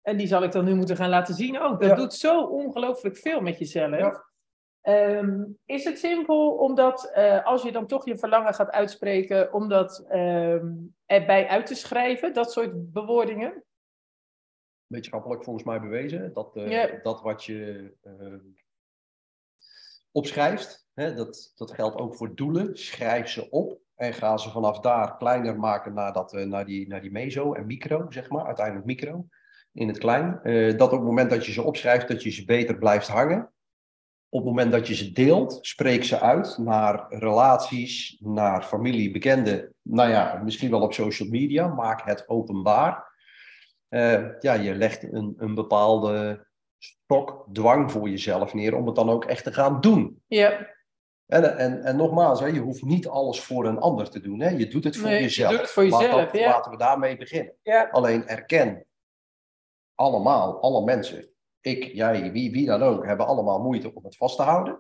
En 0.02 0.18
die 0.18 0.28
zal 0.28 0.44
ik 0.44 0.52
dan 0.52 0.66
nu 0.66 0.76
moeten 0.76 0.96
gaan 0.96 1.10
laten 1.10 1.34
zien 1.36 1.60
ook. 1.60 1.80
Dat 1.80 1.90
Ja. 1.90 1.96
doet 1.96 2.14
zo 2.14 2.42
ongelooflijk 2.44 3.18
veel 3.18 3.42
met 3.42 3.58
jezelf. 3.58 3.98
Ja. 3.98 4.26
Ehm, 4.82 5.44
is 5.66 5.84
het 5.84 6.00
simpel 6.00 6.52
omdat, 6.56 7.12
eh, 7.14 7.46
als 7.46 7.62
je 7.64 7.72
dan 7.72 7.88
toch 7.88 8.06
je 8.06 8.18
verlangen 8.18 8.54
gaat 8.54 8.72
uitspreken, 8.72 9.54
om 9.54 9.68
dat 9.70 10.06
ehm, 10.10 10.68
erbij 11.06 11.48
uit 11.48 11.66
te 11.66 11.76
schrijven, 11.76 12.34
dat 12.34 12.52
soort 12.52 12.92
bewoordingen? 12.92 13.64
wetenschappelijk 14.88 15.44
volgens 15.44 15.66
mij 15.66 15.80
bewezen. 15.82 16.34
Dat, 16.34 16.56
eh, 16.56 16.70
Ja. 16.72 17.00
dat 17.04 17.22
wat 17.22 17.44
je 17.46 17.92
eh, 18.02 18.36
opschrijft, 20.12 20.88
hè, 20.94 21.14
dat, 21.14 21.52
dat 21.56 21.72
geldt 21.72 21.96
ook 21.98 22.16
voor 22.16 22.36
doelen. 22.36 22.78
Schrijf 22.78 23.28
ze 23.30 23.50
op 23.50 23.80
en 23.96 24.14
ga 24.14 24.38
ze 24.38 24.50
vanaf 24.50 24.80
daar 24.80 25.18
kleiner 25.18 25.60
maken 25.60 25.94
naar, 25.94 26.14
dat, 26.14 26.34
eh, 26.34 26.46
naar, 26.46 26.66
die, 26.66 26.88
naar 26.88 27.02
die 27.02 27.12
meso 27.12 27.54
en 27.54 27.66
micro, 27.66 28.06
zeg 28.12 28.30
maar. 28.30 28.46
Uiteindelijk 28.46 28.86
micro, 28.86 29.26
in 29.74 29.88
het 29.88 29.98
klein. 29.98 30.40
Eh, 30.44 30.78
dat 30.78 30.92
op 30.92 30.98
het 30.98 31.08
moment 31.08 31.30
dat 31.30 31.46
je 31.46 31.52
ze 31.52 31.64
opschrijft, 31.64 32.08
dat 32.08 32.24
je 32.24 32.30
ze 32.30 32.46
beter 32.46 32.78
blijft 32.78 33.08
hangen. 33.08 33.54
Op 34.30 34.40
het 34.40 34.50
moment 34.50 34.72
dat 34.72 34.88
je 34.88 34.96
ze 34.96 35.12
deelt, 35.12 35.58
spreek 35.62 36.04
ze 36.04 36.20
uit 36.20 36.58
naar 36.58 37.06
relaties, 37.10 38.18
naar 38.20 38.64
familie, 38.64 39.12
bekenden. 39.12 39.74
Nou 39.82 40.10
ja, 40.10 40.42
misschien 40.44 40.70
wel 40.72 40.82
op 40.82 40.94
social 40.94 41.30
media. 41.30 41.68
Maak 41.68 42.02
het 42.06 42.30
openbaar. 42.30 43.10
Eh, 43.88 44.26
ja, 44.40 44.54
je 44.54 44.76
legt 44.76 45.04
een, 45.14 45.34
een 45.38 45.56
bepaalde 45.56 46.46
stok 46.78 47.46
dwang 47.54 47.92
voor 47.92 48.10
jezelf 48.10 48.54
neer 48.54 48.76
om 48.76 48.86
het 48.86 48.96
dan 48.96 49.10
ook 49.10 49.26
echt 49.26 49.44
te 49.44 49.54
gaan 49.54 49.82
doen. 49.82 50.22
Ja, 50.28 50.68
En, 51.26 51.58
en, 51.58 51.84
en 51.84 51.96
nogmaals, 51.96 52.40
hè, 52.40 52.46
je 52.46 52.60
hoeft 52.60 52.82
niet 52.84 53.08
alles 53.08 53.42
voor 53.42 53.66
een 53.66 53.80
ander 53.80 54.10
te 54.10 54.20
doen. 54.22 54.40
Hè? 54.42 54.50
Je 54.50 54.68
doet 54.68 54.84
het 54.84 54.98
voor 54.98 55.08
Nee, 55.10 55.18
je 55.18 55.22
jezelf. 55.24 55.52
doet 55.52 55.60
het 55.62 55.70
voor 55.70 55.84
Laat 55.86 56.02
jezelf, 56.02 56.22
dat- 56.32 56.40
ja. 56.40 56.48
Laten 56.50 56.72
we 56.72 56.78
daarmee 56.78 57.18
beginnen. 57.18 57.54
ja, 57.62 57.88
Alleen 57.92 58.28
erken, 58.28 58.86
allemaal, 59.96 60.62
alle 60.62 60.84
mensen, 60.84 61.30
ik, 61.62 61.84
jij, 61.84 62.32
wie, 62.32 62.52
wie 62.52 62.66
dan 62.66 62.82
ook, 62.82 63.06
hebben 63.06 63.26
allemaal 63.26 63.62
moeite 63.62 63.96
om 63.96 64.04
het 64.04 64.18
vast 64.18 64.36
te 64.36 64.44
houden. 64.44 64.74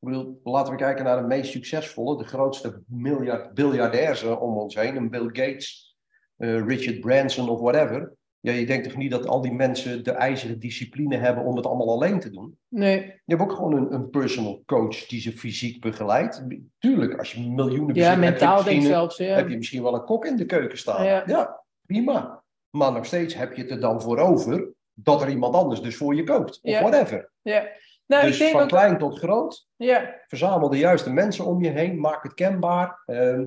Ik 0.00 0.08
bedoel, 0.08 0.40
laten 0.42 0.72
we 0.72 0.78
kijken 0.78 1.04
naar 1.04 1.20
de 1.20 1.26
meest 1.26 1.50
succesvolle, 1.50 2.16
de 2.18 2.24
grootste 2.24 2.82
miljard, 2.86 3.54
biljardairs 3.54 4.22
eh, 4.22 4.42
om 4.42 4.56
ons 4.56 4.74
heen. 4.74 4.96
Een 4.96 5.10
Bill 5.10 5.26
Gates, 5.26 5.96
eh, 6.36 6.66
Richard 6.66 7.00
Branson 7.00 7.48
of 7.48 7.60
whatever. 7.60 8.16
Ja, 8.40 8.52
je 8.52 8.66
denkt 8.66 8.88
toch 8.88 8.96
niet 8.96 9.10
dat 9.10 9.26
al 9.26 9.40
die 9.40 9.52
mensen 9.52 10.04
de 10.04 10.10
ijzeren 10.10 10.58
discipline 10.58 11.16
hebben 11.16 11.44
om 11.44 11.56
het 11.56 11.66
allemaal 11.66 11.90
alleen 11.90 12.20
te 12.20 12.30
doen? 12.30 12.58
nee, 12.68 12.98
Je 13.00 13.20
hebt 13.24 13.42
ook 13.42 13.52
gewoon 13.52 13.76
een, 13.76 13.92
een 13.92 14.10
personal 14.10 14.62
coach 14.66 15.06
die 15.06 15.20
ze 15.20 15.32
fysiek 15.32 15.80
begeleidt. 15.80 16.46
Tuurlijk, 16.78 17.18
als 17.18 17.32
je 17.32 17.50
miljoenen 17.50 17.86
ja, 17.86 17.92
bezit, 17.92 18.08
heb 18.08 18.14
je 18.14 18.30
mentaal 18.30 18.54
misschien 18.54 18.80
denk 18.80 18.92
zelfs. 18.92 19.16
Ja. 19.16 19.34
heb 19.34 19.48
je 19.48 19.56
misschien 19.56 19.82
wel 19.82 19.94
een 19.94 20.04
kok 20.04 20.24
in 20.24 20.36
de 20.36 20.46
keuken 20.46 20.78
staan. 20.78 21.04
Ja. 21.04 21.22
Ja. 21.26 21.64
prima. 21.86 22.41
Maar 22.76 22.92
nog 22.92 23.06
steeds 23.06 23.34
heb 23.34 23.52
je 23.52 23.62
het 23.62 23.70
er 23.70 23.80
dan 23.80 24.02
voor 24.02 24.18
over 24.18 24.72
dat 24.94 25.22
er 25.22 25.28
iemand 25.28 25.54
anders 25.54 25.80
dus 25.80 25.96
voor 25.96 26.14
je 26.14 26.24
kookt. 26.24 26.58
Of 26.62 26.78
whatever. 26.78 27.30
ja. 27.42 27.68
Nou, 28.06 28.24
dus 28.24 28.32
ik 28.32 28.38
denk 28.38 28.52
van 28.52 28.62
ook, 28.62 28.68
klein 28.68 28.98
tot 28.98 29.18
groot, 29.18 29.68
ja, 29.76 30.20
verzamel 30.26 30.68
de 30.68 30.78
juiste 30.78 31.12
mensen 31.12 31.44
om 31.44 31.62
je 31.62 31.70
heen. 31.70 32.00
Maak 32.00 32.22
het 32.22 32.34
kenbaar. 32.34 33.02
Ehm, 33.06 33.44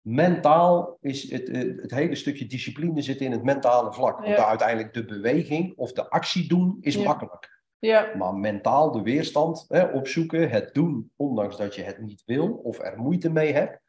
mentaal 0.00 0.96
is 1.00 1.30
het, 1.30 1.48
het 1.82 1.90
hele 1.90 2.14
stukje 2.14 2.46
discipline 2.46 3.02
zit 3.02 3.20
in 3.20 3.32
het 3.32 3.42
mentale 3.42 3.92
vlak. 3.92 4.14
Want 4.20 4.28
Ja. 4.36 4.46
uiteindelijk 4.48 4.94
de 4.94 5.04
beweging 5.04 5.76
of 5.76 5.92
de 5.92 6.10
actie 6.10 6.48
doen 6.48 6.76
is 6.80 6.94
Ja. 6.94 7.02
makkelijk. 7.04 7.56
ja, 7.78 8.10
Maar 8.16 8.34
mentaal 8.34 8.90
de 8.92 9.02
weerstand 9.02 9.64
hè, 9.68 9.82
opzoeken, 9.84 10.50
het 10.50 10.74
doen, 10.74 11.10
ondanks 11.16 11.56
dat 11.56 11.74
je 11.74 11.82
het 11.82 12.00
niet 12.00 12.22
wil 12.26 12.48
of 12.62 12.78
er 12.78 12.98
moeite 12.98 13.30
mee 13.30 13.52
hebt, 13.52 13.80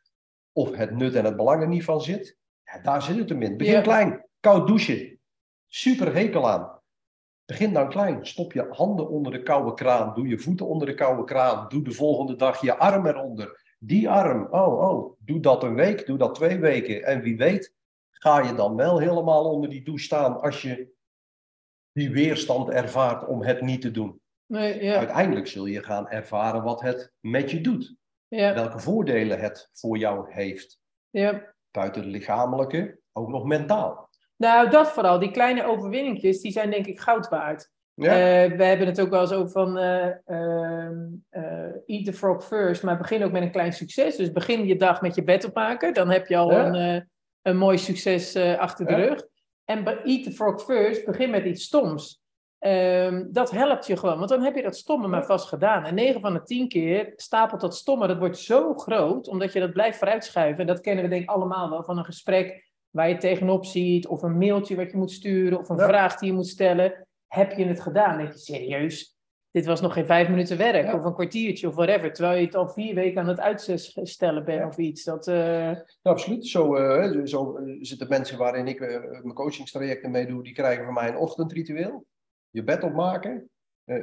of 0.53 0.75
het 0.75 0.91
nut 0.97 1.15
en 1.15 1.25
het 1.25 1.35
belang 1.35 1.61
er 1.61 1.67
niet 1.67 1.83
van 1.83 2.01
zit, 2.01 2.37
ja, 2.63 2.79
daar 2.81 3.01
zit 3.01 3.17
het 3.17 3.29
hem 3.29 3.41
in. 3.41 3.57
Begin 3.57 3.81
klein, 3.81 4.25
koud 4.39 4.67
douchen, 4.67 5.19
super 5.67 6.13
hekel 6.13 6.49
aan. 6.49 6.77
Begin 7.45 7.73
dan 7.73 7.89
klein, 7.89 8.25
stop 8.25 8.53
je 8.53 8.67
handen 8.69 9.09
onder 9.09 9.31
de 9.31 9.43
koude 9.43 9.73
kraan, 9.73 10.13
doe 10.13 10.27
je 10.27 10.39
voeten 10.39 10.67
onder 10.67 10.87
de 10.87 10.93
koude 10.93 11.23
kraan, 11.23 11.67
doe 11.69 11.81
de 11.81 11.91
volgende 11.91 12.35
dag 12.35 12.61
je 12.61 12.77
arm 12.77 13.05
eronder. 13.05 13.75
Die 13.79 14.09
arm, 14.09 14.47
oh, 14.51 14.89
oh, 14.89 15.15
doe 15.19 15.39
dat 15.39 15.63
een 15.63 15.75
week, 15.75 16.05
doe 16.05 16.17
dat 16.17 16.35
twee 16.35 16.59
weken. 16.59 17.03
En 17.03 17.21
wie 17.21 17.37
weet, 17.37 17.73
ga 18.11 18.39
je 18.39 18.55
dan 18.55 18.75
wel 18.75 18.99
helemaal 18.99 19.51
onder 19.51 19.69
die 19.69 19.83
douche 19.83 20.03
staan 20.03 20.41
als 20.41 20.61
je 20.61 20.91
die 21.91 22.11
weerstand 22.11 22.69
ervaart 22.69 23.27
om 23.27 23.43
het 23.43 23.61
niet 23.61 23.81
te 23.81 23.91
doen. 23.91 24.21
Nee, 24.45 24.83
ja. 24.83 24.95
Uiteindelijk 24.95 25.47
zul 25.47 25.65
je 25.65 25.83
gaan 25.83 26.09
ervaren 26.09 26.63
wat 26.63 26.81
het 26.81 27.11
met 27.19 27.51
je 27.51 27.61
doet. 27.61 27.95
Ja, 28.27 28.53
Welke 28.53 28.79
voordelen 28.79 29.39
het 29.39 29.69
voor 29.73 29.97
jou 29.97 30.31
heeft. 30.31 30.79
ja. 31.09 31.57
Buiten 31.71 32.01
het 32.01 32.11
lichamelijke, 32.11 32.99
ook 33.11 33.27
nog 33.29 33.43
mentaal. 33.43 34.08
Nou, 34.39 34.69
dat 34.69 34.91
vooral. 34.91 35.19
Die 35.19 35.31
kleine 35.31 35.65
overwinningjes, 35.65 36.41
die 36.41 36.51
zijn 36.51 36.71
denk 36.71 36.85
ik 36.85 36.99
goud 36.99 37.29
waard. 37.29 37.69
Ja, 37.93 38.11
Eh, 38.11 38.51
we 38.57 38.63
hebben 38.63 38.87
het 38.87 39.01
ook 39.01 39.09
wel 39.09 39.21
eens 39.21 39.31
over 39.31 39.51
van 39.51 39.77
eh, 39.77 40.05
ehm, 40.25 41.05
eh, 41.29 41.43
eat 41.85 42.05
the 42.05 42.13
frog 42.13 42.43
first, 42.45 42.83
maar 42.83 42.97
begin 42.97 43.23
ook 43.23 43.31
met 43.31 43.41
een 43.41 43.51
klein 43.51 43.73
succes. 43.73 44.15
Dus 44.15 44.31
begin 44.31 44.65
je 44.65 44.75
dag 44.75 45.01
met 45.01 45.15
je 45.15 45.23
bed 45.23 45.45
opmaken, 45.45 45.93
dan 45.93 46.09
heb 46.09 46.27
je 46.27 46.37
al 46.37 46.51
Ja. 46.51 46.65
een, 46.65 47.09
een 47.41 47.57
mooi 47.57 47.77
succes 47.77 48.35
achter 48.35 48.85
de 48.85 48.91
Ja. 48.91 48.97
rug. 48.97 49.25
En 49.65 49.85
eat 49.87 50.23
the 50.23 50.31
frog 50.31 50.61
first, 50.63 51.05
begin 51.05 51.29
met 51.29 51.45
iets 51.45 51.63
stoms. 51.63 52.21
Ehm, 52.59 53.25
dat 53.31 53.51
helpt 53.51 53.87
je 53.87 53.97
gewoon, 53.97 54.17
want 54.17 54.29
dan 54.29 54.41
heb 54.43 54.55
je 54.55 54.61
dat 54.61 54.75
stomme 54.77 55.07
maar 55.07 55.25
vast 55.25 55.47
gedaan. 55.47 55.83
En 55.85 55.95
9 55.95 56.21
van 56.21 56.33
de 56.33 56.43
10 56.43 56.67
keer 56.67 57.13
stapelt 57.15 57.61
dat 57.61 57.75
stomme, 57.75 58.07
dat 58.07 58.17
wordt 58.17 58.37
zo 58.37 58.73
groot, 58.73 59.27
omdat 59.27 59.53
je 59.53 59.59
dat 59.59 59.73
blijft 59.73 59.97
vooruitschuiven. 59.97 60.59
En 60.59 60.67
dat 60.67 60.81
kennen 60.81 61.03
we 61.03 61.09
denk 61.09 61.21
ik 61.23 61.29
allemaal 61.29 61.69
wel 61.69 61.83
van 61.83 61.97
een 61.97 62.05
gesprek 62.05 62.68
waar 62.89 63.09
je 63.09 63.17
tegenop 63.17 63.65
ziet, 63.65 64.07
of 64.07 64.21
een 64.21 64.37
mailtje 64.37 64.75
wat 64.75 64.91
je 64.91 64.97
moet 64.97 65.11
sturen, 65.11 65.59
of 65.59 65.69
een 65.69 65.77
Ja. 65.77 65.87
vraag 65.87 66.15
die 66.17 66.29
je 66.29 66.35
moet 66.35 66.47
stellen. 66.47 67.07
Heb 67.27 67.51
je 67.51 67.65
het 67.65 67.81
gedaan? 67.81 68.17
Denk 68.17 68.31
je 68.31 68.37
serieus? 68.37 69.17
Dit 69.51 69.65
was 69.65 69.81
nog 69.81 69.93
geen 69.93 70.05
vijf 70.05 70.29
minuten 70.29 70.57
werk, 70.57 70.85
Ja. 70.85 70.95
of 70.95 71.03
een 71.05 71.13
kwartiertje, 71.13 71.67
of 71.67 71.75
whatever. 71.75 72.13
Terwijl 72.13 72.39
je 72.39 72.45
het 72.45 72.55
al 72.55 72.69
vier 72.69 72.95
weken 72.95 73.21
aan 73.21 73.27
het 73.27 73.39
uitstellen 73.39 74.45
bent 74.45 74.65
of 74.67 74.77
iets. 74.77 75.03
Dat, 75.03 75.27
eh, 75.27 75.35
Ja, 75.71 75.85
absoluut. 76.01 76.47
Zo, 76.47 76.75
eh, 76.75 77.25
zo- 77.25 77.55
eh, 77.57 77.77
zitten 77.81 78.07
mensen 78.09 78.37
waarin 78.37 78.67
ik 78.67 78.79
mijn 78.79 79.33
coachingstrajecten 79.33 80.11
meedoe, 80.11 80.43
die 80.43 80.53
krijgen 80.53 80.85
van 80.85 80.93
mij 80.93 81.07
een 81.09 81.17
ochtendritueel. 81.17 82.05
Je 82.49 82.63
bed 82.63 82.83
opmaken, 82.83 83.49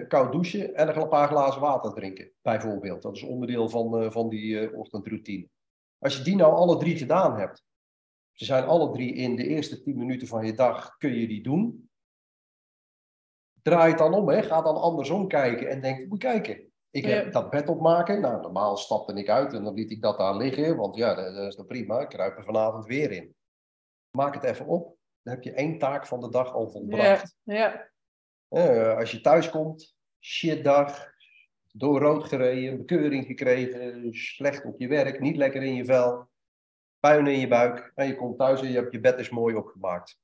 koud 0.09 0.33
douchen 0.33 0.75
en 0.75 0.97
een 1.01 1.09
paar 1.09 1.29
glazen 1.29 1.61
water 1.61 1.93
drinken, 1.93 2.31
bijvoorbeeld. 2.43 3.03
Dat 3.03 3.17
is 3.17 3.23
onderdeel 3.23 3.69
van, 3.69 4.13
van 4.13 4.29
die 4.29 4.77
ochtendroutine. 4.77 5.49
Als 5.99 6.17
je 6.17 6.23
die 6.23 6.37
nou 6.37 6.53
alle 6.55 6.77
drie 6.77 6.97
gedaan 6.97 7.39
hebt, 7.39 7.65
ze 8.37 8.45
zijn 8.45 8.65
alle 8.65 8.93
drie 8.93 9.15
in 9.15 9.37
de 9.37 9.47
eerste 9.47 9.83
tien 9.83 9.99
minuten 9.99 10.27
van 10.29 10.47
je 10.47 10.53
dag, 10.55 10.97
kun 10.97 11.15
je 11.15 11.27
die 11.27 11.43
doen. 11.43 11.91
Draai 13.63 13.89
het 13.89 13.99
dan 13.99 14.15
om, 14.15 14.29
hè. 14.29 14.43
ga 14.43 14.63
dan 14.63 14.77
andersom 14.77 15.29
kijken 15.29 15.69
en 15.69 15.81
denk, 15.81 16.09
moet 16.09 16.19
kijken. 16.19 16.73
Ik 16.91 17.05
heb 17.05 17.25
Ja. 17.25 17.31
dat 17.31 17.51
bed 17.51 17.69
opmaken. 17.69 18.21
Nou, 18.21 18.41
normaal 18.43 18.77
stapte 18.77 19.13
ik 19.15 19.29
uit 19.29 19.53
en 19.53 19.65
dan 19.65 19.75
liet 19.75 19.91
ik 19.91 20.03
dat 20.03 20.19
daar 20.19 20.37
liggen. 20.37 20.77
Want 20.77 20.97
ja, 20.97 21.15
dat, 21.15 21.35
dat 21.35 21.47
is 21.47 21.57
dan 21.57 21.67
prima. 21.67 22.01
Ik 22.01 22.09
kruip 22.09 22.37
er 22.37 22.45
vanavond 22.45 22.87
weer 22.87 23.11
in. 23.11 23.35
Maak 24.11 24.35
het 24.35 24.45
even 24.45 24.67
op. 24.67 24.97
Dan 25.23 25.35
heb 25.35 25.43
je 25.43 25.53
één 25.53 25.79
taak 25.79 26.07
van 26.07 26.21
de 26.21 26.31
dag 26.31 26.53
al 26.53 26.65
ja, 26.65 26.71
volbracht. 26.71 27.37
ja, 27.43 27.91
Eh, 28.49 28.97
als 28.97 29.11
je 29.11 29.21
thuis 29.21 29.51
komt, 29.51 29.97
shitdag. 30.21 31.15
Door 31.73 32.01
rood 32.01 32.25
gereden, 32.25 32.77
bekeuring 32.77 33.27
gekregen, 33.27 34.15
slecht 34.15 34.65
op 34.65 34.79
je 34.81 34.89
werk, 34.89 35.21
niet 35.21 35.37
lekker 35.37 35.63
in 35.63 35.75
je 35.75 35.85
vel, 35.85 36.29
puin 37.01 37.27
in 37.27 37.39
je 37.39 37.49
buik. 37.49 37.93
En 37.95 38.07
je 38.07 38.17
komt 38.17 38.39
thuis 38.39 38.61
en 38.61 38.69
je 38.69 38.75
hebt 38.75 38.93
je 38.93 39.01
bed 39.01 39.19
eens 39.19 39.31
mooi 39.31 39.55
opgemaakt. 39.55 40.19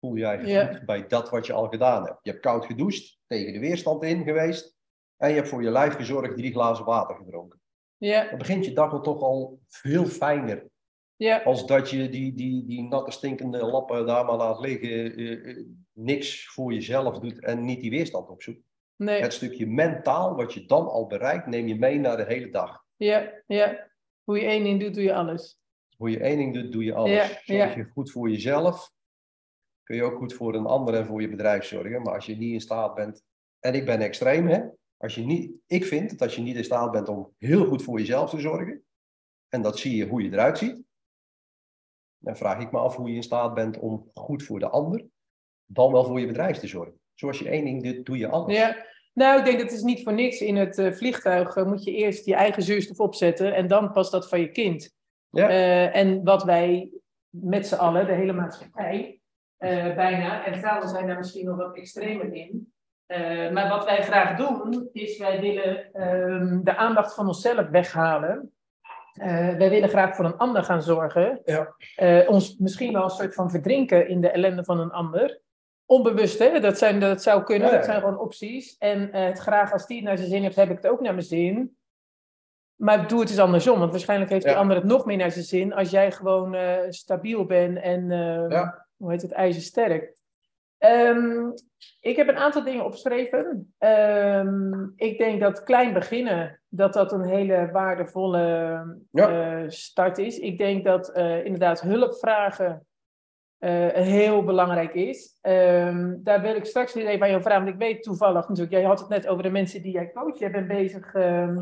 Voel 0.00 0.16
jij 0.16 0.38
goed 0.68 0.86
bij 0.86 1.06
dat 1.06 1.30
wat 1.30 1.46
je 1.46 1.52
al 1.52 1.68
gedaan 1.68 2.04
hebt. 2.04 2.18
Je 2.22 2.30
hebt 2.30 2.42
koud 2.42 2.64
gedoucht, 2.66 3.18
tegen 3.26 3.52
de 3.52 3.58
weerstand 3.58 4.02
in 4.02 4.24
geweest. 4.24 4.74
En 5.16 5.28
je 5.28 5.34
hebt 5.34 5.48
voor 5.48 5.62
je 5.62 5.70
lijf 5.70 5.94
gezorgd, 5.94 6.36
drie 6.36 6.52
glazen 6.52 6.84
water 6.84 7.16
gedronken. 7.16 7.60
ja, 7.96 8.28
Dan 8.28 8.38
begint 8.38 8.64
je 8.64 8.72
dag 8.72 8.90
wel 8.90 9.00
toch 9.00 9.20
al 9.22 9.60
veel 9.68 10.04
fijner. 10.06 10.66
ja, 11.16 11.42
Als 11.42 11.66
dat 11.66 11.90
je 11.90 12.08
die, 12.08 12.34
die, 12.34 12.64
die 12.66 12.82
natte 12.82 13.10
stinkende 13.10 13.64
lappen 13.66 14.06
daar 14.06 14.24
maar 14.24 14.36
laat 14.36 14.60
liggen. 14.60 15.16
eh, 15.16 15.50
eh, 15.50 15.64
niks 15.92 16.46
voor 16.48 16.72
jezelf 16.72 17.18
doet 17.18 17.44
en 17.44 17.64
niet 17.64 17.80
die 17.80 17.90
weerstand 17.90 18.28
opzoekt. 18.28 18.62
nee, 18.96 19.20
Het 19.22 19.32
stukje 19.32 19.66
mentaal 19.66 20.34
wat 20.36 20.52
je 20.54 20.66
dan 20.66 20.86
al 20.88 21.06
bereikt, 21.06 21.46
neem 21.46 21.66
je 21.66 21.76
mee 21.78 21.98
naar 21.98 22.16
de 22.16 22.24
hele 22.24 22.50
dag. 22.50 22.84
ja, 22.96 23.32
ja. 23.46 23.90
Hoe 24.24 24.38
je 24.40 24.46
één 24.46 24.62
ding 24.64 24.80
doet, 24.80 24.94
doe 24.94 25.02
je 25.02 25.14
alles. 25.14 25.60
Hoe 25.96 26.10
je 26.10 26.18
één 26.18 26.36
ding 26.36 26.54
doet, 26.54 26.72
doe 26.72 26.84
je 26.84 26.94
alles. 26.94 27.28
Zorg 27.28 27.44
ja. 27.46 27.76
je 27.76 27.90
goed 27.92 28.10
voor 28.10 28.30
jezelf, 28.30 28.92
kun 29.82 29.96
je 29.96 30.02
ook 30.02 30.16
goed 30.16 30.34
voor 30.34 30.54
een 30.54 30.66
ander 30.66 30.94
en 30.94 31.06
voor 31.06 31.20
je 31.20 31.28
bedrijf 31.28 31.64
zorgen. 31.64 32.02
Maar 32.02 32.14
als 32.14 32.26
je 32.26 32.36
niet 32.36 32.52
in 32.52 32.60
staat 32.60 32.94
bent, 32.94 33.24
en 33.60 33.74
ik 33.74 33.84
ben 33.84 34.00
extreem, 34.00 34.46
hè? 34.46 34.62
Als 34.96 35.14
je 35.14 35.24
niet, 35.24 35.52
ik 35.66 35.84
vind 35.84 36.10
dat 36.10 36.22
als 36.22 36.36
je 36.36 36.42
niet 36.42 36.56
in 36.56 36.64
staat 36.64 36.90
bent 36.90 37.08
om 37.08 37.34
heel 37.38 37.66
goed 37.66 37.82
voor 37.82 37.98
jezelf 37.98 38.30
te 38.30 38.40
zorgen, 38.40 38.84
en 39.48 39.62
dat 39.62 39.78
zie 39.78 39.96
je 39.96 40.06
hoe 40.06 40.22
je 40.22 40.32
eruit 40.32 40.58
ziet, 40.58 40.82
dan 42.18 42.36
vraag 42.36 42.60
ik 42.60 42.72
me 42.72 42.78
af 42.78 42.96
hoe 42.96 43.08
je 43.08 43.14
in 43.14 43.22
staat 43.22 43.54
bent 43.54 43.78
om 43.78 44.10
goed 44.14 44.42
voor 44.42 44.58
de 44.58 44.68
ander, 44.68 45.06
dan 45.66 45.92
wel 45.92 46.04
voor 46.04 46.20
je 46.20 46.26
bedrijf 46.26 46.58
te 46.58 46.66
zorgen. 46.66 47.00
Zoals 47.14 47.38
je 47.38 47.48
één 47.48 47.64
ding 47.64 47.82
doet, 47.82 48.06
doe 48.06 48.18
je 48.18 48.28
alles. 48.28 48.56
Ja, 48.56 48.86
nou, 49.12 49.38
ik 49.38 49.44
denk 49.44 49.58
dat 49.58 49.72
is 49.72 49.82
niet 49.82 50.02
voor 50.02 50.12
niks. 50.12 50.40
In 50.40 50.56
het 50.56 50.78
eh, 50.78 50.92
vliegtuig 50.92 51.56
eh, 51.56 51.66
moet 51.66 51.84
je 51.84 51.92
eerst 51.92 52.24
je 52.24 52.34
eigen 52.34 52.62
zuurstof 52.62 53.00
opzetten 53.00 53.54
en 53.54 53.66
dan 53.66 53.92
pas 53.92 54.10
dat 54.10 54.28
van 54.28 54.40
je 54.40 54.50
kind. 54.50 54.95
Ja. 55.30 55.48
Eh, 55.48 55.96
en 55.96 56.24
wat 56.24 56.42
wij 56.42 56.90
met 57.28 57.66
z'n 57.66 57.74
allen, 57.74 58.06
de 58.06 58.12
hele 58.12 58.32
maatschappij, 58.32 59.20
eh, 59.56 59.94
bijna, 59.94 60.44
en 60.44 60.58
vrouwen 60.58 60.88
zijn 60.88 61.06
daar 61.06 61.16
misschien 61.16 61.46
nog 61.46 61.56
wat 61.56 61.76
extremer 61.76 62.32
in. 62.32 62.72
Eh, 63.06 63.50
maar 63.50 63.68
wat 63.68 63.84
wij 63.84 64.02
graag 64.02 64.36
doen, 64.36 64.88
is 64.92 65.18
wij 65.18 65.40
willen 65.40 65.92
ehm, 65.92 66.62
de 66.62 66.76
aandacht 66.76 67.14
van 67.14 67.26
onszelf 67.26 67.68
weghalen. 67.68 68.50
Wij 69.58 69.70
willen 69.70 69.88
graag 69.88 70.16
voor 70.16 70.24
een 70.24 70.36
ander 70.36 70.62
gaan 70.62 70.82
zorgen. 70.82 71.40
Ja. 71.44 71.74
Ons 72.26 72.58
misschien 72.58 72.92
wel 72.92 73.02
een 73.02 73.10
soort 73.10 73.34
van 73.34 73.50
verdrinken 73.50 74.08
in 74.08 74.20
de 74.20 74.30
ellende 74.30 74.64
van 74.64 74.80
een 74.80 74.90
ander. 74.90 75.40
Onbewust, 75.86 76.38
hè? 76.38 76.60
Dat, 76.60 76.78
zijn, 76.78 77.00
dat 77.00 77.22
zou 77.22 77.42
kunnen, 77.42 77.68
Ja, 77.68 77.74
dat 77.74 77.84
zijn 77.84 78.00
gewoon 78.00 78.18
opties. 78.18 78.76
En 78.78 79.14
het 79.14 79.38
graag 79.38 79.72
als 79.72 79.86
die 79.86 79.96
het 79.96 80.06
naar 80.06 80.16
zijn 80.16 80.30
zin 80.30 80.42
heeft, 80.42 80.56
heb 80.56 80.70
ik 80.70 80.76
het 80.76 80.86
ook 80.86 81.00
naar 81.00 81.14
mijn 81.14 81.26
zin. 81.26 81.75
Maar 82.76 83.08
doe 83.08 83.20
het 83.20 83.28
eens 83.30 83.38
andersom, 83.38 83.78
want 83.78 83.90
waarschijnlijk 83.90 84.30
heeft 84.30 84.44
die 84.44 84.52
Ja. 84.52 84.58
ander 84.58 84.76
het 84.76 84.84
nog 84.84 85.04
meer 85.04 85.16
naar 85.16 85.30
zijn 85.30 85.44
zin 85.44 85.72
als 85.74 85.90
jij 85.90 86.12
gewoon 86.12 86.54
eh, 86.54 86.76
stabiel 86.88 87.44
bent 87.44 87.78
en 87.78 88.10
eh, 88.10 88.44
Ja. 88.48 88.86
hoe 88.96 89.10
heet 89.10 89.22
het, 89.22 89.32
ijzersterk. 89.32 90.14
Ehm, 90.78 91.50
ik 92.00 92.16
heb 92.16 92.28
een 92.28 92.36
aantal 92.36 92.64
dingen 92.64 92.84
opgeschreven. 92.84 93.74
Ehm, 93.78 94.82
ik 94.96 95.18
denk 95.18 95.40
dat 95.40 95.62
klein 95.62 95.92
beginnen, 95.92 96.60
dat 96.68 96.92
dat 96.92 97.12
een 97.12 97.24
hele 97.24 97.68
waardevolle 97.72 98.38
Ja. 99.10 99.28
eh, 99.62 99.68
start 99.68 100.18
is. 100.18 100.38
Ik 100.38 100.58
denk 100.58 100.84
dat 100.84 101.08
eh, 101.12 101.44
inderdaad 101.44 101.80
hulp 101.80 102.14
vragen 102.14 102.86
heel 103.92 104.44
belangrijk 104.44 104.94
is. 104.94 105.38
Ehm, 105.40 106.14
daar 106.18 106.40
wil 106.42 106.54
ik 106.56 106.64
straks 106.64 106.94
weer 106.94 107.06
even 107.06 107.22
aan 107.22 107.30
jou 107.30 107.42
vragen, 107.42 107.62
want 107.64 107.74
ik 107.74 107.80
weet 107.80 108.02
toevallig 108.02 108.48
natuurlijk, 108.48 108.76
jij 108.76 108.82
had 108.84 109.00
het 109.00 109.08
net 109.08 109.26
over 109.26 109.42
de 109.42 109.50
mensen 109.50 109.82
die 109.82 109.92
jij 109.92 110.10
coacht. 110.12 110.38
Jij 110.38 110.50
bent 110.50 110.68
bezig 110.68 111.14
ehm, 111.14 111.58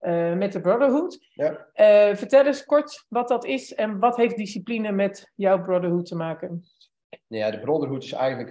eh, 0.00 0.36
met 0.36 0.52
de 0.52 0.60
Brotherhood. 0.60 1.26
Ja. 1.34 1.66
Eh, 1.72 2.16
vertel 2.16 2.46
eens 2.46 2.64
kort 2.64 3.06
wat 3.08 3.28
dat 3.28 3.44
is 3.44 3.74
en 3.74 3.98
wat 3.98 4.16
heeft 4.16 4.36
discipline 4.36 4.92
met 4.92 5.32
jouw 5.34 5.62
Brotherhood 5.62 6.06
te 6.06 6.16
maken? 6.16 6.64
Nou 7.10 7.42
ja, 7.44 7.50
de 7.50 7.60
Brotherhood 7.60 8.04
is 8.04 8.12
eigenlijk 8.12 8.50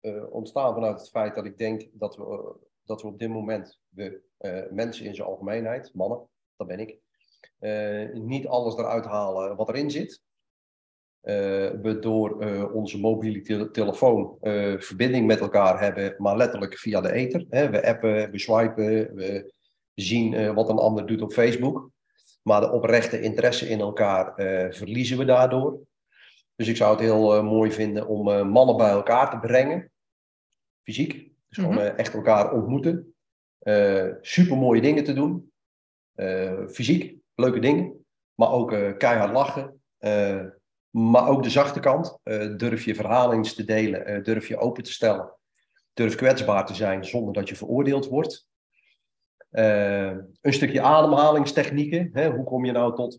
eh, 0.00 0.32
ontstaan 0.32 0.74
vanuit 0.74 1.00
het 1.00 1.10
feit 1.10 1.34
dat 1.34 1.44
ik 1.44 1.58
denk 1.58 1.88
dat 1.92 2.16
we, 2.16 2.54
dat 2.84 3.02
we 3.02 3.08
op 3.08 3.18
dit 3.18 3.28
moment, 3.28 3.80
we 3.88 4.22
mensen 4.70 5.04
in 5.06 5.14
zijn 5.14 5.28
algemeenheid, 5.28 5.94
mannen, 5.94 6.28
dat 6.56 6.66
ben 6.66 6.80
ik, 6.80 6.98
niet 8.12 8.46
alles 8.46 8.76
eruit 8.76 9.04
halen 9.04 9.56
wat 9.56 9.68
erin 9.68 9.90
zit. 9.90 10.22
We 11.20 11.96
door 12.00 12.44
onze 12.72 12.98
mobiele 12.98 13.40
te- 13.40 13.70
telefoon 13.70 14.36
verbinding 14.78 15.26
met 15.26 15.40
elkaar 15.40 15.80
hebben, 15.80 16.14
maar 16.18 16.36
letterlijk 16.36 16.78
via 16.78 17.00
de 17.00 17.12
ether. 17.12 17.46
Hè? 17.48 17.70
We 17.70 17.86
appen, 17.86 18.30
we 18.30 18.38
swipen, 18.38 19.14
we 19.14 19.52
zien 20.00 20.34
eh, 20.34 20.54
wat 20.54 20.68
een 20.68 20.78
ander 20.78 21.06
doet 21.06 21.22
op 21.22 21.32
Facebook. 21.32 21.90
Maar 22.48 22.60
de 22.60 22.70
oprechte 22.70 23.20
interesse 23.20 23.68
in 23.68 23.80
elkaar 23.80 24.34
eh, 24.34 24.72
verliezen 24.72 25.18
we 25.18 25.24
daardoor. 25.24 25.78
Dus 26.56 26.68
ik 26.68 26.76
zou 26.76 26.90
het 26.90 27.00
heel 27.00 27.34
eh, 27.34 27.42
mooi 27.42 27.72
vinden 27.72 28.06
om 28.06 28.48
mannen 28.48 28.76
bij 28.76 28.90
elkaar 28.90 29.30
te 29.30 29.38
brengen. 29.38 29.90
Fysiek. 30.82 31.30
Dus 31.48 31.64
eh, 31.64 31.98
echt 31.98 32.14
elkaar 32.14 32.52
ontmoeten. 32.52 33.14
super 34.20 34.56
mooie 34.56 34.80
dingen 34.80 35.04
te 35.04 35.12
doen. 35.12 35.52
Fysiek, 36.70 37.16
leuke 37.34 37.58
dingen. 37.58 38.06
Maar 38.34 38.52
ook 38.52 38.68
keihard 38.98 39.32
lachen. 39.32 39.82
Maar 40.90 41.28
ook 41.28 41.42
de 41.42 41.50
zachte 41.50 41.80
kant. 41.80 42.18
Durf 42.56 42.84
je 42.84 42.94
verhaal 42.94 43.32
eens 43.32 43.54
te 43.54 43.64
delen. 43.64 44.24
Durf 44.24 44.48
je 44.48 44.58
open 44.58 44.82
te 44.82 44.92
stellen. 44.92 45.32
Durf 45.94 46.14
kwetsbaar 46.14 46.66
te 46.66 46.74
zijn 46.74 47.04
zonder 47.04 47.34
dat 47.34 47.48
je 47.48 47.56
veroordeeld 47.56 48.06
wordt. 48.06 48.47
Eh, 49.50 50.16
een 50.40 50.52
stukje 50.52 50.80
ademhalingstechnieken. 50.80 52.10
Hè? 52.12 52.30
Hoe 52.30 52.44
kom 52.44 52.64
je 52.64 52.72
nou 52.72 52.94
tot 52.94 53.18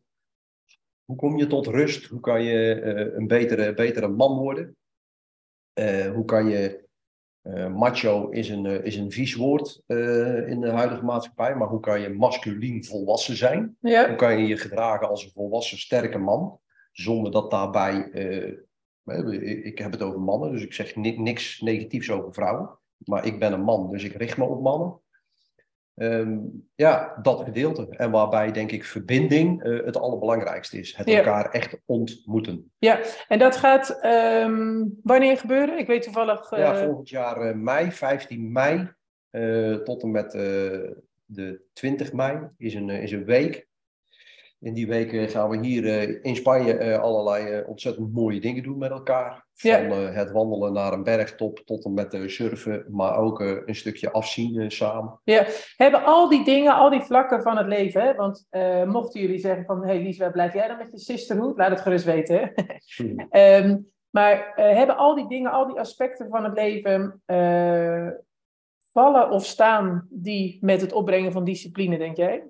hoe 1.06 1.18
kom 1.18 1.38
je 1.38 1.48
tot 1.48 1.68
rust? 1.68 2.06
Hoe 2.06 2.20
kan 2.20 2.44
je 2.44 2.74
eh, 2.74 3.16
een 3.16 3.28
betere, 3.28 3.74
betere 3.74 4.08
man 4.08 4.38
worden? 4.38 4.78
Eh, 5.74 6.12
hoe 6.12 6.26
kan 6.26 6.48
je. 6.48 6.88
macho 7.74 8.30
is 8.30 8.50
een, 8.50 8.66
is 8.66 8.96
een 8.96 9.12
vies 9.12 9.36
woord 9.36 9.82
in 10.48 10.60
de 10.62 10.70
huidige 10.70 11.04
maatschappij, 11.04 11.56
maar 11.56 11.68
hoe 11.68 11.80
kan 11.80 12.02
je 12.02 12.10
masculien 12.10 12.86
volwassen 12.86 13.36
zijn? 13.36 13.78
Ja, 13.80 14.08
Hoe 14.08 14.16
kan 14.16 14.40
je 14.40 14.48
je 14.48 14.58
gedragen 14.58 15.10
als 15.10 15.24
een 15.24 15.32
volwassen, 15.32 15.78
sterke 15.78 16.18
man? 16.18 16.60
Zonder 16.92 17.32
dat 17.32 17.52
daarbij. 17.52 17.96
ik 19.06 19.64
ik 19.64 19.78
heb 19.78 19.92
het 19.92 20.02
over 20.02 20.20
mannen, 20.20 20.52
dus 20.52 20.64
ik 20.64 20.74
zeg 20.74 20.96
ni- 20.96 21.18
niks 21.18 21.62
negatiefs 21.62 22.12
over 22.12 22.34
vrouwen. 22.34 22.80
maar 22.98 23.26
ik 23.26 23.40
ben 23.40 23.54
een 23.54 23.64
man, 23.64 23.90
dus 23.90 24.04
ik 24.04 24.14
richt 24.14 24.38
me 24.38 24.44
op 24.46 24.62
mannen. 24.62 25.00
Ehm, 26.00 26.38
ja, 26.76 27.20
dat 27.22 27.44
gedeelte. 27.44 27.88
En 27.90 28.12
waarbij, 28.12 28.52
denk 28.52 28.72
ik, 28.72 28.84
verbinding 28.86 29.66
uh, 29.66 29.86
het 29.86 29.98
allerbelangrijkste 29.98 30.80
is. 30.80 30.96
Het 30.96 31.08
Ja. 31.10 31.18
elkaar 31.18 31.50
echt 31.52 31.78
ontmoeten. 31.86 32.72
Ja, 32.78 33.00
en 33.28 33.40
dat 33.40 33.56
gaat 33.56 34.00
ehm, 34.02 34.84
wanneer 35.04 35.38
gebeuren? 35.38 35.78
Ik 35.80 35.88
weet 35.88 36.02
toevallig. 36.02 36.52
eh, 36.52 36.60
Ja, 36.60 36.76
volgend 36.76 37.10
jaar 37.10 37.42
eh, 37.42 37.56
mei, 37.56 37.92
15 37.92 38.52
mei, 38.52 38.92
eh, 39.30 39.74
tot 39.76 40.04
en 40.04 40.12
met 40.12 40.34
eh, 40.34 40.42
de 41.26 41.62
20 41.74 42.14
mei 42.14 42.38
is 42.58 42.74
een, 42.74 42.90
eh, 42.90 43.04
is 43.04 43.12
een 43.12 43.26
week. 43.26 43.68
In 44.62 44.74
die 44.74 44.88
week 44.88 45.14
eh, 45.14 45.30
gaan 45.30 45.50
we 45.50 45.68
hier 45.68 45.86
eh, 45.86 46.18
in 46.22 46.36
Spanje 46.36 46.78
eh, 46.78 47.00
allerlei 47.00 47.46
eh, 47.46 47.70
ontzettend 47.70 48.14
mooie 48.14 48.40
dingen 48.40 48.64
doen 48.64 48.78
met 48.78 48.92
elkaar. 48.92 49.48
Van 49.54 49.72
Ja. 49.72 49.96
het 50.12 50.32
wandelen 50.32 50.74
naar 50.74 50.94
een 50.94 51.04
bergtop 51.04 51.60
tot 51.66 51.86
en 51.86 51.94
met 51.94 52.18
surfen, 52.26 52.86
maar 52.90 53.18
ook 53.18 53.40
een 53.40 53.76
stukje 53.76 54.12
afzien 54.12 54.72
samen. 54.72 55.20
hebben 55.76 56.04
al 56.06 56.30
die 56.30 56.44
dingen, 56.44 56.74
al 56.74 56.90
die 56.90 57.02
vlakken 57.02 57.42
van 57.42 57.58
het 57.58 57.68
leven. 57.68 58.02
Hè? 58.02 58.16
Want 58.16 58.48
mochten 58.88 59.22
jullie 59.22 59.40
zeggen 59.40 59.66
van, 59.66 59.82
hé 59.82 59.94
hey 59.94 60.04
Lies, 60.04 60.18
waar 60.18 60.32
blijf 60.32 60.54
jij 60.54 60.68
dan 60.68 60.78
met 60.78 60.92
je 60.92 61.00
sisterhood? 61.00 61.58
Laat 61.58 61.70
het 61.70 61.82
gerust 61.82 62.06
weten. 62.06 62.38
Hè? 62.40 62.48
Ehm, 63.30 63.78
maar 64.10 64.52
hebben 64.56 64.98
al 64.98 65.16
die 65.16 65.28
dingen, 65.28 65.52
al 65.52 65.68
die 65.68 65.80
aspecten 65.80 66.30
van 66.30 66.44
het 66.44 66.54
leven 66.54 67.22
vallen 68.92 69.30
of 69.30 69.46
staan 69.46 70.08
die 70.10 70.58
met 70.62 70.82
het 70.82 70.94
opbrengen 70.94 71.32
van 71.32 71.44
discipline, 71.44 71.98
denk 71.98 72.18
jij? 72.18 72.44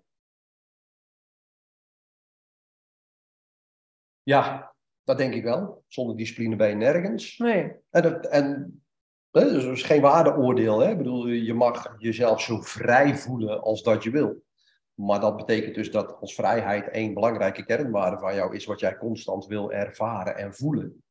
Ja, 4.29 4.73
dat 5.03 5.17
denk 5.17 5.33
ik 5.33 5.43
wel. 5.43 5.83
Zonder 5.87 6.17
discipline 6.17 6.55
ben 6.55 6.69
je 6.69 6.75
nergens. 6.75 7.37
Nee. 7.37 7.71
En, 7.89 8.01
dat, 8.01 8.25
en 8.25 8.81
dus 9.31 9.63
er 9.63 9.71
is 9.71 9.83
geen 9.83 10.01
waardeoordeel. 10.01 10.79
Hè? 10.79 10.91
Ik 10.91 10.97
bedoel, 10.97 11.27
je 11.27 11.53
mag 11.53 11.95
jezelf 11.97 12.41
zo 12.41 12.61
vrij 12.61 13.15
voelen 13.15 13.61
als 13.61 13.83
dat 13.83 14.03
je 14.03 14.09
wil. 14.09 14.43
Maar 14.93 15.19
dat 15.19 15.37
betekent 15.37 15.75
dus 15.75 15.91
dat 15.91 16.17
als 16.19 16.35
vrijheid 16.35 16.89
één 16.89 17.13
belangrijke 17.13 17.65
kernwaarde 17.65 18.17
van 18.19 18.35
jou 18.35 18.55
is 18.55 18.65
wat 18.65 18.79
jij 18.79 18.97
constant 18.97 19.45
wil 19.45 19.71
ervaren 19.71 20.37
en 20.37 20.53
voelen. 20.53 21.03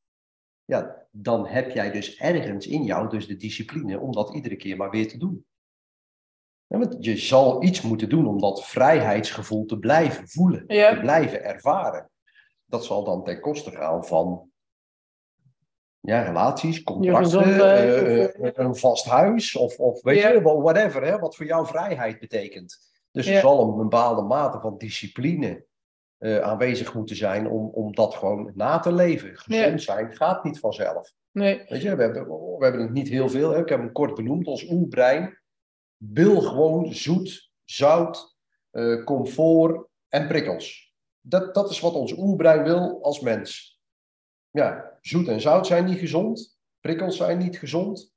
Ja, 0.65 1.07
dan 1.11 1.47
heb 1.47 1.71
jij 1.71 1.91
dus 1.91 2.17
ergens 2.17 2.67
in 2.67 2.85
jou 2.85 3.09
dus 3.09 3.27
de 3.27 3.37
discipline 3.37 3.99
om 3.99 4.13
dat 4.13 4.35
iedere 4.35 4.57
keer 4.57 4.77
maar 4.77 4.91
weer 4.91 5.09
te 5.09 5.19
doen. 5.19 5.47
Ja, 6.67 6.79
want 6.79 6.97
je 7.05 7.17
zal 7.17 7.63
iets 7.63 7.81
moeten 7.81 8.09
doen 8.09 8.27
om 8.27 8.41
dat 8.41 8.67
vrijheidsgevoel 8.67 9.65
te 9.65 9.79
blijven 9.79 10.29
voelen, 10.29 10.65
Ja. 10.67 10.95
te 10.95 11.01
blijven 11.01 11.45
ervaren. 11.45 12.11
Dat 12.69 12.85
zal 12.85 13.05
dan 13.05 13.25
ten 13.25 13.41
koste 13.41 13.71
gaan 13.71 14.05
van 14.05 14.51
ja, 16.01 16.23
relaties, 16.23 16.83
contracten, 16.83 17.43
eh, 17.43 18.25
of, 18.25 18.31
eh, 18.35 18.51
een 18.55 18.77
vast 18.77 19.05
huis 19.05 19.57
of, 19.57 19.79
of 19.79 20.03
weet 20.03 20.23
je, 20.23 20.43
wel, 20.43 20.63
whatever, 20.63 21.05
hè, 21.05 21.19
wat 21.19 21.37
voor 21.37 21.47
jou 21.47 21.67
vrijheid 21.67 22.19
betekent. 22.19 22.79
Dus 23.11 23.27
er 23.27 23.33
Ja. 23.33 23.41
zal 23.41 23.69
een 23.69 23.77
bepaalde 23.77 24.23
mate 24.23 24.61
van 24.61 24.79
discipline 24.79 25.67
eh, 26.19 26.39
aanwezig 26.39 26.95
moeten 26.95 27.17
zijn 27.17 27.49
om, 27.49 27.69
om 27.69 27.95
dat 27.95 28.15
gewoon 28.15 28.53
na 28.55 28.79
te 28.79 28.93
leven. 28.93 29.37
Gezond 29.37 29.83
zijn 29.83 30.17
gaat 30.17 30.45
niet 30.45 30.59
vanzelf. 30.59 31.13
Nee. 31.31 31.65
Weet 31.69 31.83
je, 31.83 31.97
we 31.97 32.03
hebben, 32.03 32.27
we 32.29 32.65
hebben 32.65 32.83
het 32.83 32.93
niet 32.93 33.09
heel 33.09 33.29
veel. 33.29 33.51
Hè? 33.51 33.61
Ik 33.61 33.69
heb 33.69 33.79
hem 33.79 33.93
kort 33.93 34.15
benoemd. 34.15 34.47
Ons 34.47 34.71
oerbrein 34.71 35.39
wil 35.97 36.41
gewoon 36.41 36.95
zoet, 36.95 37.51
zout, 37.65 38.37
eh, 38.71 39.05
comfort 39.05 39.87
en 40.09 40.27
prikkels. 40.27 40.88
Dat, 41.29 41.55
dat 41.55 41.71
is 41.71 41.81
wat 41.81 41.95
ons 41.95 42.13
oerbrein 42.17 42.63
wil 42.63 43.03
als 43.03 43.21
mens. 43.21 43.79
Ja, 44.51 44.99
zoet 45.01 45.29
en 45.29 45.41
zout 45.41 45.67
zijn 45.67 45.85
niet 45.85 45.99
gezond. 45.99 46.59
Prikkels 46.81 47.17
zijn 47.17 47.39
niet 47.39 47.59
gezond. 47.59 48.17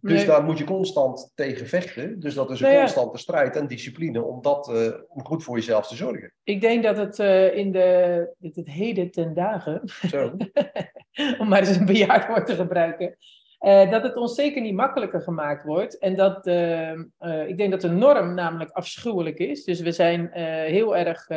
Dus 0.00 0.12
Nee. 0.18 0.26
daar 0.26 0.44
moet 0.44 0.58
je 0.58 0.64
constant 0.64 1.32
tegen 1.34 1.66
vechten. 1.66 2.20
Dus 2.20 2.34
dat 2.34 2.50
is 2.50 2.56
een 2.60 2.64
Nou 2.64 2.74
ja. 2.74 2.82
constante 2.82 3.18
strijd 3.18 3.56
en 3.56 3.66
discipline 3.66 4.22
om, 4.22 4.42
dat, 4.42 4.68
eh, 4.68 4.92
om 5.08 5.24
goed 5.24 5.42
voor 5.42 5.56
jezelf 5.56 5.86
te 5.86 5.96
zorgen. 5.96 6.32
Ik 6.42 6.60
denk 6.60 6.82
dat 6.82 6.96
het 6.96 7.18
eh, 7.18 7.56
in 7.56 7.72
de, 7.72 8.28
het, 8.40 8.56
het 8.56 8.68
heden 8.68 9.10
ten 9.10 9.34
dagen, 9.34 9.80
Zo. 10.08 10.36
om 11.40 11.48
maar 11.48 11.58
eens 11.58 11.76
een 11.76 11.86
bejaard 11.86 12.26
woord 12.26 12.46
te 12.46 12.54
gebruiken, 12.54 13.16
eh, 13.64 13.90
dat 13.90 14.02
het 14.02 14.16
ons 14.16 14.34
zeker 14.34 14.62
niet 14.62 14.74
makkelijker 14.74 15.20
gemaakt 15.20 15.64
wordt. 15.64 15.98
En 15.98 16.16
dat 16.16 16.46
eh, 16.46 16.90
eh, 16.92 17.48
ik 17.48 17.56
denk 17.56 17.70
dat 17.70 17.80
de 17.80 17.88
norm 17.88 18.34
namelijk 18.34 18.70
afschuwelijk 18.70 19.38
is. 19.38 19.64
Dus 19.64 19.80
we 19.80 19.92
zijn 19.92 20.30
heel 20.66 20.96
erg 20.96 21.28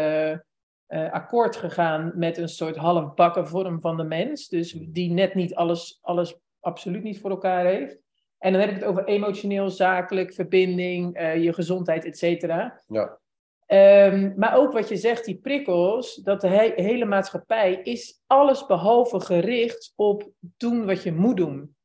akkoord 1.11 1.55
gegaan 1.55 2.11
met 2.15 2.37
een 2.37 2.49
soort 2.49 2.75
halfbakken 2.75 3.47
vorm 3.47 3.81
van 3.81 3.97
de 3.97 4.03
mens. 4.03 4.47
Dus 4.47 4.71
die 4.71 5.11
net 5.11 5.35
niet 5.35 5.55
alles, 5.55 5.99
alles 6.01 6.39
absoluut 6.59 7.03
niet 7.03 7.19
voor 7.19 7.29
elkaar 7.29 7.65
heeft. 7.65 7.99
En 8.37 8.51
dan 8.51 8.61
heb 8.61 8.69
ik 8.69 8.75
het 8.75 8.85
over 8.85 9.05
emotioneel, 9.05 9.69
zakelijk, 9.69 10.33
verbinding, 10.33 11.19
je 11.41 11.53
gezondheid, 11.53 12.05
et 12.05 12.17
cetera. 12.17 12.81
Ja. 12.87 13.19
Ehm, 13.65 14.33
maar 14.35 14.55
ook 14.57 14.73
wat 14.73 14.89
je 14.89 14.95
zegt, 14.95 15.25
die 15.25 15.39
prikkels, 15.41 16.15
dat 16.15 16.41
de 16.41 16.47
he- 16.47 16.73
hele 16.75 17.05
maatschappij 17.05 17.73
is 17.73 18.21
alles 18.25 18.65
behalve 18.65 19.19
gericht 19.19 19.93
op 19.95 20.29
doen 20.57 20.85
wat 20.85 21.03
je 21.03 21.11
moet 21.11 21.37
doen. 21.37 21.75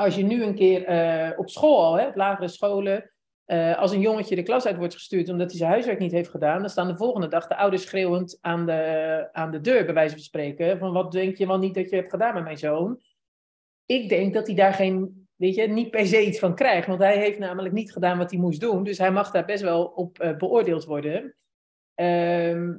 Als 0.00 0.14
je 0.14 0.22
nu 0.22 0.42
een 0.42 0.54
keer 0.54 0.84
eh, 0.84 1.38
op 1.38 1.50
school 1.50 1.84
al, 1.84 1.98
hè, 1.98 2.06
op 2.06 2.16
lagere 2.16 2.48
scholen, 2.48 3.12
eh, 3.44 3.78
als 3.78 3.92
een 3.92 4.00
jongetje 4.00 4.34
de 4.34 4.42
klas 4.42 4.66
uit 4.66 4.76
wordt 4.76 4.94
gestuurd 4.94 5.28
omdat 5.28 5.50
hij 5.50 5.58
zijn 5.58 5.70
huiswerk 5.70 5.98
niet 5.98 6.12
heeft 6.12 6.30
gedaan, 6.30 6.60
dan 6.60 6.70
staan 6.70 6.88
de 6.88 6.96
volgende 6.96 7.28
dag 7.28 7.46
de 7.46 7.56
ouders 7.56 7.82
schreeuwend 7.82 8.38
aan 8.40 8.66
de, 8.66 9.28
aan 9.32 9.50
de 9.50 9.60
deur, 9.60 9.84
bij 9.84 9.94
wijze 9.94 10.14
van 10.14 10.22
spreken, 10.22 10.78
van 10.78 10.92
wat 10.92 11.12
denk 11.12 11.36
je 11.36 11.46
wel 11.46 11.58
niet 11.58 11.74
dat 11.74 11.90
je 11.90 11.96
hebt 11.96 12.10
gedaan 12.10 12.34
met 12.34 12.42
mijn 12.42 12.58
zoon? 12.58 13.00
Ik 13.86 14.08
denk 14.08 14.34
dat 14.34 14.46
hij 14.46 14.56
daar 14.56 14.74
geen, 14.74 15.28
weet 15.36 15.54
je, 15.54 15.66
niet 15.66 15.90
per 15.90 16.06
se 16.06 16.26
iets 16.26 16.38
van 16.38 16.54
krijgt, 16.54 16.86
want 16.86 17.00
hij 17.00 17.18
heeft 17.18 17.38
namelijk 17.38 17.74
niet 17.74 17.92
gedaan 17.92 18.18
wat 18.18 18.30
hij 18.30 18.40
moest 18.40 18.60
doen, 18.60 18.84
dus 18.84 18.98
hij 18.98 19.12
mag 19.12 19.30
daar 19.30 19.44
best 19.44 19.62
wel 19.62 19.84
op 19.84 20.18
eh, 20.18 20.36
beoordeeld 20.36 20.84
worden. 20.84 21.36
Ehm, 21.94 22.72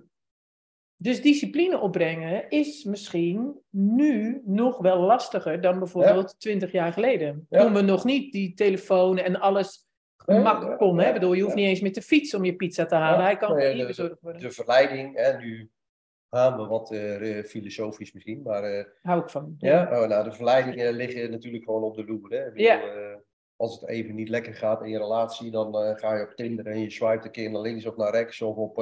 dus 1.02 1.22
discipline 1.22 1.80
opbrengen 1.80 2.50
is 2.50 2.84
misschien 2.84 3.60
nu 3.70 4.42
nog 4.46 4.78
wel 4.78 5.00
lastiger 5.00 5.62
dan 5.62 5.80
bijvoorbeeld 5.80 6.40
twintig 6.40 6.72
jaar 6.72 6.94
geleden. 6.94 7.46
Ja. 7.50 7.62
Toen 7.64 7.74
we 7.74 7.82
nog 7.82 8.04
niet 8.06 8.32
die 8.32 8.54
telefoon 8.54 9.18
en 9.18 9.40
alles 9.40 9.88
gemak 10.18 10.62
Ja, 10.64 10.70
ja, 10.70 10.76
konden. 10.76 11.04
Hè? 11.04 11.08
ja, 11.08 11.14
bedoel, 11.14 11.34
je 11.34 11.42
hoeft 11.42 11.56
ja. 11.56 11.60
niet 11.62 11.70
eens 11.70 11.82
meer 11.82 11.94
te 11.94 12.02
fietsen 12.02 12.40
om 12.40 12.46
je 12.46 12.56
pizza 12.56 12.86
te 12.86 12.96
halen. 12.96 13.20
Ja, 13.20 13.26
Hij 13.26 13.38
kan 13.38 13.60
hier 13.60 13.76
de- 13.78 13.86
bezorgd 13.86 14.22
worden. 14.22 14.42
De 14.42 14.52
verleiding, 14.52 15.16
hè, 15.18 15.38
nu 15.38 15.70
gaan 16.30 16.58
we 16.58 16.66
wat 16.66 16.92
eh, 16.92 17.44
filosofisch 17.44 18.12
misschien, 18.14 18.42
maar 18.42 18.64
eh, 18.64 18.86
Hou 19.02 19.22
ik 19.22 19.30
van. 19.30 19.56
Ja, 19.58 20.02
oh, 20.02 20.08
nou, 20.08 20.24
de 20.24 20.32
verleidingen 20.32 20.94
liggen 20.94 21.32
natuurlijk 21.32 21.64
gewoon 21.64 21.84
op 21.84 21.96
de 21.96 22.06
loer. 22.06 22.30
Hè? 22.32 22.44
Bedoel, 22.44 22.64
Ja. 22.66 22.82
eh, 22.82 23.16
als 23.56 23.80
het 23.80 23.90
even 23.90 24.16
niet 24.16 24.30
lekker 24.30 24.54
gaat 24.54 24.82
in 24.82 24.90
je 24.90 24.98
relatie, 24.98 25.52
dan 25.52 25.74
ga 25.98 26.16
je 26.16 26.24
op 26.24 26.34
Tinder 26.36 26.66
en 26.66 26.80
je 26.80 26.90
swipe 26.90 27.26
een 27.26 27.32
keer 27.32 27.52
naar 27.52 27.62
links 27.62 27.86
of 27.86 27.96
naar 27.96 28.12
rechts 28.12 28.42
of 28.42 28.56
op. 28.56 28.76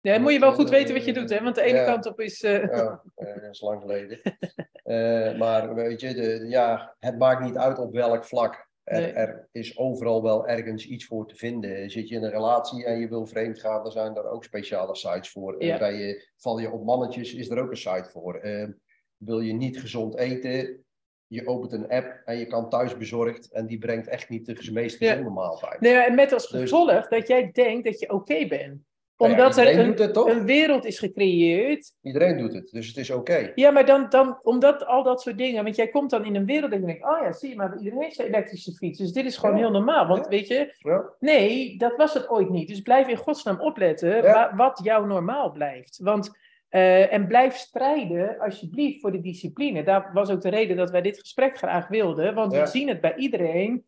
eh, 0.00 0.10
Ja, 0.10 0.12
dan 0.12 0.22
moet 0.22 0.32
je 0.32 0.38
wel 0.38 0.52
goed 0.52 0.70
weten 0.70 0.94
wat 0.94 1.04
je 1.04 1.12
doet, 1.12 1.30
hè? 1.30 1.42
Want 1.42 1.54
de 1.54 1.62
ene 1.62 1.78
Ja. 1.78 1.84
kant 1.84 2.06
op 2.06 2.20
is. 2.20 2.42
eh, 2.42 2.52
ja, 2.62 3.02
eh, 3.14 3.34
dat 3.34 3.50
is 3.50 3.60
lang 3.60 3.80
geleden. 3.80 4.20
Eh, 4.88 5.38
maar 5.38 5.74
weet 5.74 6.00
je, 6.00 6.14
de, 6.14 6.46
ja, 6.48 6.96
het 6.98 7.18
maakt 7.18 7.44
niet 7.44 7.56
uit 7.56 7.78
op 7.78 7.92
welk 7.92 8.24
vlak. 8.24 8.68
Er, 8.84 9.00
Nee. 9.00 9.12
er 9.12 9.48
is 9.52 9.78
overal 9.78 10.22
wel 10.22 10.46
ergens 10.48 10.86
iets 10.86 11.06
voor 11.06 11.26
te 11.26 11.34
vinden. 11.34 11.90
Zit 11.90 12.08
je 12.08 12.14
in 12.14 12.22
een 12.22 12.30
relatie 12.30 12.84
en 12.84 12.98
je 13.00 13.08
wil 13.08 13.26
vreemd 13.26 13.60
gaan, 13.60 13.82
dan 13.82 13.92
zijn 13.92 14.16
er 14.16 14.28
ook 14.30 14.44
speciale 14.44 14.96
sites 14.96 15.30
voor. 15.30 15.64
Ja. 15.64 15.78
Bij 15.78 15.94
je, 15.94 16.28
val 16.36 16.58
je 16.58 16.70
op 16.70 16.84
mannetjes, 16.84 17.34
is 17.34 17.50
er 17.50 17.58
ook 17.62 17.70
een 17.70 17.76
site 17.76 18.08
voor. 18.10 18.34
Eh, 18.34 18.68
wil 19.16 19.40
je 19.40 19.52
niet 19.52 19.80
gezond 19.80 20.16
eten, 20.18 20.84
je 21.26 21.46
opent 21.46 21.72
een 21.72 21.88
app 21.88 22.22
en 22.24 22.38
je 22.38 22.46
kan 22.46 22.68
thuis 22.68 22.96
bezorgd 22.96 23.52
en 23.52 23.66
die 23.66 23.78
brengt 23.78 24.08
echt 24.08 24.28
niet 24.28 24.46
de 24.46 24.72
meest 24.72 24.98
Ja. 24.98 25.10
gezonde 25.10 25.30
maaltijd. 25.30 25.80
Nee, 25.80 25.94
en 25.96 26.14
met 26.14 26.32
als 26.32 26.48
Dus- 26.48 26.60
gevolg 26.70 27.08
dat 27.08 27.28
jij 27.28 27.50
denkt 27.52 27.84
dat 27.84 27.98
je 28.00 28.10
oké 28.12 28.46
bent. 28.46 28.82
Ja, 29.18 29.26
Omdat 29.30 29.56
er 29.56 29.78
een, 30.28 30.44
wereld 30.44 30.84
is 30.84 30.98
gecreëerd 30.98 31.92
Iedereen 32.02 32.38
doet 32.38 32.52
het, 32.52 32.70
dus 32.70 32.86
het 32.86 32.96
is 32.96 33.10
oké. 33.10 33.52
Ja, 33.54 33.70
maar 33.70 33.86
dan, 33.86 34.06
dan 34.08 34.38
omdat 34.42 34.86
al 34.86 35.02
dat 35.02 35.22
soort 35.22 35.38
dingen, 35.38 35.64
want 35.64 35.76
jij 35.76 35.88
komt 35.88 36.10
dan 36.10 36.24
in 36.24 36.34
een 36.36 36.44
wereld 36.46 36.72
en 36.72 36.80
je 36.80 36.86
denkt, 36.86 37.04
oh 37.04 37.18
ja, 37.22 37.32
zie 37.32 37.48
je, 37.48 37.56
maar 37.56 37.78
iedereen 37.78 38.02
heeft 38.02 38.18
een 38.18 38.26
elektrische 38.26 38.72
fiets, 38.72 38.98
dus 38.98 39.12
dit 39.12 39.24
is 39.24 39.36
gewoon 39.36 39.54
Ja. 39.56 39.60
heel 39.60 39.70
normaal. 39.70 40.06
Want 40.06 40.24
Ja. 40.24 40.30
weet 40.30 40.48
je, 40.48 40.74
nee, 41.20 41.78
dat 41.78 41.96
was 41.96 42.14
het 42.14 42.28
ooit 42.30 42.50
niet. 42.50 42.68
Dus 42.68 42.80
blijf 42.80 43.08
in 43.08 43.16
godsnaam 43.16 43.60
opletten 43.60 44.22
wa- 44.22 44.52
wat 44.56 44.80
jou 44.82 45.06
normaal 45.06 45.52
blijft. 45.52 45.98
Want, 46.02 46.30
eh, 46.68 47.12
en 47.12 47.26
blijf 47.26 47.54
strijden, 47.54 48.38
alsjeblieft, 48.38 49.00
voor 49.00 49.12
de 49.12 49.20
discipline. 49.20 49.82
Daar 49.82 50.10
was 50.12 50.30
ook 50.30 50.40
de 50.40 50.48
reden 50.50 50.76
dat 50.76 50.90
wij 50.90 51.02
dit 51.02 51.18
gesprek 51.18 51.56
graag 51.56 51.88
wilden, 51.88 52.34
want 52.34 52.52
we 52.52 52.66
zien 52.66 52.88
het 52.88 53.00
bij 53.00 53.14
iedereen 53.16 53.84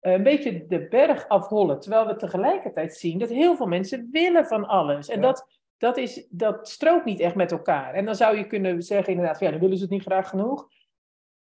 een 0.00 0.22
beetje 0.22 0.66
de 0.66 0.88
berg 0.88 1.28
afhollen. 1.28 1.80
Terwijl 1.80 2.06
we 2.06 2.16
tegelijkertijd 2.16 2.94
zien 2.94 3.18
dat 3.18 3.28
heel 3.28 3.56
veel 3.56 3.66
mensen 3.66 4.08
willen 4.10 4.46
van 4.46 4.64
alles. 4.68 5.08
En 5.08 5.20
Ja. 5.20 5.26
dat, 5.26 5.46
dat, 5.78 5.96
is, 5.96 6.26
dat 6.30 6.68
strookt 6.68 7.04
niet 7.04 7.20
echt 7.20 7.34
met 7.34 7.52
elkaar. 7.52 7.94
En 7.94 8.04
dan 8.04 8.14
zou 8.14 8.36
je 8.36 8.46
kunnen 8.46 8.82
zeggen 8.82 9.12
inderdaad, 9.12 9.38
van, 9.38 9.46
ja, 9.46 9.52
dan 9.52 9.62
willen 9.62 9.76
ze 9.76 9.82
het 9.82 9.92
niet 9.92 10.02
graag 10.02 10.28
genoeg. 10.28 10.68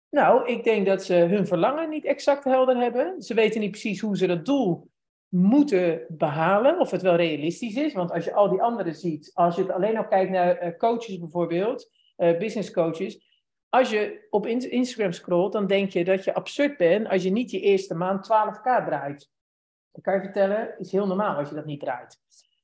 Nou, 0.09 0.47
ik 0.47 0.63
denk 0.63 0.85
dat 0.85 1.03
ze 1.03 1.13
hun 1.13 1.47
verlangen 1.47 1.89
niet 1.89 2.05
exact 2.05 2.43
helder 2.43 2.77
hebben. 2.77 3.21
Ze 3.21 3.33
weten 3.33 3.61
niet 3.61 3.71
precies 3.71 3.99
hoe 4.01 4.17
ze 4.17 4.27
dat 4.27 4.45
doel 4.45 4.89
moeten 5.29 6.05
behalen, 6.09 6.79
of 6.79 6.91
het 6.91 7.01
wel 7.01 7.15
realistisch 7.15 7.75
is. 7.75 7.93
Want 7.93 8.11
als 8.11 8.25
je 8.25 8.33
al 8.33 8.49
die 8.49 8.61
anderen 8.61 8.95
ziet, 8.95 9.31
als 9.33 9.55
je 9.55 9.61
het 9.61 9.71
alleen 9.71 9.97
al 9.97 10.07
kijkt 10.07 10.31
naar 10.31 10.57
eh, 10.57 10.77
coaches 10.77 11.19
bijvoorbeeld, 11.19 11.89
eh 12.15 12.37
business 12.37 12.71
coaches, 12.71 13.24
als 13.77 13.89
je 13.89 14.27
op 14.29 14.45
In- 14.45 14.71
Instagram 14.71 15.11
scrolt, 15.11 15.53
dan 15.53 15.67
denk 15.67 15.89
je 15.89 16.03
dat 16.03 16.23
je 16.23 16.33
absurd 16.33 16.77
bent 16.77 17.07
als 17.07 17.23
je 17.23 17.31
niet 17.31 17.51
je 17.51 17.59
eerste 17.59 17.95
maand 17.95 18.25
12k 18.25 18.85
draait. 18.85 19.29
Dat 19.91 20.03
kan 20.03 20.13
je 20.13 20.21
vertellen, 20.21 20.79
is 20.79 20.91
heel 20.91 21.07
normaal 21.07 21.35
als 21.37 21.49
je 21.49 21.55
dat 21.55 21.65
niet 21.65 21.79
draait. 21.79 22.19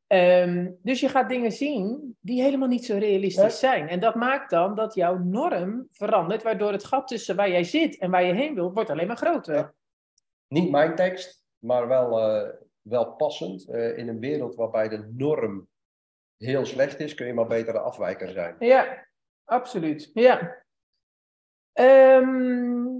Ehm, 0.08 0.72
dus 0.82 1.00
je 1.00 1.10
gaat 1.10 1.30
dingen 1.30 1.52
zien 1.52 2.18
die 2.20 2.42
helemaal 2.42 2.68
niet 2.68 2.86
zo 2.86 2.98
realistisch 2.98 3.60
zijn. 3.60 3.88
En 3.88 4.00
dat 4.00 4.16
maakt 4.16 4.50
dan 4.50 4.76
dat 4.76 4.94
jouw 4.94 5.18
norm 5.18 5.88
verandert, 5.92 6.44
waardoor 6.44 6.72
het 6.72 6.84
gat 6.84 7.08
tussen 7.08 7.36
waar 7.36 7.50
jij 7.50 7.64
zit 7.64 7.98
en 7.98 8.12
waar 8.12 8.24
je 8.24 8.34
heen 8.34 8.56
wil, 8.56 8.74
wordt 8.74 8.90
alleen 8.90 9.08
maar 9.08 9.18
groter. 9.18 9.56
Ja. 9.56 9.74
Niet 10.48 10.72
mijn 10.72 10.96
tekst, 10.96 11.46
maar 11.58 11.88
wel, 11.88 12.20
eh, 12.20 12.50
wel 12.82 13.12
passend. 13.16 13.70
Eh, 13.70 13.98
in 13.98 14.08
een 14.08 14.20
wereld 14.20 14.56
waarbij 14.56 14.90
de 14.90 15.10
norm 15.18 15.68
heel 16.38 16.66
slecht 16.66 17.00
is, 17.00 17.14
kun 17.14 17.28
je 17.28 17.34
maar 17.34 17.48
beter 17.48 17.74
de 17.74 17.80
afwijker 17.80 18.30
zijn. 18.30 18.56
Ja, 18.60 19.08
absoluut. 19.46 20.12
Ja. 20.14 20.61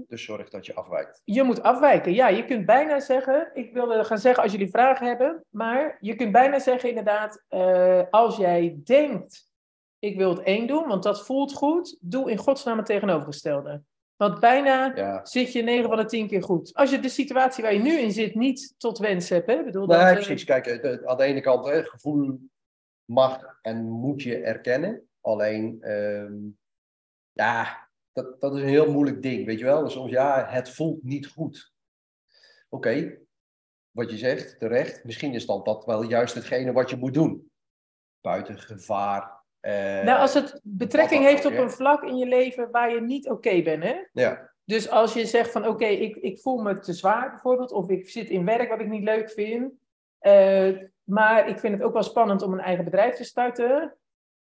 Dus 0.06 0.24
zorg 0.24 0.48
dat 0.48 0.66
je 0.66 0.74
afwijkt. 0.74 1.20
je 1.24 1.42
moet 1.42 1.62
afwijken. 1.62 2.12
Ja, 2.14 2.28
je 2.28 2.44
kunt 2.44 2.66
bijna 2.66 3.00
zeggen, 3.00 3.50
ik 3.54 3.72
wilde 3.72 4.04
gaan 4.04 4.18
zeggen 4.18 4.42
als 4.42 4.52
jullie 4.52 4.70
vragen 4.70 5.06
hebben, 5.06 5.44
maar 5.50 5.96
je 6.00 6.14
kunt 6.14 6.32
bijna 6.32 6.58
zeggen 6.58 6.88
inderdaad, 6.88 7.44
eh, 7.48 8.02
als 8.10 8.36
jij 8.36 8.80
denkt, 8.84 9.48
ik 9.98 10.16
wil 10.16 10.30
het 10.30 10.42
één 10.42 10.66
doen, 10.66 10.86
want 10.88 11.02
dat 11.02 11.24
voelt 11.26 11.52
goed, 11.52 11.98
doe 12.00 12.30
in 12.30 12.36
godsnaam 12.36 12.76
het 12.76 12.86
tegenovergestelde. 12.86 13.82
Want 14.16 14.40
bijna 14.40 14.92
Ja. 14.94 15.24
zit 15.24 15.52
je 15.52 15.62
9 15.62 15.88
van 15.88 15.96
de 15.96 16.04
10 16.04 16.28
keer 16.28 16.42
goed. 16.42 16.74
Als 16.74 16.90
je 16.90 17.00
de 17.00 17.08
situatie 17.08 17.62
waar 17.62 17.72
je 17.74 17.78
nu 17.80 17.98
in 17.98 18.12
zit 18.12 18.34
niet 18.34 18.74
tot 18.78 18.98
wens 18.98 19.28
hebt, 19.28 19.46
hè? 19.46 19.64
Bedoel, 19.64 19.86
Nee, 19.86 19.98
eh, 19.98 20.12
precies. 20.12 20.44
Kijk, 20.44 20.64
de- 20.64 21.02
aan 21.06 21.16
de 21.16 21.24
ene 21.24 21.40
kant, 21.40 21.66
hè, 21.66 21.82
gevoel 21.84 22.38
mag 23.04 23.58
en 23.62 23.84
moet 23.90 24.22
je 24.22 24.36
erkennen. 24.38 25.08
Alleen, 25.20 25.82
ehm, 25.82 26.34
ja, 27.32 27.81
dat, 28.12 28.40
dat 28.40 28.54
is 28.56 28.62
een 28.62 28.68
heel 28.68 28.92
moeilijk 28.92 29.22
ding, 29.22 29.46
weet 29.46 29.58
je 29.58 29.64
wel. 29.64 29.88
Soms, 29.90 30.10
ja, 30.10 30.46
het 30.48 30.70
voelt 30.70 31.02
niet 31.02 31.26
goed. 31.26 31.72
Oké, 32.68 33.18
wat 33.90 34.10
je 34.10 34.16
zegt, 34.16 34.58
terecht. 34.58 35.04
Misschien 35.04 35.34
is 35.34 35.46
dan 35.46 35.62
dat 35.64 35.84
wel 35.84 36.02
juist 36.02 36.34
hetgene 36.34 36.72
wat 36.72 36.90
je 36.90 36.96
moet 36.96 37.14
doen. 37.14 37.50
Buiten 38.20 38.58
gevaar. 38.58 39.40
eh, 39.60 39.72
nou, 40.02 40.18
als 40.20 40.34
het 40.34 40.60
betrekking 40.62 41.24
heeft 41.24 41.44
op 41.44 41.52
een 41.52 41.70
vlak 41.70 42.02
in 42.02 42.16
je 42.16 42.26
leven 42.26 42.70
waar 42.70 42.94
je 42.94 43.00
niet 43.00 43.28
oké 43.30 43.62
bent, 43.62 43.82
hè? 43.82 43.96
Ja, 44.12 44.50
Dus 44.64 44.90
als 44.90 45.12
je 45.14 45.26
zegt 45.26 45.50
van 45.50 45.66
oké, 45.66 45.84
ik, 45.86 46.16
ik 46.16 46.40
voel 46.40 46.62
me 46.62 46.78
te 46.78 46.92
zwaar 46.92 47.30
bijvoorbeeld, 47.30 47.72
of 47.72 47.88
ik 47.88 48.08
zit 48.08 48.28
in 48.28 48.44
werk 48.44 48.68
wat 48.68 48.80
ik 48.80 48.88
niet 48.88 49.02
leuk 49.02 49.30
vind, 49.30 49.72
eh, 50.18 50.76
maar 51.02 51.48
ik 51.48 51.58
vind 51.58 51.74
het 51.74 51.82
ook 51.82 51.92
wel 51.92 52.02
spannend 52.02 52.42
om 52.42 52.52
een 52.52 52.60
eigen 52.60 52.84
bedrijf 52.84 53.14
te 53.16 53.24
starten. 53.24 53.96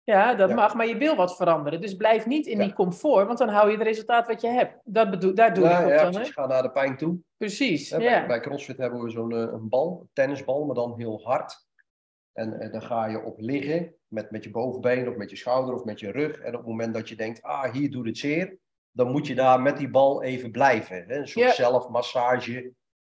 Ja, 0.09 0.35
dat 0.35 0.49
Ja. 0.49 0.55
mag, 0.55 0.75
maar 0.75 0.87
je 0.87 0.97
wil 0.97 1.17
wat 1.17 1.37
veranderen. 1.37 1.81
Dus 1.81 1.97
blijf 1.97 2.27
niet 2.27 2.47
in 2.47 2.59
Ja. 2.59 2.65
die 2.65 2.73
comfort, 2.73 3.27
want 3.27 3.39
dan 3.39 3.49
hou 3.49 3.71
je 3.71 3.77
het 3.77 3.87
resultaat 3.87 4.27
wat 4.27 4.41
je 4.41 4.49
hebt. 4.49 4.81
Dat 4.85 5.11
bedoel, 5.11 5.35
daar 5.35 5.55
doe 5.55 5.65
nou, 5.65 5.79
ik 5.81 5.85
op 5.87 5.93
ja 5.93 6.03
dan. 6.03 6.11
precies. 6.13 6.35
Hè? 6.35 6.43
Ga 6.43 6.47
naar 6.49 6.63
de 6.63 6.71
pijn 6.71 6.97
toe. 6.97 7.19
Precies, 7.37 7.89
ja. 7.89 7.99
bij, 7.99 8.27
bij 8.27 8.41
CrossFit 8.41 8.77
hebben 8.77 9.03
we 9.03 9.11
zo'n 9.11 9.33
eh, 9.33 9.39
een 9.41 9.69
bal, 9.69 9.99
een 10.01 10.09
tennisbal, 10.13 10.65
maar 10.65 10.75
dan 10.75 10.95
heel 10.99 11.21
hard. 11.25 11.67
En 12.33 12.61
eh, 12.61 12.73
dan 12.73 12.83
ga 12.83 13.07
je 13.07 13.23
op 13.23 13.41
liggen 13.41 13.95
met, 14.07 14.31
met 14.31 14.45
je 14.45 14.51
bovenbeen 14.51 15.09
of 15.09 15.17
met 15.17 15.31
je 15.31 15.37
schouder 15.37 15.75
of 15.75 15.85
met 15.85 16.01
je 16.01 16.11
rug. 16.11 16.39
En 16.41 16.53
op 16.53 16.59
het 16.61 16.69
moment 16.69 16.95
dat 16.95 17.09
je 17.09 17.17
denkt, 17.17 17.43
ah, 17.43 17.73
hier 17.73 17.91
doet 17.91 18.07
het 18.07 18.19
zeer, 18.19 18.59
dan 18.91 19.11
moet 19.11 19.27
je 19.27 19.35
daar 19.35 19.61
met 19.61 19.77
die 19.77 19.91
bal 19.91 20.23
even 20.23 20.51
blijven. 20.51 21.05
Hè? 21.07 21.17
Een 21.17 21.29
soort 21.29 21.47
Ja. 21.47 21.53
zelfmassage. 21.53 22.53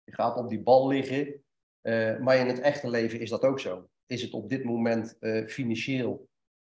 Je 0.04 0.14
gaat 0.14 0.38
op 0.38 0.50
die 0.50 0.62
bal 0.62 0.88
liggen. 0.88 1.44
Eh, 1.82 2.18
maar 2.18 2.38
in 2.38 2.48
het 2.48 2.60
echte 2.60 2.90
leven 2.90 3.20
is 3.20 3.30
dat 3.30 3.44
ook 3.44 3.60
zo. 3.60 3.88
Is 4.06 4.22
het 4.22 4.34
op 4.34 4.50
dit 4.50 4.64
moment 4.64 5.18
financieel 5.48 6.28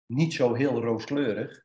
niet 0.06 0.34
zo 0.34 0.53
heel 0.53 0.82
rooskleurig, 0.82 1.64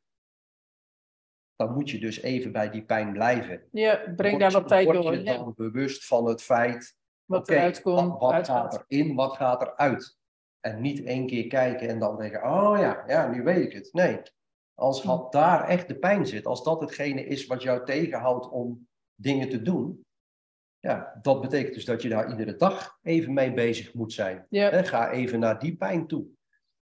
dan 1.56 1.72
moet 1.74 1.90
je 1.90 1.98
dus 1.98 2.20
even 2.20 2.52
bij 2.52 2.70
die 2.70 2.84
pijn 2.84 3.12
blijven. 3.12 3.68
Ja, 3.72 3.96
breng 4.16 4.16
Word 4.38 4.38
daar 4.40 4.50
je- 4.50 4.56
wat 4.58 4.68
tijd 4.68 4.84
word 4.84 5.02
door. 5.02 5.12
je 5.14 5.22
Ja. 5.22 5.36
dan 5.36 5.52
bewust 5.56 6.06
van 6.06 6.26
het 6.26 6.42
feit 6.42 6.98
Wat 7.24 7.40
Oké, 7.40 7.52
eruit 7.52 7.80
komt, 7.82 8.10
wat, 8.18 8.20
wat 8.20 8.46
gaat 8.46 8.84
erin, 8.88 9.14
wat 9.14 9.36
gaat 9.36 9.62
eruit? 9.62 10.18
En 10.60 10.80
niet 10.80 11.02
één 11.04 11.26
keer 11.26 11.46
kijken 11.46 11.88
en 11.88 11.98
dan 11.98 12.18
denken, 12.18 12.42
oh 12.42 12.78
ja, 12.78 13.04
ja, 13.06 13.30
nu 13.30 13.42
weet 13.42 13.64
ik 13.66 13.72
het. 13.72 13.88
Nee, 13.92 14.20
als 14.74 15.02
had 15.02 15.32
daar 15.32 15.68
echt 15.68 15.88
de 15.88 15.98
pijn 15.98 16.26
zit, 16.26 16.46
als 16.46 16.64
dat 16.64 16.80
hetgene 16.80 17.24
is 17.24 17.46
wat 17.46 17.62
jou 17.62 17.84
tegenhoudt 17.84 18.48
om 18.48 18.88
dingen 19.14 19.48
te 19.48 19.62
doen, 19.62 20.04
ja, 20.78 21.18
dat 21.22 21.40
betekent 21.40 21.74
dus 21.74 21.84
dat 21.84 22.02
je 22.02 22.08
daar 22.08 22.30
iedere 22.30 22.56
dag 22.56 22.98
even 23.02 23.32
mee 23.32 23.52
bezig 23.52 23.94
moet 23.94 24.12
zijn. 24.12 24.46
Ja. 24.48 24.82
Ga 24.82 25.10
even 25.10 25.40
naar 25.40 25.58
die 25.58 25.76
pijn 25.76 26.06
toe. 26.06 26.26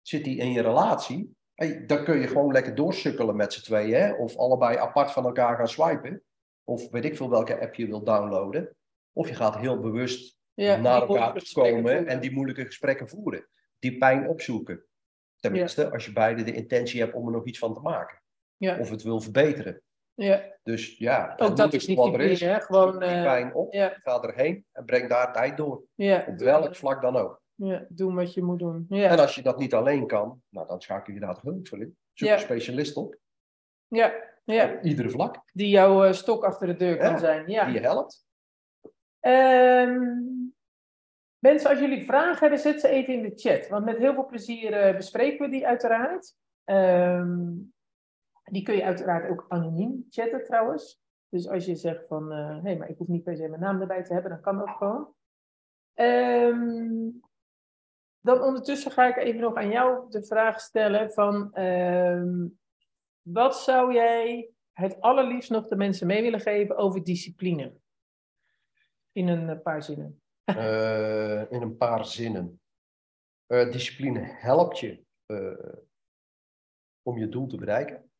Zit 0.02 0.24
die 0.24 0.36
in 0.38 0.52
je 0.52 0.62
relatie, 0.62 1.36
hey, 1.58 1.86
dan 1.86 2.04
kun 2.04 2.18
je 2.20 2.26
gewoon 2.26 2.52
lekker 2.52 2.74
doorsukkelen 2.74 3.36
met 3.36 3.52
z'n 3.52 3.62
tweeën, 3.62 4.00
hè? 4.00 4.12
of 4.12 4.36
allebei 4.36 4.76
apart 4.76 5.10
van 5.12 5.24
elkaar 5.24 5.56
gaan 5.56 5.68
swipen, 5.68 6.22
of 6.64 6.90
weet 6.90 7.04
ik 7.04 7.16
veel 7.16 7.30
welke 7.30 7.60
app 7.60 7.74
je 7.74 7.86
wilt 7.86 8.06
downloaden. 8.06 8.76
Of 9.12 9.28
je 9.28 9.34
gaat 9.34 9.56
heel 9.56 9.80
bewust 9.80 10.36
Ja, 10.54 10.76
naar 10.76 11.00
elkaar 11.00 11.32
komen 11.52 11.80
voeren. 11.82 12.06
en 12.06 12.20
die 12.20 12.32
moeilijke 12.32 12.64
gesprekken 12.64 13.08
voeren. 13.08 13.48
Die 13.78 13.98
pijn 13.98 14.28
opzoeken. 14.28 14.84
Tenminste, 15.40 15.90
als 15.92 16.04
je 16.04 16.12
beide 16.12 16.42
de 16.42 16.52
intentie 16.52 17.00
hebt 17.00 17.14
om 17.14 17.26
er 17.26 17.32
nog 17.32 17.44
iets 17.44 17.58
van 17.58 17.74
te 17.74 17.80
maken. 17.80 18.22
Ja, 18.56 18.78
Of 18.78 18.90
het 18.90 19.02
wil 19.02 19.20
verbeteren. 19.20 19.82
ja. 20.14 20.56
Dus 20.62 20.98
ja, 20.98 21.34
Ook 21.36 21.56
dat 21.56 21.72
is 21.72 21.94
wat 21.94 22.14
er 22.14 22.20
is. 22.20 22.40
hè? 22.40 22.60
Gewoon, 22.60 22.98
die 22.98 23.08
eh, 23.08 23.22
pijn 23.22 23.54
op, 23.54 23.74
ga 24.02 24.20
erheen 24.22 24.64
en 24.72 24.84
breng 24.84 25.08
daar 25.08 25.32
tijd 25.32 25.56
door. 25.56 25.82
ja. 25.94 26.24
Op 26.28 26.38
welk 26.38 26.76
vlak 26.76 27.02
dan 27.02 27.16
ook. 27.16 27.42
Ja, 27.60 27.86
doen 27.88 28.14
wat 28.14 28.34
je 28.34 28.42
moet 28.42 28.58
doen. 28.58 28.86
Ja, 28.88 29.10
En 29.10 29.18
als 29.18 29.34
je 29.34 29.42
dat 29.42 29.58
niet 29.58 29.74
alleen 29.74 30.06
kan, 30.06 30.42
nou, 30.48 30.66
dan 30.66 30.80
schakel 30.80 31.14
je 31.14 31.20
daar 31.20 31.38
hulp 31.42 31.68
voor 31.68 31.80
in. 31.80 31.96
Zoek 32.12 32.28
een 32.28 32.38
specialist 32.38 32.96
op. 32.96 33.16
ja, 33.88 34.12
ja. 34.44 34.72
Op 34.72 34.82
iedere 34.82 35.10
vlak. 35.10 35.42
die 35.52 35.68
jouw 35.68 36.04
eh, 36.04 36.12
stok 36.12 36.44
achter 36.44 36.66
de 36.66 36.76
deur 36.76 36.96
kan 36.96 37.18
zijn. 37.18 37.50
Ja. 37.50 37.64
Die 37.64 37.74
je 37.74 37.80
helpt. 37.80 38.26
Ehm, 39.20 40.00
mensen, 41.38 41.70
als 41.70 41.78
jullie 41.78 42.04
vragen 42.04 42.38
hebben, 42.38 42.58
zet 42.58 42.80
ze 42.80 42.88
even 42.88 43.14
in 43.14 43.22
de 43.22 43.32
chat. 43.34 43.68
Want 43.68 43.84
met 43.84 43.98
heel 43.98 44.14
veel 44.14 44.26
plezier 44.26 44.72
eh, 44.72 44.96
bespreken 44.96 45.44
we 45.44 45.50
die 45.50 45.66
uiteraard. 45.66 46.34
Ehm, 46.64 47.54
die 48.44 48.62
kun 48.62 48.74
je 48.74 48.84
uiteraard 48.84 49.30
ook 49.30 49.44
anoniem 49.48 50.06
chatten 50.10 50.44
trouwens. 50.44 51.00
Dus 51.28 51.48
als 51.48 51.64
je 51.64 51.74
zegt 51.74 52.06
van, 52.06 52.32
hé, 52.32 52.60
hey, 52.60 52.76
maar 52.76 52.88
ik 52.88 52.98
hoef 52.98 53.08
niet 53.08 53.24
per 53.24 53.36
se 53.36 53.48
mijn 53.48 53.60
naam 53.60 53.80
erbij 53.80 54.02
te 54.02 54.12
hebben, 54.12 54.30
dan 54.30 54.40
kan 54.40 54.58
dat 54.58 54.68
gewoon. 54.68 55.14
Ehm, 55.94 57.08
dan 58.20 58.42
ondertussen 58.42 58.90
ga 58.90 59.06
ik 59.08 59.16
even 59.16 59.40
nog 59.40 59.54
aan 59.54 59.70
jou 59.70 60.10
de 60.10 60.24
vraag 60.24 60.60
stellen 60.60 61.12
van, 61.12 61.54
ehm, 61.54 62.46
wat 63.22 63.56
zou 63.56 63.92
jij 63.92 64.50
het 64.72 65.00
allerliefst 65.00 65.50
nog 65.50 65.68
de 65.68 65.76
mensen 65.76 66.06
mee 66.06 66.22
willen 66.22 66.40
geven 66.40 66.76
over 66.76 67.04
discipline? 67.04 67.72
In 69.12 69.28
een 69.28 69.48
eh, 69.48 69.62
paar 69.62 69.82
zinnen. 69.82 70.20
Eh, 70.48 71.50
in 71.50 71.62
een 71.62 71.76
paar 71.76 72.04
zinnen. 72.04 72.60
Eh, 73.46 73.70
discipline 73.70 74.20
helpt 74.20 74.78
je 74.78 75.06
om 77.02 77.18
je 77.18 77.28
doel 77.28 77.46
te 77.46 77.56
bereiken. 77.56 78.10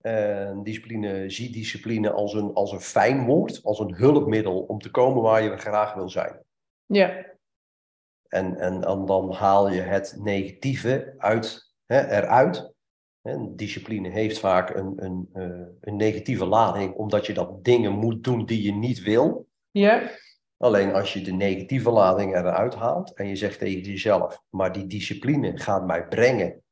En 0.00 0.62
discipline, 0.62 1.30
zie 1.30 1.50
discipline 1.50 2.10
als 2.10 2.34
een, 2.34 2.54
als 2.54 2.72
een 2.72 2.80
fijn 2.80 3.26
woord, 3.26 3.64
als 3.64 3.78
een 3.78 3.94
hulpmiddel 3.94 4.62
om 4.62 4.78
te 4.78 4.90
komen 4.90 5.22
waar 5.22 5.42
je 5.42 5.56
graag 5.56 5.94
wil 5.94 6.08
zijn. 6.08 6.42
Ja, 6.86 7.27
En, 8.28 8.58
en, 8.58 8.84
en 8.84 9.04
dan 9.04 9.32
haal 9.32 9.70
je 9.70 9.80
het 9.80 10.16
negatieve 10.18 11.14
uit, 11.18 11.72
hè, 11.86 12.10
eruit. 12.10 12.72
En 13.22 13.56
discipline 13.56 14.08
heeft 14.08 14.38
vaak 14.38 14.74
een, 14.74 14.92
een, 14.96 15.28
eh, 15.32 15.66
een 15.80 15.96
negatieve 15.96 16.46
lading, 16.46 16.94
omdat 16.94 17.26
je 17.26 17.34
dat 17.34 17.64
dingen 17.64 17.92
moet 17.92 18.24
doen 18.24 18.46
die 18.46 18.62
je 18.62 18.72
niet 18.72 19.02
wil. 19.02 19.48
ja, 19.70 20.10
Alleen 20.58 20.92
als 20.92 21.12
je 21.12 21.20
de 21.20 21.32
negatieve 21.32 21.90
lading 21.90 22.36
eruit 22.36 22.74
haalt 22.74 23.14
en 23.14 23.26
je 23.26 23.36
zegt 23.36 23.58
tegen 23.58 23.90
jezelf, 23.90 24.42
maar 24.48 24.72
die 24.72 24.86
discipline 24.86 25.58
gaat 25.58 25.86
mij 25.86 26.06
brengen 26.06 26.62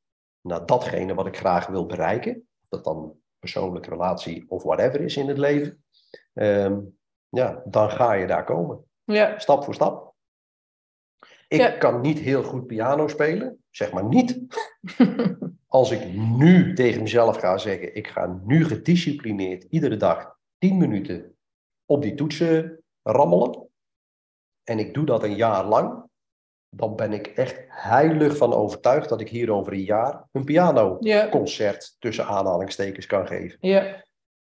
naar 0.40 0.66
datgene 0.66 1.14
wat 1.14 1.26
ik 1.26 1.36
graag 1.36 1.66
wil 1.66 1.86
bereiken, 1.86 2.48
dat 2.68 2.84
dan 2.84 3.14
persoonlijke 3.38 3.88
relatie 3.88 4.44
of 4.48 4.62
whatever 4.62 5.00
is 5.00 5.16
in 5.16 5.28
het 5.28 5.38
leven, 5.38 5.84
ehm, 6.34 6.78
ja, 7.28 7.62
dan 7.64 7.90
ga 7.90 8.12
je 8.12 8.26
daar 8.26 8.44
komen, 8.44 8.84
ja, 9.04 9.38
stap 9.38 9.64
voor 9.64 9.74
stap. 9.74 10.14
Ik 11.48 11.58
Ja. 11.60 11.70
kan 11.70 12.00
niet 12.00 12.18
heel 12.18 12.42
goed 12.42 12.66
piano 12.66 13.08
spelen, 13.08 13.64
zeg 13.70 13.92
maar 13.92 14.04
niet. 14.04 14.38
Als 15.66 15.90
ik 15.90 16.14
nu 16.14 16.74
tegen 16.74 17.02
mezelf 17.02 17.36
ga 17.36 17.58
zeggen, 17.58 17.94
ik 17.94 18.06
ga 18.08 18.40
nu 18.44 18.64
gedisciplineerd 18.64 19.62
iedere 19.70 19.96
dag 19.96 20.36
10 20.58 20.76
minuten 20.78 21.36
op 21.86 22.02
die 22.02 22.14
toetsen 22.14 22.82
rammelen. 23.02 23.68
En 24.64 24.78
ik 24.78 24.94
doe 24.94 25.04
dat 25.04 25.22
een 25.22 25.34
jaar 25.36 25.64
lang. 25.64 26.04
Dan 26.68 26.96
ben 26.96 27.12
ik 27.12 27.26
echt 27.26 27.64
heilig 27.68 28.36
van 28.36 28.52
overtuigd 28.52 29.08
dat 29.08 29.20
ik 29.20 29.28
hier 29.28 29.50
over 29.52 29.72
een 29.72 29.82
jaar 29.84 30.28
een 30.32 30.44
pianoconcert 30.44 31.84
ja, 31.84 31.96
tussen 31.98 32.26
aanhalingstekens 32.26 33.06
kan 33.06 33.26
geven. 33.26 33.58
ja, 33.60 34.04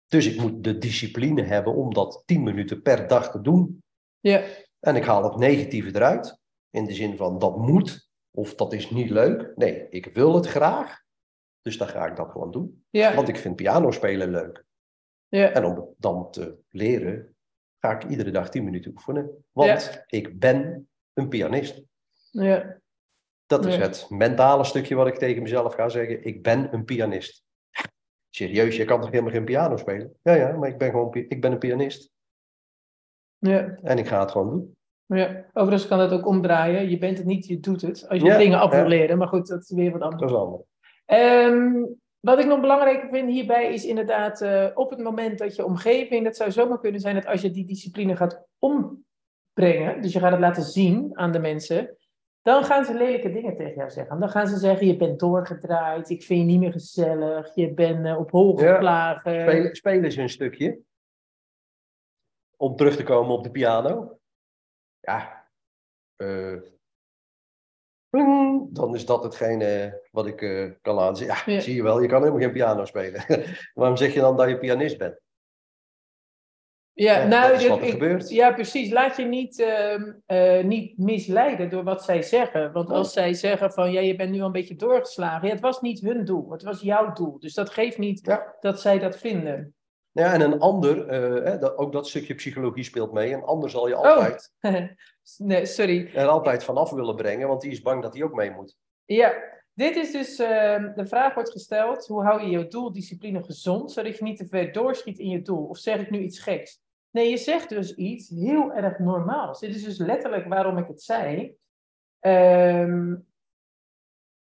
Dus 0.07 0.25
ik 0.33 0.41
moet 0.41 0.63
de 0.63 0.77
discipline 0.77 1.43
hebben 1.43 1.73
om 1.75 1.93
dat 1.93 2.23
10 2.25 2.43
minuten 2.43 2.81
per 2.81 3.07
dag 3.07 3.31
te 3.31 3.41
doen. 3.41 3.83
ja, 4.19 4.43
En 4.79 4.95
ik 4.95 5.03
haal 5.03 5.23
het 5.23 5.35
negatieve 5.35 5.95
eruit. 5.95 6.39
In 6.71 6.85
de 6.85 6.93
zin 6.93 7.17
van 7.17 7.39
dat 7.39 7.57
moet 7.57 8.09
of 8.31 8.55
dat 8.55 8.73
is 8.73 8.89
niet 8.89 9.09
leuk. 9.09 9.51
Nee, 9.55 9.89
ik 9.89 10.05
wil 10.05 10.35
het 10.35 10.47
graag. 10.47 11.01
Dus 11.61 11.77
dan 11.77 11.87
ga 11.87 12.05
ik 12.05 12.15
dat 12.15 12.31
gewoon 12.31 12.51
doen. 12.51 12.85
Ja. 12.89 13.15
Want 13.15 13.27
ik 13.27 13.37
vind 13.37 13.55
piano 13.55 13.91
spelen 13.91 14.29
leuk. 14.29 14.65
Ja. 15.27 15.51
En 15.51 15.65
om 15.65 15.93
dan 15.97 16.31
te 16.31 16.57
leren, 16.69 17.35
ga 17.79 17.91
ik 17.91 18.03
iedere 18.03 18.31
dag 18.31 18.49
10 18.49 18.63
minuten 18.63 18.91
oefenen. 18.91 19.45
Want 19.51 20.03
ik 20.07 20.39
ben 20.39 20.89
een 21.13 21.27
pianist. 21.27 21.83
Ja. 22.31 22.79
Dat 23.45 23.65
is 23.65 23.75
het 23.75 24.09
mentale 24.09 24.63
stukje 24.63 24.95
wat 24.95 25.07
ik 25.07 25.15
tegen 25.15 25.41
mezelf 25.41 25.73
ga 25.73 25.89
zeggen. 25.89 26.23
Ik 26.23 26.43
ben 26.43 26.73
een 26.73 26.85
pianist. 26.85 27.43
Serieus, 28.29 28.75
je 28.75 28.85
kan 28.85 29.01
toch 29.01 29.09
helemaal 29.09 29.31
geen 29.31 29.45
piano 29.45 29.77
spelen? 29.77 30.17
Ja, 30.23 30.33
ja, 30.33 30.57
maar 30.57 30.69
ik 30.69 30.77
ben 30.77 30.89
gewoon 30.89 31.13
ik 31.13 31.41
ben 31.41 31.51
een 31.51 31.57
pianist. 31.57 32.11
Ja. 33.37 33.77
En 33.81 33.97
ik 33.97 34.07
ga 34.07 34.19
het 34.19 34.31
gewoon 34.31 34.49
doen. 34.49 34.75
Ja. 35.17 35.45
Overigens 35.53 35.87
kan 35.87 35.97
dat 35.97 36.11
ook 36.11 36.25
omdraaien. 36.27 36.89
Je 36.89 36.97
bent 36.97 37.17
het 37.17 37.27
niet, 37.27 37.47
je 37.47 37.59
doet 37.59 37.81
het. 37.81 38.05
Als 38.07 38.19
je 38.19 38.25
Ja, 38.25 38.37
dingen 38.37 38.59
af 38.59 38.71
wil 38.71 38.79
ja. 38.79 38.87
leren. 38.87 39.17
Maar 39.17 39.27
goed, 39.27 39.47
dat 39.47 39.61
is 39.61 39.71
weer 39.71 39.91
wat 39.91 40.01
anders. 40.01 40.21
Dat 40.21 40.29
is 40.31 40.37
anders. 40.37 40.63
Ehm, 41.05 41.83
wat 42.19 42.39
ik 42.39 42.45
nog 42.45 42.59
belangrijker 42.59 43.09
vind 43.09 43.29
hierbij 43.29 43.73
is 43.73 43.85
inderdaad 43.85 44.41
eh, 44.41 44.67
op 44.73 44.89
het 44.89 44.99
moment 44.99 45.37
dat 45.37 45.55
je 45.55 45.65
omgeving, 45.65 46.23
dat 46.23 46.35
zou 46.35 46.51
zomaar 46.51 46.79
kunnen 46.79 47.01
zijn 47.01 47.15
dat 47.15 47.25
als 47.25 47.41
je 47.41 47.51
die 47.51 47.65
discipline 47.65 48.15
gaat 48.15 48.47
ombrengen, 48.59 50.01
dus 50.01 50.13
je 50.13 50.19
gaat 50.19 50.31
het 50.31 50.39
laten 50.39 50.63
zien 50.63 51.09
aan 51.17 51.31
de 51.31 51.39
mensen, 51.39 51.95
dan 52.41 52.63
gaan 52.63 52.85
ze 52.85 52.93
lelijke 52.93 53.31
dingen 53.31 53.55
tegen 53.55 53.75
jou 53.75 53.89
zeggen. 53.89 54.19
Dan 54.19 54.29
gaan 54.29 54.47
ze 54.47 54.57
zeggen, 54.57 54.87
je 54.87 54.95
bent 54.97 55.19
doorgedraaid, 55.19 56.09
ik 56.09 56.23
vind 56.23 56.39
je 56.39 56.45
niet 56.45 56.59
meer 56.59 56.71
gezellig, 56.71 57.55
je 57.55 57.73
bent 57.73 58.05
eh, 58.05 58.19
op 58.19 58.31
hol 58.31 58.59
Ja. 58.59 59.19
spelen 59.71 60.11
ze 60.11 60.21
een 60.21 60.29
stukje. 60.29 60.79
Om 62.57 62.75
terug 62.75 62.95
te 62.95 63.03
komen 63.03 63.35
op 63.35 63.43
de 63.43 63.51
piano. 63.51 64.19
Ja. 65.01 65.49
eh, 66.15 66.57
pling, 68.09 68.67
dan 68.75 68.95
is 68.95 69.05
dat 69.05 69.23
hetgene 69.23 70.01
wat 70.11 70.25
ik 70.27 70.41
eh, 70.41 70.71
kan 70.81 70.95
laten 70.95 71.15
zien. 71.15 71.27
Ja, 71.27 71.41
Ja. 71.45 71.59
zie 71.59 71.75
je 71.75 71.83
wel, 71.83 72.01
je 72.01 72.07
kan 72.07 72.19
helemaal 72.19 72.41
geen 72.41 72.51
piano 72.51 72.85
spelen. 72.85 73.23
Waarom 73.73 73.97
zeg 73.97 74.13
je 74.13 74.19
dan 74.19 74.37
dat 74.37 74.49
je 74.49 74.57
pianist 74.57 74.97
bent? 74.97 75.19
Ja, 76.93 77.17
Ja, 77.21 77.27
nou, 77.27 77.43
dat 77.47 77.51
is 77.55 77.59
dit- 77.61 77.69
wat 77.69 77.79
er 77.79 77.85
ik- 77.85 77.91
gebeurt. 77.91 78.29
Ja, 78.29 78.51
precies. 78.53 78.91
Laat 78.91 79.17
je 79.17 79.23
niet, 79.25 79.59
ehm, 79.59 80.13
eh, 80.25 80.63
niet 80.63 80.97
misleiden 80.97 81.69
door 81.69 81.83
wat 81.83 82.03
zij 82.03 82.21
zeggen. 82.21 82.71
Want 82.71 82.89
als 82.89 83.13
zij 83.13 83.33
zeggen 83.33 83.71
van, 83.73 83.91
ja, 83.91 83.99
je 84.01 84.15
bent 84.15 84.31
nu 84.31 84.39
al 84.39 84.45
een 84.45 84.51
beetje 84.51 84.75
doorgeslagen. 84.75 85.47
Ja, 85.47 85.53
het 85.53 85.63
was 85.63 85.81
niet 85.81 85.99
hun 86.01 86.25
doel, 86.25 86.51
het 86.51 86.63
was 86.63 86.81
jouw 86.81 87.13
doel. 87.13 87.39
Dus 87.39 87.53
dat 87.53 87.69
geeft 87.69 87.97
niet 87.97 88.37
dat 88.59 88.79
zij 88.81 88.99
dat 88.99 89.17
vinden. 89.17 89.75
Ja, 90.11 90.33
en 90.33 90.41
een 90.41 90.59
ander, 90.59 91.07
eh, 91.07 91.59
dat, 91.59 91.77
ook 91.77 91.91
dat 91.91 92.07
stukje 92.07 92.35
psychologie 92.35 92.83
speelt 92.83 93.11
mee. 93.11 93.33
Een 93.33 93.43
ander 93.43 93.69
zal 93.69 93.87
je 93.87 93.97
Oh. 93.97 94.01
altijd, 94.03 94.51
nee, 95.37 95.65
sorry. 95.65 96.11
er 96.15 96.27
altijd 96.27 96.63
vanaf 96.63 96.89
willen 96.91 97.15
brengen, 97.15 97.47
want 97.47 97.61
die 97.61 97.71
is 97.71 97.81
bang 97.81 98.01
dat 98.01 98.13
hij 98.13 98.23
ook 98.23 98.33
mee 98.33 98.51
moet. 98.51 98.77
Ja, 99.05 99.33
dit 99.73 99.95
is 99.95 100.11
dus, 100.11 100.39
ehm, 100.39 100.93
de 100.95 101.05
vraag 101.05 101.33
wordt 101.33 101.51
gesteld, 101.51 102.07
hoe 102.07 102.23
hou 102.23 102.41
je 102.41 102.49
je 102.49 102.67
doeldiscipline 102.67 103.43
gezond, 103.43 103.91
zodat 103.91 104.17
je 104.17 104.23
niet 104.23 104.37
te 104.37 104.47
ver 104.47 104.71
doorschiet 104.71 105.19
in 105.19 105.29
je 105.29 105.41
doel? 105.41 105.65
Of 105.65 105.77
zeg 105.77 106.01
ik 106.01 106.09
nu 106.09 106.19
iets 106.19 106.39
geks? 106.39 106.81
Nee, 107.11 107.29
je 107.29 107.37
zegt 107.37 107.69
dus 107.69 107.95
iets 107.95 108.29
heel 108.29 108.73
erg 108.73 108.99
normaals. 108.99 109.59
Dit 109.59 109.75
is 109.75 109.83
dus 109.83 109.97
letterlijk 109.97 110.47
waarom 110.47 110.77
ik 110.77 110.87
het 110.87 111.01
zei. 111.01 111.55
Ehm, 112.19 113.15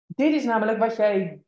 dit 0.07 0.33
is 0.33 0.43
namelijk 0.43 0.77
wat 0.77 0.95
jij 0.95 1.41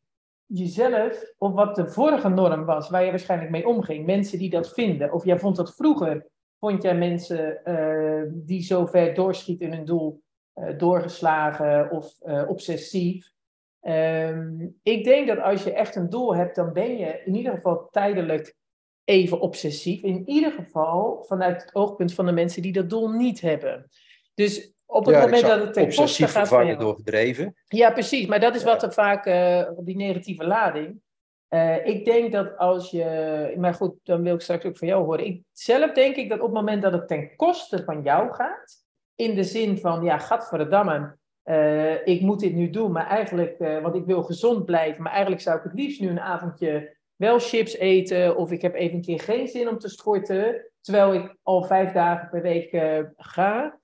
jezelf, 0.45 1.33
of 1.37 1.53
wat 1.53 1.75
de 1.75 1.87
vorige 1.87 2.29
norm 2.29 2.65
was, 2.65 2.89
waar 2.89 3.03
je 3.03 3.09
waarschijnlijk 3.09 3.51
mee 3.51 3.67
omging. 3.67 4.05
Mensen 4.05 4.39
die 4.39 4.49
dat 4.49 4.73
vinden. 4.73 5.13
Of 5.13 5.25
jij 5.25 5.39
vond 5.39 5.55
dat 5.55 5.75
vroeger, 5.75 6.27
vond 6.59 6.83
jij 6.83 6.97
mensen 6.97 7.63
eh, 7.63 8.23
die 8.31 8.61
zo 8.61 8.85
ver 8.85 9.13
doorschieten 9.13 9.65
in 9.65 9.73
hun 9.73 9.85
doel, 9.85 10.21
eh, 10.53 10.77
doorgeslagen 10.77 11.91
of 11.91 12.19
eh, 12.21 12.43
obsessief. 12.47 13.31
Ehm, 13.79 14.67
ik 14.83 15.03
denk 15.03 15.27
dat 15.27 15.39
als 15.39 15.63
je 15.63 15.73
echt 15.73 15.95
een 15.95 16.09
doel 16.09 16.35
hebt, 16.35 16.55
dan 16.55 16.73
ben 16.73 16.97
je 16.97 17.21
in 17.25 17.35
ieder 17.35 17.53
geval 17.53 17.87
tijdelijk 17.89 18.55
even 19.03 19.39
obsessief. 19.39 20.01
In 20.01 20.29
ieder 20.29 20.51
geval 20.51 21.23
vanuit 21.27 21.61
het 21.61 21.75
oogpunt 21.75 22.13
van 22.13 22.25
de 22.25 22.31
mensen 22.31 22.61
die 22.61 22.71
dat 22.71 22.89
doel 22.89 23.09
niet 23.09 23.41
hebben. 23.41 23.89
Dus 24.33 24.72
op 24.93 25.05
het 25.05 25.15
Ja, 25.15 25.21
moment 25.21 25.41
dat 25.41 25.61
het 25.61 25.73
ten 25.73 25.95
koste 25.95 26.27
gaat 26.27 26.47
van 26.47 26.65
jou- 26.65 26.79
door 26.79 26.95
gedreven. 26.95 27.55
ja, 27.67 27.91
precies. 27.91 28.27
Maar 28.27 28.39
dat 28.39 28.55
is 28.55 28.63
wat 28.63 28.83
er 28.83 28.93
vaak, 28.93 29.25
eh, 29.25 29.69
die 29.77 29.95
negatieve 29.95 30.45
lading. 30.45 31.01
Eh, 31.47 31.85
ik 31.85 32.05
denk 32.05 32.31
dat 32.31 32.57
als 32.57 32.91
je, 32.91 33.53
maar 33.57 33.73
goed, 33.73 33.93
dan 34.03 34.23
wil 34.23 34.33
ik 34.35 34.41
straks 34.41 34.65
ook 34.65 34.77
van 34.77 34.87
jou 34.87 35.03
horen. 35.03 35.25
Ik, 35.25 35.41
zelf 35.51 35.91
denk 35.91 36.15
ik 36.15 36.29
dat 36.29 36.39
op 36.39 36.45
het 36.45 36.53
moment 36.53 36.81
dat 36.81 36.93
het 36.93 37.07
ten 37.07 37.35
koste 37.35 37.83
van 37.83 38.01
jou 38.01 38.33
gaat, 38.33 38.83
in 39.15 39.35
de 39.35 39.43
zin 39.43 39.77
van, 39.77 40.03
ja, 40.03 40.17
gadverdamme, 40.17 41.17
eh 41.43 42.07
ik 42.07 42.21
moet 42.21 42.39
dit 42.39 42.53
nu 42.53 42.69
doen, 42.69 42.91
maar 42.91 43.07
eigenlijk, 43.07 43.57
want 43.57 43.95
ik 43.95 44.05
wil 44.05 44.23
gezond 44.23 44.65
blijven, 44.65 45.03
maar 45.03 45.11
eigenlijk 45.11 45.41
zou 45.41 45.57
ik 45.57 45.63
het 45.63 45.73
liefst 45.73 46.01
nu 46.01 46.09
een 46.09 46.19
avondje 46.19 46.95
wel 47.15 47.39
chips 47.39 47.77
eten, 47.77 48.35
of 48.37 48.51
ik 48.51 48.61
heb 48.61 48.73
even 48.75 48.95
een 48.95 49.01
keer 49.01 49.19
geen 49.19 49.47
zin 49.47 49.69
om 49.69 49.77
te 49.77 49.89
sporten, 49.89 50.71
terwijl 50.81 51.13
ik 51.13 51.35
al 51.43 51.63
vijf 51.63 51.91
dagen 51.91 52.29
per 52.29 52.41
week 52.41 52.69
ga. 53.17 53.81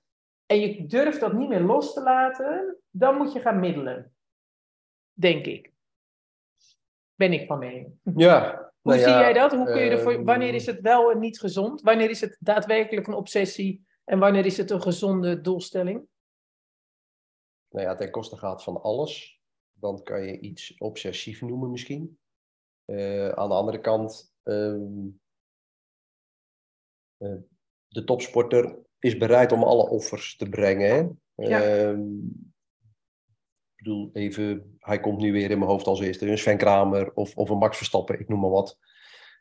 En 0.50 0.60
je 0.60 0.86
durft 0.86 1.20
dat 1.20 1.32
niet 1.32 1.48
meer 1.48 1.60
los 1.60 1.92
te 1.92 2.02
laten, 2.02 2.76
dan 2.90 3.16
moet 3.16 3.32
je 3.32 3.40
gaan 3.40 3.60
middelen. 3.60 4.14
Denk 5.12 5.46
ik. 5.46 5.72
Ben 7.14 7.32
ik 7.32 7.46
van 7.46 7.58
mening. 7.58 7.98
Ja. 8.14 8.72
Hoe 8.80 8.92
nou 8.92 9.04
zie 9.04 9.12
ja, 9.12 9.20
jij 9.20 9.32
dat? 9.32 9.52
Hoe 9.52 9.66
kun 9.66 9.82
je 9.82 9.90
ervoor, 9.90 10.12
ehm, 10.12 10.24
wanneer 10.24 10.54
is 10.54 10.66
het 10.66 10.80
wel 10.80 11.10
en 11.10 11.18
niet 11.18 11.40
gezond? 11.40 11.80
Wanneer 11.80 12.10
is 12.10 12.20
het 12.20 12.36
daadwerkelijk 12.40 13.06
een 13.06 13.14
obsessie? 13.14 13.86
En 14.04 14.18
wanneer 14.18 14.46
is 14.46 14.56
het 14.56 14.70
een 14.70 14.82
gezonde 14.82 15.40
doelstelling? 15.40 16.08
nou 17.68 17.86
ja, 17.86 17.94
ten 17.94 18.10
koste 18.10 18.36
gaat 18.36 18.62
van 18.62 18.82
alles, 18.82 19.40
dan 19.72 20.02
kan 20.02 20.22
je 20.22 20.40
iets 20.40 20.74
obsessief 20.78 21.40
noemen 21.40 21.70
misschien. 21.70 22.18
Eh, 22.84 23.28
aan 23.28 23.48
de 23.48 23.54
andere 23.54 23.80
kant, 23.80 24.34
ehm, 24.42 25.08
eh, 27.16 27.36
de 27.88 28.04
topsporter 28.04 28.78
is 29.00 29.16
bereid 29.16 29.52
om 29.52 29.62
alle 29.62 29.88
offers 29.88 30.36
te 30.36 30.48
brengen. 30.48 31.18
Hè? 31.34 31.46
Ja. 31.48 31.62
Ehm, 31.62 32.00
ik 33.76 33.86
bedoel, 33.86 34.10
even, 34.12 34.76
hij 34.78 35.00
komt 35.00 35.18
nu 35.18 35.32
weer 35.32 35.50
in 35.50 35.58
mijn 35.58 35.70
hoofd 35.70 35.86
als 35.86 36.00
eerste, 36.00 36.26
een 36.30 36.38
Sven 36.38 36.56
Kramer 36.56 37.12
of, 37.14 37.36
of 37.36 37.50
een 37.50 37.58
Max 37.58 37.76
Verstappen, 37.76 38.20
ik 38.20 38.28
noem 38.28 38.40
maar 38.40 38.50
wat. 38.50 38.78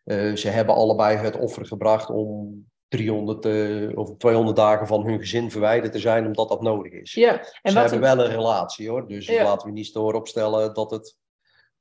Eh, 0.03 0.33
ze 0.33 0.49
hebben 0.49 0.75
allebei 0.75 1.17
het 1.17 1.37
offer 1.37 1.65
gebracht 1.65 2.09
om 2.09 2.65
300 2.87 3.45
eh, 3.45 3.97
of 3.97 4.17
200 4.17 4.57
dagen 4.57 4.87
van 4.87 5.05
hun 5.05 5.19
gezin 5.19 5.51
verwijderd 5.51 5.91
te 5.93 5.99
zijn, 5.99 6.25
omdat 6.25 6.49
dat 6.49 6.61
nodig 6.61 6.91
is. 6.91 7.13
Ja, 7.13 7.39
en 7.61 7.71
Ze 7.71 7.79
hebben 7.79 7.99
wel 7.99 8.19
een 8.19 8.31
relatie 8.31 8.89
hoor, 8.89 9.07
dus 9.07 9.25
Ja. 9.25 9.43
laten 9.43 9.67
we 9.67 9.73
niet 9.73 9.85
storen 9.85 10.19
opstellen 10.19 10.73
dat 10.73 10.91
het. 10.91 11.15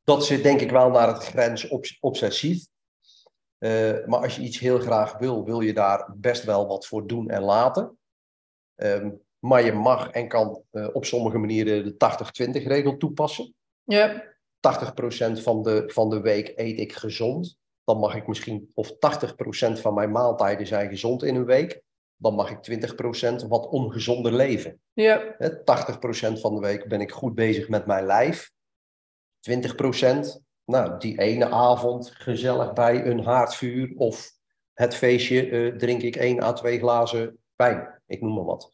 Dat 0.04 0.24
zit 0.24 0.42
denk 0.42 0.60
ik 0.60 0.70
wel 0.70 0.90
naar 0.90 1.08
het 1.08 1.24
grens 1.24 1.68
obs- 1.68 1.96
obsessief. 2.00 2.66
Eh, 3.58 4.06
maar 4.06 4.20
als 4.20 4.36
je 4.36 4.42
iets 4.42 4.58
heel 4.58 4.78
graag 4.78 5.18
wil, 5.18 5.44
wil 5.44 5.60
je 5.60 5.72
daar 5.72 6.12
best 6.16 6.44
wel 6.44 6.66
wat 6.66 6.86
voor 6.86 7.06
doen 7.06 7.30
en 7.30 7.42
laten. 7.42 7.98
Ehm, 8.74 9.10
maar 9.38 9.64
je 9.64 9.72
mag 9.72 10.10
en 10.10 10.28
kan 10.28 10.62
eh, 10.70 10.88
op 10.92 11.04
sommige 11.04 11.38
manieren 11.38 11.84
de 11.84 11.96
80-20 11.96 12.66
regel 12.66 12.96
toepassen. 12.96 13.54
ja, 13.84 14.36
80% 14.60 15.42
van 15.42 15.62
de, 15.62 15.84
van 15.86 16.10
de 16.10 16.20
week 16.20 16.52
eet 16.56 16.78
ik 16.78 16.92
gezond. 16.92 17.56
Dan 17.84 17.98
mag 17.98 18.14
ik 18.14 18.26
misschien, 18.26 18.70
of 18.74 18.90
80% 18.90 19.80
van 19.80 19.94
mijn 19.94 20.10
maaltijden 20.10 20.66
zijn 20.66 20.88
gezond 20.88 21.22
in 21.22 21.34
een 21.34 21.44
week. 21.44 21.82
Dan 22.16 22.34
mag 22.34 22.50
ik 22.50 22.62
20% 23.42 23.48
wat 23.48 23.68
ongezonder 23.68 24.32
leven. 24.32 24.80
ja, 24.92 25.34
Hè, 25.38 25.50
80% 25.58 26.40
van 26.40 26.54
de 26.54 26.60
week 26.60 26.88
ben 26.88 27.00
ik 27.00 27.12
goed 27.12 27.34
bezig 27.34 27.68
met 27.68 27.86
mijn 27.86 28.06
lijf. 28.06 28.50
20%, 29.40 30.40
nou, 30.68 30.98
die 30.98 31.18
ene 31.18 31.50
avond 31.50 32.10
gezellig 32.10 32.72
bij 32.72 33.06
een 33.06 33.24
haardvuur 33.24 33.92
of 33.96 34.30
het 34.72 34.94
feestje 34.94 35.48
eh, 35.48 35.76
drink 35.76 36.02
ik 36.02 36.16
1 36.16 36.42
à 36.42 36.52
2 36.52 36.78
glazen 36.78 37.38
wijn. 37.56 38.00
Ik 38.06 38.20
noem 38.20 38.34
maar 38.34 38.44
wat. 38.44 38.70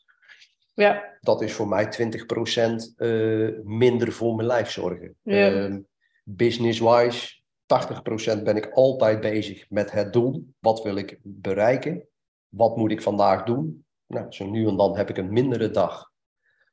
ja, 0.74 1.16
Dat 1.20 1.42
is 1.42 1.52
voor 1.52 1.68
mij 1.68 1.86
20% 1.86 2.94
eh, 2.96 3.48
minder 3.62 4.12
voor 4.12 4.34
mijn 4.34 4.48
lijf 4.48 4.70
zorgen. 4.70 5.16
Ja. 5.22 5.52
Ehm, 5.52 5.80
Business-wise, 6.24 7.42
80% 7.66 8.42
ben 8.42 8.56
ik 8.56 8.70
altijd 8.72 9.20
bezig 9.20 9.70
met 9.70 9.90
het 9.90 10.12
doel. 10.12 10.46
Wat 10.58 10.82
wil 10.82 10.96
ik 10.96 11.18
bereiken? 11.22 12.08
Wat 12.48 12.76
moet 12.76 12.90
ik 12.90 13.02
vandaag 13.02 13.42
doen? 13.42 13.84
Nou, 14.06 14.26
zo 14.32 14.50
nu 14.50 14.68
en 14.68 14.76
dan 14.76 14.96
heb 14.96 15.08
ik 15.10 15.16
een 15.18 15.32
mindere 15.32 15.70
dag. 15.70 16.12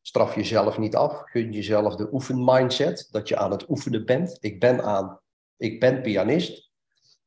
Straf 0.01 0.35
jezelf 0.35 0.77
niet 0.77 0.95
af. 0.95 1.21
Gun 1.25 1.51
jezelf 1.51 1.95
de 1.95 2.07
oefenmindset. 2.13 3.07
Dat 3.11 3.27
je 3.27 3.37
aan 3.37 3.51
het 3.51 3.69
oefenen 3.69 4.05
bent. 4.05 4.37
Ik 4.39 4.59
ben 4.59 4.83
aan, 4.83 5.19
ik 5.57 5.79
ben 5.79 6.01
pianist. 6.01 6.69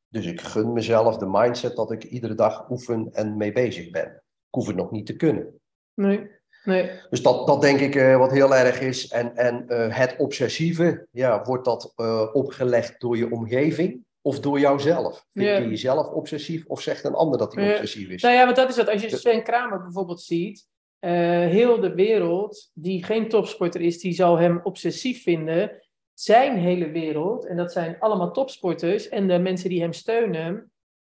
Dus 0.09 0.25
ik 0.25 0.41
gun 0.41 0.73
mezelf 0.73 1.17
de 1.17 1.27
mindset 1.29 1.75
dat 1.75 1.91
ik 1.91 2.03
iedere 2.03 2.35
dag 2.35 2.69
oefen 2.69 3.09
en 3.13 3.37
mee 3.37 3.51
bezig 3.51 3.89
ben. 3.89 4.05
Ik 4.05 4.21
hoef 4.61 4.67
het 4.67 4.75
nog 4.75 4.91
niet 4.91 5.05
te 5.05 5.15
kunnen. 5.15 5.59
nee, 5.93 6.29
nee. 6.63 6.91
Dus 7.09 7.21
dat, 7.21 7.47
dat 7.47 7.61
denk 7.61 7.79
ik 7.79 7.95
eh, 7.95 8.17
wat 8.17 8.31
heel 8.31 8.55
erg 8.55 8.79
is. 8.79 9.07
En, 9.07 9.35
en 9.35 9.67
eh, 9.67 9.97
het 9.97 10.15
obsessieve, 10.17 11.07
ja, 11.11 11.43
wordt 11.43 11.65
dat 11.65 11.93
eh, 11.95 12.29
opgelegd 12.33 12.99
door 13.01 13.17
je 13.17 13.31
omgeving 13.31 14.03
of 14.21 14.39
door 14.39 14.59
jouzelf? 14.59 15.25
Vind 15.31 15.45
Ja. 15.45 15.57
je 15.57 15.67
jezelf 15.69 16.07
obsessief 16.07 16.65
of 16.67 16.81
zegt 16.81 17.03
een 17.03 17.13
ander 17.13 17.37
dat 17.37 17.55
hij 17.55 17.63
Ja. 17.63 17.71
obsessief 17.71 18.09
is? 18.09 18.21
Nou 18.21 18.35
ja, 18.35 18.43
want 18.43 18.55
dat 18.55 18.69
is 18.69 18.75
het. 18.75 18.89
Als 18.89 19.01
je 19.01 19.17
Sven 19.17 19.43
Kramer 19.43 19.81
bijvoorbeeld 19.81 20.21
ziet, 20.21 20.67
heel 21.09 21.79
de 21.79 21.93
wereld 21.95 22.71
die 22.73 23.03
geen 23.03 23.29
topsporter 23.29 23.81
is, 23.81 23.99
die 23.99 24.13
zal 24.13 24.37
hem 24.37 24.59
obsessief 24.63 25.23
vinden. 25.23 25.83
zijn 26.13 26.57
hele 26.57 26.89
wereld, 26.89 27.45
en 27.45 27.57
dat 27.57 27.71
zijn 27.71 27.99
allemaal 27.99 28.31
topsporters 28.31 29.09
en 29.09 29.27
de 29.27 29.39
mensen 29.39 29.69
die 29.69 29.81
hem 29.81 29.93
steunen, 29.93 30.71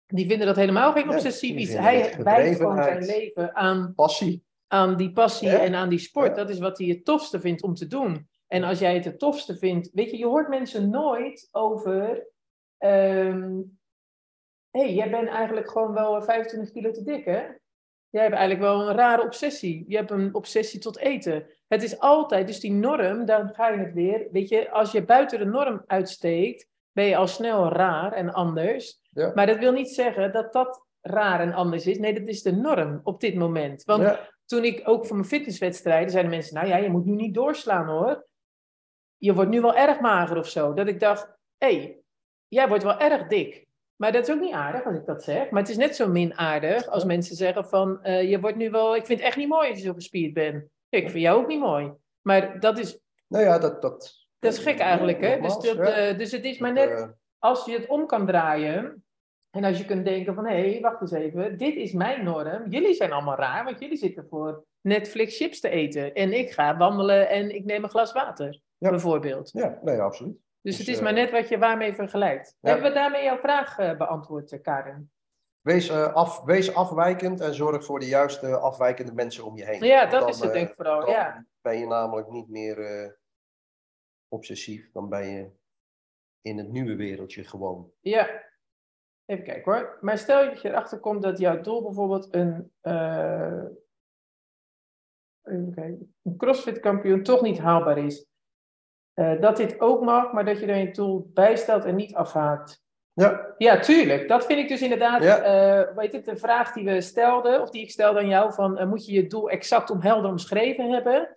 die 0.07 0.27
vinden 0.27 0.47
dat 0.47 0.57
helemaal 0.57 0.93
geen 0.93 1.11
obsessief 1.11 1.57
iets. 1.57 1.71
vinden 1.71 1.85
Hij 1.85 2.15
wijdt 2.23 2.57
gewoon 2.57 2.83
zijn 2.83 3.05
leven 3.05 3.55
aan, 3.55 3.93
Passie. 3.95 4.45
aan 4.67 4.97
die 4.97 5.13
passie 5.13 5.49
Ja. 5.49 5.61
en 5.61 5.75
aan 5.75 5.89
die 5.89 5.99
sport. 5.99 6.29
Ja. 6.29 6.35
Dat 6.35 6.51
is 6.51 6.59
wat 6.59 6.79
hij 6.79 6.87
het 6.87 7.05
tofste 7.05 7.41
vindt 7.41 7.63
om 7.63 7.75
te 7.75 7.87
doen. 7.87 8.29
En 8.47 8.63
als 8.65 8.79
jij 8.79 8.95
het 8.95 9.05
het 9.05 9.19
tofste 9.19 9.57
vindt, 9.57 9.91
weet 9.93 10.11
je, 10.11 10.19
je 10.19 10.27
hoort 10.27 10.49
mensen 10.49 10.91
nooit 10.91 11.49
over. 11.53 12.27
ehm 12.79 13.61
hey, 14.71 14.95
jij 14.95 15.11
bent 15.11 15.29
eigenlijk 15.29 15.71
gewoon 15.71 15.93
wel 15.93 16.23
25 16.23 16.73
kilo 16.73 16.91
te 16.91 17.03
dik, 17.03 17.25
hè? 17.25 17.43
Jij 18.17 18.25
hebt 18.25 18.37
eigenlijk 18.37 18.67
wel 18.71 18.89
een 18.89 18.97
rare 18.97 19.23
obsessie. 19.23 19.85
Je 19.89 19.97
hebt 19.97 20.11
een 20.11 20.35
obsessie 20.35 20.81
tot 20.81 20.99
eten. 20.99 21.47
Het 21.69 21.83
is 21.83 21.99
altijd, 21.99 22.47
dus 22.47 22.61
die 22.61 22.73
norm, 22.73 23.25
dan 23.25 23.55
ga 23.55 23.69
je 23.69 23.79
het 23.79 23.93
weer. 23.93 24.29
Weet 24.33 24.49
je, 24.49 24.71
als 24.71 24.93
je 24.93 25.05
buiten 25.05 25.39
de 25.39 25.45
norm 25.45 25.83
uitsteekt, 25.87 26.69
ben 26.93 27.05
je 27.05 27.17
al 27.17 27.27
snel 27.27 27.73
raar 27.73 28.13
en 28.13 28.33
anders. 28.33 29.01
Ja. 29.11 29.33
Maar 29.35 29.47
dat 29.47 29.59
wil 29.59 29.73
niet 29.73 29.89
zeggen 29.89 30.33
dat 30.33 30.53
dat 30.53 30.87
raar 31.01 31.41
en 31.41 31.53
anders 31.53 31.87
is. 31.87 31.99
Nee, 31.99 32.19
dat 32.19 32.29
is 32.29 32.43
de 32.43 32.53
norm 32.53 33.01
op 33.03 33.21
dit 33.21 33.35
moment. 33.35 33.85
Want 33.85 34.03
Ja. 34.03 34.29
toen 34.47 34.65
ik 34.65 34.83
ook 34.85 35.07
voor 35.07 35.17
mijn 35.17 35.29
fitnesswedstrijden, 35.29 36.11
zeiden 36.11 36.31
mensen, 36.31 36.55
nou 36.55 36.67
ja, 36.69 36.77
je 36.77 36.91
moet 36.91 37.05
nu 37.05 37.15
niet 37.15 37.35
doorslaan 37.35 37.87
hoor. 37.87 38.27
Je 39.17 39.35
wordt 39.35 39.51
nu 39.51 39.61
wel 39.61 39.77
erg 39.77 40.01
mager 40.01 40.39
of 40.39 40.49
zo. 40.49 40.73
Dat 40.73 40.87
ik 40.87 41.01
dacht, 41.01 41.37
hé, 41.57 41.77
hey, 41.77 42.01
jij 42.49 42.69
wordt 42.69 42.85
wel 42.85 42.99
erg 42.99 43.27
dik. 43.27 43.66
Maar 43.97 44.13
dat 44.13 44.29
is 44.29 44.35
ook 44.35 44.41
niet 44.41 44.53
aardig 44.55 44.85
als 44.85 44.97
ik 44.97 45.07
dat 45.07 45.23
zeg. 45.25 45.51
Maar 45.51 45.61
het 45.61 45.71
is 45.71 45.77
net 45.77 45.97
zo 45.97 46.09
min 46.09 46.35
aardig 46.39 46.87
als 46.87 47.05
mensen 47.05 47.37
zeggen 47.37 47.65
van, 47.69 48.03
eh, 48.03 48.31
je 48.31 48.41
wordt 48.41 48.57
nu 48.57 48.71
wel, 48.71 48.97
ik 48.97 49.07
vind 49.07 49.19
het 49.19 49.29
echt 49.29 49.37
niet 49.37 49.49
mooi 49.49 49.69
als 49.69 49.79
je 49.79 49.85
zo 49.85 49.93
gespierd 49.93 50.33
bent. 50.35 50.65
Ik 50.89 51.11
vind 51.11 51.23
jou 51.23 51.41
ook 51.43 51.49
niet 51.49 51.61
mooi. 51.61 51.93
Maar 52.23 52.61
dat 52.61 52.79
is, 52.79 52.99
Nou 53.27 53.45
ja, 53.45 53.59
dat... 53.59 53.83
Dat, 53.83 54.15
dat 54.39 54.53
is 54.53 54.59
gek 54.59 54.79
eigenlijk, 54.79 55.21
hè? 55.21 55.41
Dus, 55.41 55.55
dat, 55.55 55.77
ja. 55.77 55.83
eh, 55.83 56.19
dus 56.19 56.33
het 56.33 56.45
is 56.45 56.59
maar 56.59 56.73
net, 56.73 56.91
Eh, 56.91 57.09
als 57.39 57.65
je 57.65 57.73
het 57.73 57.87
om 57.89 58.07
kan 58.07 58.27
draaien. 58.27 59.05
En 59.51 59.65
als 59.65 59.79
je 59.79 59.85
kunt 59.85 60.05
denken 60.05 60.35
van, 60.35 60.47
hé, 60.47 60.71
hey, 60.71 60.81
wacht 60.81 61.01
eens 61.01 61.13
even. 61.13 61.59
Dit 61.59 61.75
is 61.77 61.93
mijn 61.93 62.25
norm. 62.25 62.71
Jullie 62.71 62.95
zijn 62.95 63.13
allemaal 63.13 63.37
raar, 63.37 63.65
want 63.65 63.81
jullie 63.81 63.97
zitten 63.97 64.27
voor 64.31 64.65
Netflix 64.81 65.37
chips 65.37 65.61
te 65.61 65.69
eten. 65.69 66.15
En 66.15 66.33
ik 66.33 66.51
ga 66.51 66.77
wandelen 66.77 67.29
en 67.29 67.55
ik 67.55 67.65
neem 67.65 67.83
een 67.83 67.91
glas 67.91 68.13
water, 68.13 68.61
Ja. 68.79 68.91
bijvoorbeeld. 68.91 69.51
ja, 69.53 69.79
nee, 69.83 70.01
absoluut. 70.01 70.37
Dus 70.67 70.77
Dus, 70.77 70.87
het 70.87 70.95
is 70.95 70.97
eh, 70.97 71.05
maar 71.05 71.13
net 71.13 71.31
wat 71.31 71.49
je 71.49 71.59
waarmee 71.59 71.95
vergelijkt. 71.95 72.57
Ja. 72.61 72.71
Hebben 72.71 72.89
we 72.89 72.95
daarmee 72.95 73.25
jouw 73.25 73.39
vraag 73.39 73.79
eh, 73.79 73.97
beantwoord, 73.97 74.53
eh, 74.53 74.63
Karen? 74.63 75.13
Wees, 75.61 75.91
af, 75.93 76.43
wees 76.45 76.75
afwijkend 76.75 77.41
en 77.41 77.55
zorg 77.55 77.85
voor 77.85 77.99
de 77.99 78.07
juiste 78.07 78.57
afwijkende 78.57 79.13
mensen 79.13 79.45
om 79.45 79.57
je 79.57 79.65
heen. 79.65 79.85
Ja, 79.85 79.99
Want 79.99 80.11
dat 80.11 80.21
dan, 80.21 80.29
is 80.31 80.41
het 80.41 80.53
denk 80.53 80.69
ik 80.69 80.75
vooral, 80.75 81.01
dan 81.01 81.11
ja. 81.11 81.47
ben 81.61 81.79
je 81.79 81.87
namelijk 81.87 82.29
niet 82.29 82.49
meer 82.49 83.19
obsessief. 84.29 84.91
Dan 84.93 85.09
ben 85.09 85.27
je 85.27 85.51
in 86.41 86.59
het 86.59 86.69
nieuwe 86.69 86.97
wereldje 86.97 87.45
gewoon. 87.45 87.91
Ja. 88.01 88.45
Even 89.25 89.45
kijken 89.45 89.73
hoor. 89.73 89.99
Maar 90.01 90.19
stel 90.19 90.45
dat 90.45 90.61
je 90.61 90.69
erachter 90.69 90.99
komt 90.99 91.23
dat 91.23 91.39
jouw 91.39 91.61
doel 91.61 91.83
bijvoorbeeld 91.83 92.35
een, 92.35 92.73
even 95.43 95.75
kijken, 95.75 96.15
een 96.23 96.37
crossfit 96.37 96.81
kampioen 96.81 97.23
toch 97.23 97.43
niet 97.43 97.59
haalbaar 97.59 97.99
is. 97.99 98.27
Eh, 99.17 99.41
dat 99.41 99.57
dit 99.57 99.81
ook 99.81 100.03
mag, 100.05 100.33
maar 100.33 100.45
dat 100.45 100.61
je 100.61 100.67
er 100.67 100.77
je 100.77 100.91
doel 100.91 101.31
bijstelt 101.35 101.85
en 101.85 101.95
niet 101.95 102.15
afhaakt. 102.15 102.85
Ja, 103.13 103.55
Ja, 103.59 103.79
tuurlijk. 103.79 104.29
Dat 104.29 104.47
vind 104.47 104.59
ik 104.59 104.69
dus 104.69 104.83
inderdaad, 104.83 105.23
Ja. 105.23 105.39
eh, 105.39 105.97
weet 105.97 106.13
het, 106.13 106.25
de 106.25 106.37
vraag 106.37 106.73
die 106.73 106.85
we 106.85 107.01
stelden, 107.01 107.61
of 107.63 107.71
die 107.71 107.83
ik 107.83 107.91
stelde 107.91 108.19
aan 108.19 108.29
jou, 108.29 108.53
van 108.53 108.79
eh, 108.79 108.87
moet 108.87 109.07
je 109.07 109.13
je 109.13 109.27
doel 109.27 109.51
exact 109.51 109.91
om 109.91 110.01
helder 110.01 110.31
omschreven 110.31 110.91
hebben? 110.91 111.29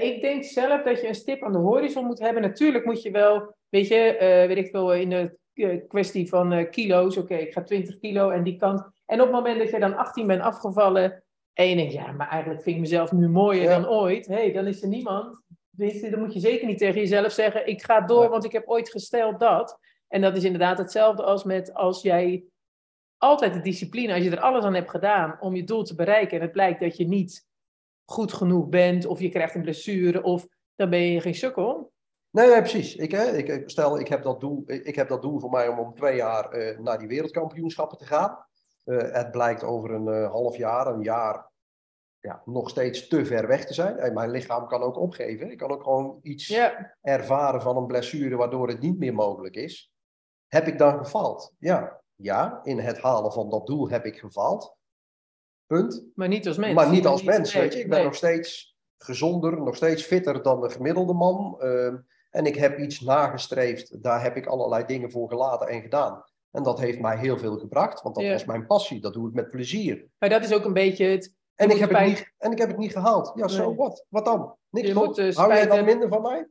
Ik 0.00 0.20
denk 0.20 0.44
zelf 0.44 0.82
dat 0.82 1.00
je 1.00 1.08
een 1.08 1.14
stip 1.14 1.42
aan 1.42 1.52
de 1.52 1.58
horizon 1.58 2.04
moet 2.04 2.18
hebben. 2.18 2.42
Natuurlijk 2.42 2.84
moet 2.84 3.02
je 3.02 3.10
wel, 3.10 3.54
weet 3.68 3.88
je, 3.88 4.14
weet 4.48 4.56
ik 4.56 4.68
veel, 4.70 4.94
in 4.94 5.10
de 5.54 5.84
kwestie 5.88 6.28
van 6.28 6.68
kilo's, 6.70 7.16
oké, 7.16 7.34
ik 7.34 7.52
ga 7.52 7.62
20 7.62 7.98
kilo 7.98 8.30
en 8.30 8.42
die 8.42 8.56
kant. 8.56 8.80
En 9.06 9.20
op 9.20 9.26
het 9.26 9.34
moment 9.34 9.58
dat 9.58 9.70
je 9.70 9.78
dan 9.78 9.96
18 9.96 10.26
bent 10.26 10.42
afgevallen 10.42 11.22
en 11.52 11.68
je 11.68 11.76
denkt, 11.76 11.92
ja, 11.92 12.12
maar 12.12 12.28
eigenlijk 12.28 12.62
vind 12.62 12.74
ik 12.76 12.80
mezelf 12.82 13.12
nu 13.12 13.28
mooier 13.28 13.62
Ja. 13.62 13.80
dan 13.80 13.88
ooit. 13.88 14.26
Hé, 14.26 14.34
hey, 14.34 14.52
dan 14.52 14.66
is 14.66 14.82
er 14.82 14.88
niemand. 14.88 15.42
Dan 15.76 16.18
moet 16.18 16.32
je 16.32 16.40
zeker 16.40 16.66
niet 16.66 16.78
tegen 16.78 17.00
jezelf 17.00 17.32
zeggen, 17.32 17.66
ik 17.66 17.82
ga 17.82 18.00
door, 18.00 18.28
want 18.28 18.44
ik 18.44 18.52
heb 18.52 18.68
ooit 18.68 18.90
gesteld 18.90 19.40
dat. 19.40 19.78
En 20.08 20.20
dat 20.20 20.36
is 20.36 20.44
inderdaad 20.44 20.78
hetzelfde 20.78 21.22
als 21.22 21.44
met 21.44 21.74
als 21.74 22.02
jij 22.02 22.44
altijd 23.18 23.54
de 23.54 23.60
discipline, 23.60 24.14
als 24.14 24.24
je 24.24 24.30
er 24.30 24.40
alles 24.40 24.64
aan 24.64 24.74
hebt 24.74 24.90
gedaan 24.90 25.40
om 25.40 25.54
je 25.54 25.64
doel 25.64 25.82
te 25.82 25.94
bereiken 25.94 26.36
en 26.36 26.42
het 26.42 26.52
blijkt 26.52 26.80
dat 26.80 26.96
je 26.96 27.06
niet 27.06 27.46
goed 28.04 28.32
genoeg 28.32 28.68
bent 28.68 29.06
of 29.06 29.20
je 29.20 29.28
krijgt 29.28 29.54
een 29.54 29.62
blessure 29.62 30.22
of 30.22 30.46
dan 30.74 30.90
ben 30.90 31.00
je 31.00 31.20
geen 31.20 31.34
sukkel. 31.34 31.92
nee, 32.30 32.48
nee, 32.48 32.60
precies. 32.60 32.96
Ik, 32.96 33.10
hè, 33.10 33.36
ik, 33.36 33.70
stel, 33.70 33.98
ik 33.98 34.08
heb, 34.08 34.22
dat 34.22 34.40
doel, 34.40 34.62
ik, 34.66 34.84
ik 34.84 34.94
heb 34.94 35.08
dat 35.08 35.22
doel 35.22 35.40
voor 35.40 35.50
mij 35.50 35.68
om 35.68 35.78
om 35.78 35.94
twee 35.94 36.16
jaar 36.16 36.50
eh, 36.50 36.78
naar 36.78 36.98
die 36.98 37.08
wereldkampioenschappen 37.08 37.98
te 37.98 38.04
gaan. 38.04 38.46
Eh, 38.84 39.12
het 39.12 39.30
blijkt 39.30 39.62
over 39.62 39.90
een 39.90 40.08
eh, 40.08 40.30
half 40.30 40.56
jaar, 40.56 40.86
een 40.86 41.02
jaar, 41.02 41.50
ja, 42.24 42.42
nog 42.44 42.68
steeds 42.70 43.08
te 43.08 43.24
ver 43.24 43.46
weg 43.46 43.66
te 43.66 43.74
zijn. 43.74 43.98
En 43.98 44.14
mijn 44.14 44.30
lichaam 44.30 44.66
kan 44.66 44.82
ook 44.82 44.96
opgeven. 44.98 45.50
Ik 45.50 45.58
kan 45.58 45.70
ook 45.70 45.82
gewoon 45.82 46.18
iets 46.22 46.46
Ja, 46.46 46.96
ervaren 47.02 47.62
van 47.62 47.76
een 47.76 47.86
blessure 47.86 48.36
waardoor 48.36 48.68
het 48.68 48.80
niet 48.80 48.98
meer 48.98 49.14
mogelijk 49.14 49.54
is. 49.56 49.92
Heb 50.48 50.66
ik 50.66 50.78
dan 50.78 50.98
gefaald? 50.98 51.52
Ja, 51.58 52.00
ja, 52.14 52.60
in 52.62 52.78
het 52.78 52.98
halen 53.00 53.32
van 53.32 53.50
dat 53.50 53.66
doel 53.66 53.88
heb 53.88 54.04
ik 54.04 54.18
gefaald. 54.18 54.76
Punt. 55.66 56.04
maar 56.14 56.28
niet 56.28 56.46
als 56.46 56.56
mens. 56.56 56.74
maar 56.74 56.90
niet 56.90 57.06
als 57.06 57.22
mens, 57.22 57.52
nee, 57.54 57.62
weet 57.62 57.72
je. 57.72 57.80
Ik 57.80 57.88
ben 57.88 58.04
nog 58.04 58.14
steeds 58.14 58.76
gezonder, 58.98 59.62
nog 59.62 59.76
steeds 59.76 60.02
fitter 60.02 60.42
dan 60.42 60.60
de 60.60 60.70
gemiddelde 60.70 61.12
man. 61.14 61.56
Ehm, 61.60 61.96
en 62.30 62.46
ik 62.46 62.54
heb 62.54 62.78
iets 62.78 63.00
nagestreefd, 63.00 64.02
daar 64.02 64.22
heb 64.22 64.36
ik 64.36 64.46
allerlei 64.46 64.84
dingen 64.84 65.10
voor 65.10 65.28
gelaten 65.28 65.68
en 65.68 65.80
gedaan. 65.82 66.24
En 66.50 66.62
dat 66.62 66.78
heeft 66.80 67.00
mij 67.00 67.18
heel 67.18 67.38
veel 67.38 67.58
gebracht, 67.58 68.02
want 68.02 68.14
dat 68.14 68.24
Ja. 68.24 68.32
was 68.32 68.44
mijn 68.44 68.66
passie. 68.66 69.00
Dat 69.00 69.12
doe 69.12 69.28
ik 69.28 69.34
met 69.34 69.50
plezier. 69.50 70.06
Maar 70.18 70.28
dat 70.28 70.44
is 70.44 70.54
ook 70.54 70.64
een 70.64 70.72
beetje 70.72 71.06
het. 71.06 71.32
En 71.54 71.70
ik, 71.70 71.76
heb 71.78 71.90
het 71.90 72.06
niet, 72.06 72.32
en 72.38 72.52
ik 72.52 72.58
heb 72.58 72.68
het 72.68 72.78
niet 72.78 72.92
gehaald. 72.92 73.32
Ja, 73.34 73.48
zo 73.48 73.66
Nee. 73.66 73.76
wat? 73.76 74.06
Wat 74.08 74.24
dan? 74.24 74.56
Niks 74.70 74.88
Je 74.88 74.94
moet, 74.94 75.18
eh, 75.18 75.34
Hou 75.34 75.50
spijt 75.52 75.68
dan 75.70 75.84
minder 75.84 76.08
van 76.08 76.22
mij? 76.22 76.48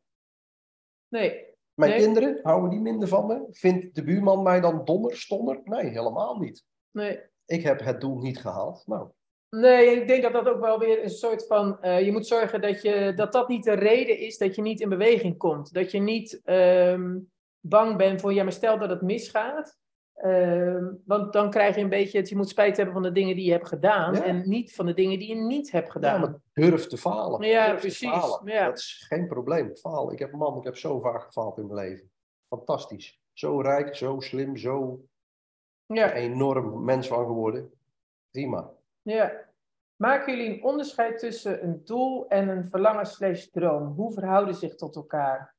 Nee, 1.08 1.52
Mijn 1.74 1.92
Nee. 1.92 2.00
kinderen, 2.00 2.40
houden 2.44 2.70
die 2.70 2.80
minder 2.80 3.08
van 3.08 3.26
me? 3.26 3.46
Vindt 3.50 3.96
de 3.96 4.04
buurman 4.04 4.44
mij 4.44 4.60
dan 4.62 4.86
dommer, 4.86 5.16
stommer? 5.16 5.60
Nee, 5.64 5.86
helemaal 5.86 6.38
niet. 6.38 6.64
nee. 6.92 7.20
Ik 7.46 7.64
heb 7.64 7.80
het 7.80 8.02
doel 8.02 8.18
niet 8.18 8.40
gehaald. 8.40 8.84
Nou, 8.88 9.10
Nee, 9.50 10.02
ik 10.02 10.08
denk 10.08 10.24
dat 10.24 10.34
dat 10.34 10.48
ook 10.48 10.60
wel 10.60 10.80
weer 10.80 11.04
een 11.04 11.10
soort 11.10 11.46
van. 11.48 11.82
eh, 11.82 12.06
je 12.06 12.12
moet 12.12 12.28
zorgen 12.28 12.62
dat, 12.62 12.82
je, 12.82 13.14
dat 13.16 13.32
dat 13.32 13.48
niet 13.48 13.64
de 13.64 13.74
reden 13.74 14.18
is 14.18 14.38
dat 14.38 14.56
je 14.56 14.62
niet 14.62 14.80
in 14.80 14.90
beweging 14.90 15.38
komt. 15.38 15.74
Dat 15.74 15.92
je 15.92 16.00
niet 16.00 16.42
ehm, 16.44 17.20
bang 17.60 17.98
bent 17.98 18.22
voor. 18.22 18.34
Ja, 18.34 18.44
maar 18.44 18.52
stel 18.52 18.80
dat 18.80 18.90
het 18.90 19.02
misgaat. 19.02 19.78
Ehm, 20.24 20.94
want 21.06 21.34
dan 21.34 21.50
krijg 21.50 21.76
je 21.76 21.82
een 21.82 21.90
beetje. 21.90 22.18
Het, 22.18 22.30
je 22.30 22.36
moet 22.36 22.50
spijt 22.50 22.78
hebben 22.78 22.94
van 22.94 23.04
de 23.04 23.12
dingen 23.12 23.36
die 23.36 23.46
je 23.46 23.52
hebt 23.52 23.68
gedaan. 23.68 24.14
Ja. 24.14 24.24
En 24.24 24.50
niet 24.50 24.76
van 24.76 24.86
de 24.86 24.94
dingen 24.94 25.20
die 25.20 25.28
je 25.28 25.36
niet 25.36 25.72
hebt 25.72 25.86
ja, 25.86 25.92
gedaan. 25.92 26.20
maar 26.20 26.36
durf 26.54 26.88
te 26.88 26.98
falen. 26.98 27.48
Ja, 27.48 27.68
Durf 27.68 27.80
precies. 27.80 28.10
falen. 28.10 28.54
Ja. 28.54 28.66
Dat 28.66 28.78
is 28.78 29.06
geen 29.08 29.28
probleem. 29.28 29.76
Falen. 29.76 30.14
Ik 30.14 30.20
heb 30.20 30.32
man, 30.32 30.58
ik 30.58 30.64
heb 30.64 30.78
zo 30.78 31.00
vaak 31.00 31.22
gefaald 31.22 31.58
in 31.58 31.68
mijn 31.68 31.88
leven. 31.88 32.12
Fantastisch. 32.48 33.22
Zo 33.34 33.62
rijk, 33.62 33.96
zo 33.96 34.20
slim, 34.20 34.58
zo 34.58 35.06
ja. 35.86 36.14
enorm 36.14 36.84
mens 36.84 37.08
van 37.08 37.26
geworden. 37.26 37.72
Prima. 38.32 38.72
Ja. 39.02 39.52
Maken 39.96 40.38
jullie 40.38 40.54
een 40.54 40.64
onderscheid 40.64 41.20
tussen 41.20 41.64
een 41.64 41.82
doel 41.86 42.28
en 42.28 42.48
een 42.48 42.66
verlangen 42.66 43.06
slash 43.06 43.46
droom? 43.46 43.88
Hoe 43.88 44.14
verhouden 44.14 44.56
zich 44.56 44.76
tot 44.76 44.96
elkaar? 44.96 45.56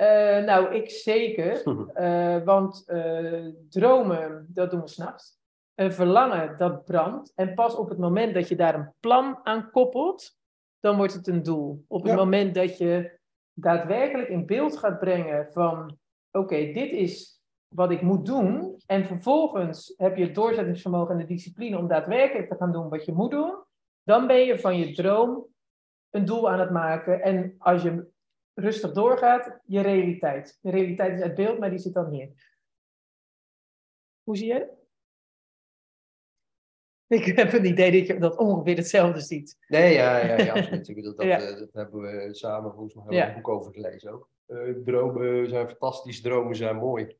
Eh, 0.00 0.44
nou, 0.44 0.74
ik 0.74 0.90
zeker. 0.90 1.62
Eh, 1.94 2.42
want 2.44 2.84
eh, 2.86 3.46
dromen, 3.68 4.46
dat 4.48 4.70
doen 4.70 4.80
we 4.80 4.88
s'nachts. 4.88 5.38
Een 5.74 5.92
verlangen, 5.92 6.58
dat 6.58 6.84
brandt. 6.84 7.32
En 7.34 7.54
pas 7.54 7.74
op 7.74 7.88
het 7.88 7.98
moment 7.98 8.34
dat 8.34 8.48
je 8.48 8.56
daar 8.56 8.74
een 8.74 8.92
plan 9.00 9.38
aan 9.42 9.70
koppelt, 9.70 10.38
dan 10.80 10.96
wordt 10.96 11.12
het 11.12 11.26
een 11.26 11.42
doel. 11.42 11.84
Op 11.88 12.02
het 12.02 12.10
Ja. 12.10 12.16
moment 12.16 12.54
dat 12.54 12.78
je 12.78 13.18
daadwerkelijk 13.52 14.28
in 14.28 14.46
beeld 14.46 14.76
gaat 14.78 14.98
brengen 14.98 15.52
van, 15.52 15.98
oké, 16.30 16.56
dit 16.56 16.92
is 16.92 17.42
wat 17.68 17.90
ik 17.90 18.02
moet 18.02 18.26
doen. 18.26 18.76
En 18.86 19.04
vervolgens 19.06 19.94
heb 19.96 20.16
je 20.16 20.24
het 20.24 20.34
doorzettingsvermogen 20.34 21.14
en 21.14 21.20
de 21.20 21.34
discipline 21.34 21.78
om 21.78 21.88
daadwerkelijk 21.88 22.48
te 22.48 22.56
gaan 22.56 22.72
doen 22.72 22.88
wat 22.88 23.04
je 23.04 23.12
moet 23.12 23.30
doen. 23.30 23.54
Dan 24.02 24.26
ben 24.26 24.40
je 24.40 24.58
van 24.58 24.78
je 24.78 24.92
droom 24.92 25.46
een 26.10 26.24
doel 26.24 26.50
aan 26.50 26.60
het 26.60 26.70
maken. 26.70 27.22
En 27.22 27.54
als 27.58 27.82
je 27.82 28.08
rustig 28.54 28.92
doorgaat, 28.92 29.58
je 29.64 29.80
realiteit. 29.80 30.58
De 30.60 30.70
realiteit 30.70 31.16
is 31.16 31.22
uit 31.22 31.34
beeld, 31.34 31.58
maar 31.58 31.70
die 31.70 31.78
zit 31.78 31.94
dan 31.94 32.10
hier. 32.10 32.30
Hoe 34.22 34.36
zie 34.36 34.52
het? 34.52 34.70
Ik 37.20 37.24
heb 37.36 37.52
een 37.52 37.64
idee 37.64 37.90
dat 37.98 38.06
je 38.06 38.18
dat 38.18 38.36
ongeveer 38.36 38.76
hetzelfde 38.76 39.20
ziet. 39.20 39.56
Nee, 39.68 39.92
ja, 39.92 40.18
ja, 40.18 40.36
ja 40.38 40.52
absoluut. 40.52 40.88
Ik 40.88 40.94
bedoel, 40.94 41.14
dat, 41.14 41.26
Ja. 41.26 41.40
eh, 41.40 41.58
dat 41.58 41.72
hebben 41.72 42.00
we 42.00 42.28
samen 42.34 42.72
volgens 42.72 42.94
mij 42.94 43.16
Ja. 43.16 43.28
een 43.28 43.34
boek 43.34 43.48
over 43.48 43.72
gelezen 43.72 44.12
ook. 44.12 44.28
Eh, 44.46 44.58
dromen 44.84 45.48
zijn 45.48 45.68
fantastisch, 45.68 46.20
dromen 46.20 46.56
zijn 46.56 46.76
mooi. 46.76 47.16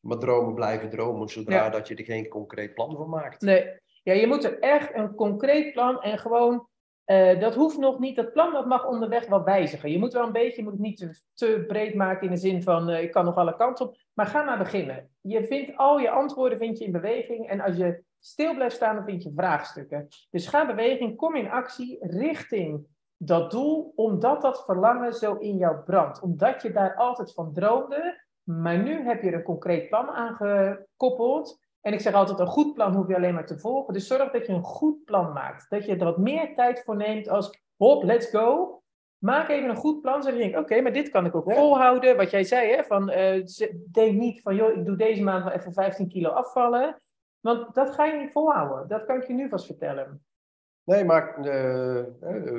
Maar 0.00 0.18
dromen 0.18 0.54
blijven 0.54 0.90
dromen, 0.90 1.28
zodra 1.28 1.54
Ja. 1.64 1.70
dat 1.70 1.88
je 1.88 1.94
er 1.94 2.04
geen 2.04 2.28
concreet 2.28 2.74
plan 2.74 2.96
van 2.96 3.08
maakt. 3.08 3.40
Nee, 3.40 3.80
ja, 4.02 4.12
je 4.12 4.26
moet 4.26 4.44
er 4.44 4.58
echt 4.58 4.94
een 4.94 5.14
concreet 5.14 5.72
plan 5.72 6.02
en 6.02 6.18
gewoon 6.18 6.68
Eh, 7.04 7.40
dat 7.40 7.54
hoeft 7.54 7.78
nog 7.78 7.98
niet, 7.98 8.16
dat 8.16 8.32
plan 8.32 8.52
dat 8.52 8.66
mag 8.66 8.86
onderweg 8.86 9.26
wel 9.28 9.44
wijzigen. 9.44 9.90
Je 9.90 9.98
moet 9.98 10.12
wel 10.12 10.26
een 10.26 10.32
beetje, 10.32 10.56
je 10.56 10.62
moet 10.62 10.72
het 10.72 10.82
niet 10.82 11.26
te, 11.34 11.64
breed 11.66 11.94
maken 11.94 12.26
in 12.26 12.32
de 12.32 12.40
zin 12.40 12.62
van 12.62 12.88
eh, 12.88 13.02
ik 13.02 13.10
kan 13.10 13.24
nog 13.24 13.36
alle 13.36 13.56
kanten 13.56 13.86
op. 13.86 13.96
Maar 14.12 14.26
ga 14.26 14.42
maar 14.42 14.58
beginnen. 14.58 15.10
Je 15.20 15.44
vindt 15.44 15.76
al 15.76 15.98
je 15.98 16.10
antwoorden 16.10 16.58
vind 16.58 16.78
je 16.78 16.84
in 16.84 16.92
beweging. 16.92 17.48
En 17.48 17.60
als 17.60 17.76
je 17.76 18.02
stil 18.18 18.54
blijft 18.54 18.74
staan, 18.74 18.94
dan 18.94 19.04
vind 19.04 19.22
je 19.22 19.32
vraagstukken. 19.36 20.08
Dus 20.30 20.46
ga 20.46 20.66
beweging, 20.66 21.16
kom 21.16 21.36
in 21.36 21.50
actie 21.50 21.98
richting 22.00 22.86
dat 23.16 23.50
doel, 23.50 23.92
omdat 23.94 24.42
dat 24.42 24.64
verlangen 24.64 25.12
zo 25.12 25.34
in 25.34 25.56
jou 25.56 25.76
brandt. 25.76 26.20
Omdat 26.20 26.62
je 26.62 26.72
daar 26.72 26.94
altijd 26.94 27.32
van 27.32 27.52
droomde. 27.52 28.20
Maar 28.42 28.78
nu 28.78 29.04
heb 29.04 29.22
je 29.22 29.28
er 29.28 29.34
een 29.34 29.42
concreet 29.42 29.88
plan 29.88 30.08
aangekoppeld. 30.08 31.60
En 31.82 31.92
ik 31.92 32.00
zeg 32.00 32.12
altijd, 32.12 32.38
een 32.38 32.46
goed 32.46 32.74
plan 32.74 32.94
hoef 32.94 33.08
je 33.08 33.16
alleen 33.16 33.34
maar 33.34 33.46
te 33.46 33.58
volgen. 33.58 33.94
Dus 33.94 34.06
zorg 34.06 34.30
dat 34.30 34.46
je 34.46 34.52
een 34.52 34.62
goed 34.62 35.04
plan 35.04 35.32
maakt. 35.32 35.70
Dat 35.70 35.84
je 35.84 35.96
er 35.96 36.04
wat 36.04 36.18
meer 36.18 36.54
tijd 36.54 36.82
voor 36.84 36.96
neemt 36.96 37.28
als, 37.28 37.60
hop, 37.76 38.02
let's 38.02 38.30
go. 38.30 38.76
Maak 39.18 39.48
even 39.48 39.68
een 39.68 39.76
goed 39.76 40.00
plan, 40.00 40.22
zodat 40.22 40.38
je 40.38 40.42
denkt, 40.44 40.58
oké, 40.58 40.80
maar 40.80 40.92
dit 40.92 41.08
kan 41.08 41.26
ik 41.26 41.34
ook 41.34 41.52
volhouden. 41.52 42.16
Wat 42.16 42.30
jij 42.30 42.44
zei, 42.44 42.70
hè, 42.70 42.84
van, 42.84 43.10
uh, 43.10 43.44
denk 43.92 44.18
niet 44.18 44.42
van, 44.42 44.54
joh, 44.54 44.76
ik 44.76 44.84
doe 44.84 44.96
deze 44.96 45.22
maand 45.22 45.44
wel 45.44 45.52
even 45.52 45.72
15 45.72 46.08
kilo 46.08 46.28
afvallen. 46.28 47.02
Want 47.40 47.74
dat 47.74 47.90
ga 47.90 48.04
je 48.04 48.20
niet 48.20 48.32
volhouden. 48.32 48.88
Dat 48.88 49.04
kan 49.04 49.16
ik 49.16 49.26
je 49.26 49.32
nu 49.32 49.48
vast 49.48 49.66
vertellen. 49.66 50.24
Nee, 50.84 51.04
maak 51.04 51.38
uh, 51.38 52.04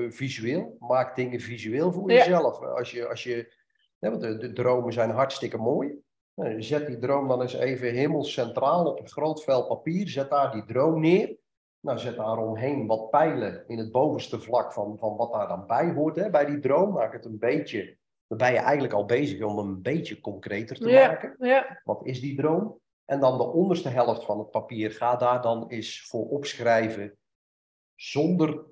visueel. 0.09 0.75
Maak 0.79 1.15
dingen 1.15 1.39
visueel 1.39 1.91
voor 1.91 2.11
jezelf. 2.11 2.61
Als 2.61 2.91
je, 2.91 3.07
als 3.07 3.23
je, 3.23 3.53
want 3.99 4.21
de, 4.21 4.37
de 4.37 4.53
dromen 4.53 4.93
zijn 4.93 5.09
hartstikke 5.09 5.57
mooi. 5.57 6.03
Nou, 6.35 6.61
zet 6.61 6.87
die 6.87 6.97
droom 6.97 7.27
dan 7.27 7.41
eens 7.41 7.53
even 7.53 7.93
helemaal 7.93 8.23
centraal 8.23 8.85
op 8.85 8.99
een 8.99 9.09
groot 9.09 9.43
vel 9.43 9.67
papier. 9.67 10.07
Zet 10.07 10.29
daar 10.29 10.51
die 10.51 10.65
droom 10.65 10.99
neer. 10.99 11.37
Nou, 11.79 11.99
zet 11.99 12.15
daar 12.15 12.37
omheen 12.37 12.87
wat 12.87 13.09
pijlen 13.09 13.63
in 13.67 13.77
het 13.77 13.91
bovenste 13.91 14.39
vlak 14.39 14.73
van, 14.73 14.97
van 14.97 15.15
wat 15.15 15.33
daar 15.33 15.47
dan 15.47 15.67
bij 15.67 15.93
hoort 15.93 16.15
hè, 16.15 16.29
bij 16.29 16.45
die 16.45 16.59
droom. 16.59 16.93
Maak 16.93 17.13
het 17.13 17.25
een 17.25 17.39
beetje, 17.39 17.97
dan 18.27 18.37
ben 18.37 18.51
je 18.51 18.57
eigenlijk 18.57 18.93
al 18.93 19.05
bezig 19.05 19.41
om 19.41 19.57
een 19.57 19.81
beetje 19.81 20.21
concreter 20.21 20.75
te 20.75 20.91
maken. 20.91 21.35
Ja. 21.39 21.81
Wat 21.83 22.05
is 22.05 22.21
die 22.21 22.35
droom? 22.35 22.79
En 23.05 23.19
dan 23.19 23.37
de 23.37 23.47
onderste 23.47 23.89
helft 23.89 24.25
van 24.25 24.39
het 24.39 24.51
papier, 24.51 24.91
ga 24.91 25.15
daar 25.15 25.41
dan 25.41 25.67
eens 25.67 26.07
voor 26.07 26.29
opschrijven. 26.29 27.17
Zonder 27.95 28.65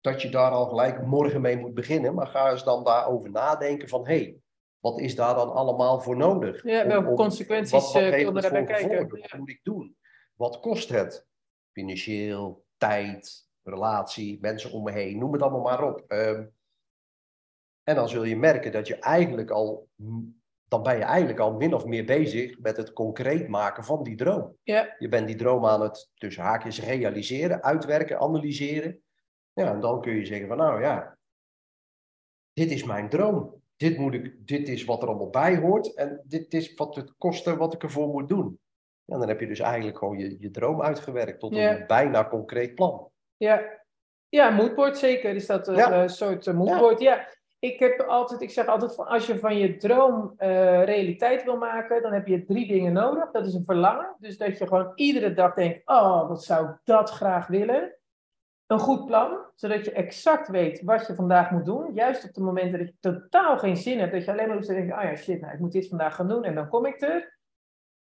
dat 0.00 0.22
je 0.22 0.28
daar 0.28 0.50
al 0.50 0.66
gelijk 0.66 1.06
morgen 1.06 1.40
mee 1.40 1.56
moet 1.56 1.74
beginnen. 1.74 2.14
Maar 2.14 2.26
ga 2.26 2.50
eens 2.50 2.64
dan 2.64 2.84
daarover 2.84 3.30
nadenken 3.30 3.88
van, 3.88 4.06
hé, 4.06 4.14
hey, 4.14 4.36
wat 4.80 5.00
is 5.00 5.14
daar 5.14 5.34
dan 5.34 5.52
allemaal 5.52 6.00
voor 6.00 6.16
nodig? 6.16 6.62
Ja, 6.62 6.86
welke 6.86 7.14
consequenties 7.14 7.70
wat, 7.70 7.92
wat 7.92 8.02
uh, 8.02 8.24
komen 8.24 8.42
daarbij 8.42 8.64
kijken? 8.64 9.08
Wat 9.08 9.38
moet 9.38 9.48
ik 9.48 9.60
doen? 9.62 9.96
Wat 10.34 10.60
kost 10.60 10.88
het? 10.88 11.26
Financieel, 11.72 12.64
tijd, 12.76 13.48
relatie, 13.62 14.38
mensen 14.40 14.72
om 14.72 14.82
me 14.82 14.92
heen, 14.92 15.18
noem 15.18 15.32
het 15.32 15.42
allemaal 15.42 15.62
maar 15.62 15.82
op. 15.82 16.04
Um, 16.08 16.56
en 17.82 17.94
dan 17.94 18.08
zul 18.08 18.24
je 18.24 18.36
merken 18.36 18.72
dat 18.72 18.86
je 18.86 18.98
eigenlijk 18.98 19.50
al, 19.50 19.88
dan 20.68 20.82
ben 20.82 20.96
je 20.96 21.04
eigenlijk 21.04 21.38
al 21.38 21.52
min 21.52 21.74
of 21.74 21.84
meer 21.84 22.04
bezig 22.04 22.58
met 22.58 22.76
het 22.76 22.92
concreet 22.92 23.48
maken 23.48 23.84
van 23.84 24.02
die 24.02 24.16
droom. 24.16 24.56
Ja. 24.62 24.94
Je 24.98 25.08
bent 25.08 25.26
die 25.26 25.36
droom 25.36 25.66
aan 25.66 25.80
het 25.80 26.10
tussen 26.14 26.42
haakjes 26.42 26.82
realiseren, 26.82 27.62
uitwerken, 27.62 28.18
analyseren. 28.18 29.02
Ja, 29.52 29.72
en 29.72 29.80
dan 29.80 30.00
kun 30.00 30.14
je 30.14 30.24
zeggen 30.24 30.48
van 30.48 30.56
nou 30.56 30.82
ja, 30.82 31.18
dit 32.52 32.70
is 32.70 32.84
mijn 32.84 33.08
droom 33.08 33.62
dit, 33.78 33.98
moet 33.98 34.14
ik, 34.14 34.46
dit 34.46 34.68
is 34.68 34.84
wat 34.84 35.02
er 35.02 35.08
allemaal 35.08 35.30
bij 35.30 35.56
hoort 35.56 35.94
en 35.94 36.20
dit 36.24 36.54
is 36.54 36.74
wat 36.74 36.96
het 36.96 37.14
kosten 37.18 37.58
wat 37.58 37.74
ik 37.74 37.82
ervoor 37.82 38.08
moet 38.08 38.28
doen. 38.28 38.58
En 39.04 39.18
dan 39.18 39.28
heb 39.28 39.40
je 39.40 39.46
dus 39.46 39.58
eigenlijk 39.58 39.98
gewoon 39.98 40.18
je, 40.18 40.36
je 40.38 40.50
droom 40.50 40.82
uitgewerkt 40.82 41.40
tot 41.40 41.56
een 41.56 41.84
bijna 41.86 42.28
concreet 42.28 42.74
plan. 42.74 43.10
Ja, 43.36 43.62
ja 44.28 44.50
moodboard 44.50 44.98
zeker 44.98 45.34
is 45.34 45.46
dat 45.46 45.68
een 45.68 45.74
ja. 45.74 46.02
uh, 46.02 46.08
soort 46.08 46.46
uh, 46.46 46.54
moodboard. 46.54 47.00
Ja. 47.00 47.14
ja. 47.14 47.28
ik 47.58 47.78
heb 47.78 48.00
altijd, 48.00 48.40
ik 48.40 48.50
zeg 48.50 48.66
altijd 48.66 48.94
van 48.94 49.06
als 49.06 49.26
je 49.26 49.38
van 49.38 49.56
je 49.58 49.76
droom 49.76 50.34
uh, 50.38 50.84
realiteit 50.84 51.44
wil 51.44 51.56
maken, 51.56 52.02
dan 52.02 52.12
heb 52.12 52.26
je 52.26 52.44
drie 52.44 52.66
dingen 52.66 52.92
nodig. 52.92 53.30
Dat 53.30 53.46
is 53.46 53.54
een 53.54 53.64
verlangen, 53.64 54.16
dus 54.18 54.38
dat 54.38 54.58
je 54.58 54.66
gewoon 54.66 54.92
iedere 54.94 55.32
dag 55.32 55.54
denkt, 55.54 55.82
oh, 55.84 56.28
wat 56.28 56.44
zou 56.44 56.68
ik 56.68 56.76
dat 56.84 57.10
graag 57.10 57.46
willen 57.46 57.97
een 58.68 58.78
goed 58.78 59.06
plan, 59.06 59.38
zodat 59.54 59.84
je 59.84 59.92
exact 59.92 60.48
weet 60.48 60.82
wat 60.82 61.06
je 61.06 61.14
vandaag 61.14 61.50
moet 61.50 61.64
doen. 61.64 61.94
Juist 61.94 62.24
op 62.24 62.34
de 62.34 62.40
momenten 62.40 62.78
dat 62.78 62.88
je 62.88 62.94
totaal 63.00 63.58
geen 63.58 63.76
zin 63.76 63.98
hebt, 63.98 64.12
dat 64.12 64.24
je 64.24 64.30
alleen 64.30 64.46
maar 64.46 64.56
hoeft 64.56 64.68
te 64.68 64.74
denken, 64.74 64.96
ah 64.96 65.04
ja, 65.04 65.16
shit, 65.16 65.40
nou, 65.40 65.52
ik 65.52 65.58
moet 65.58 65.72
dit 65.72 65.88
vandaag 65.88 66.14
gaan 66.14 66.28
doen 66.28 66.44
en 66.44 66.54
dan 66.54 66.68
kom 66.68 66.86
ik 66.86 67.00
er. 67.00 67.36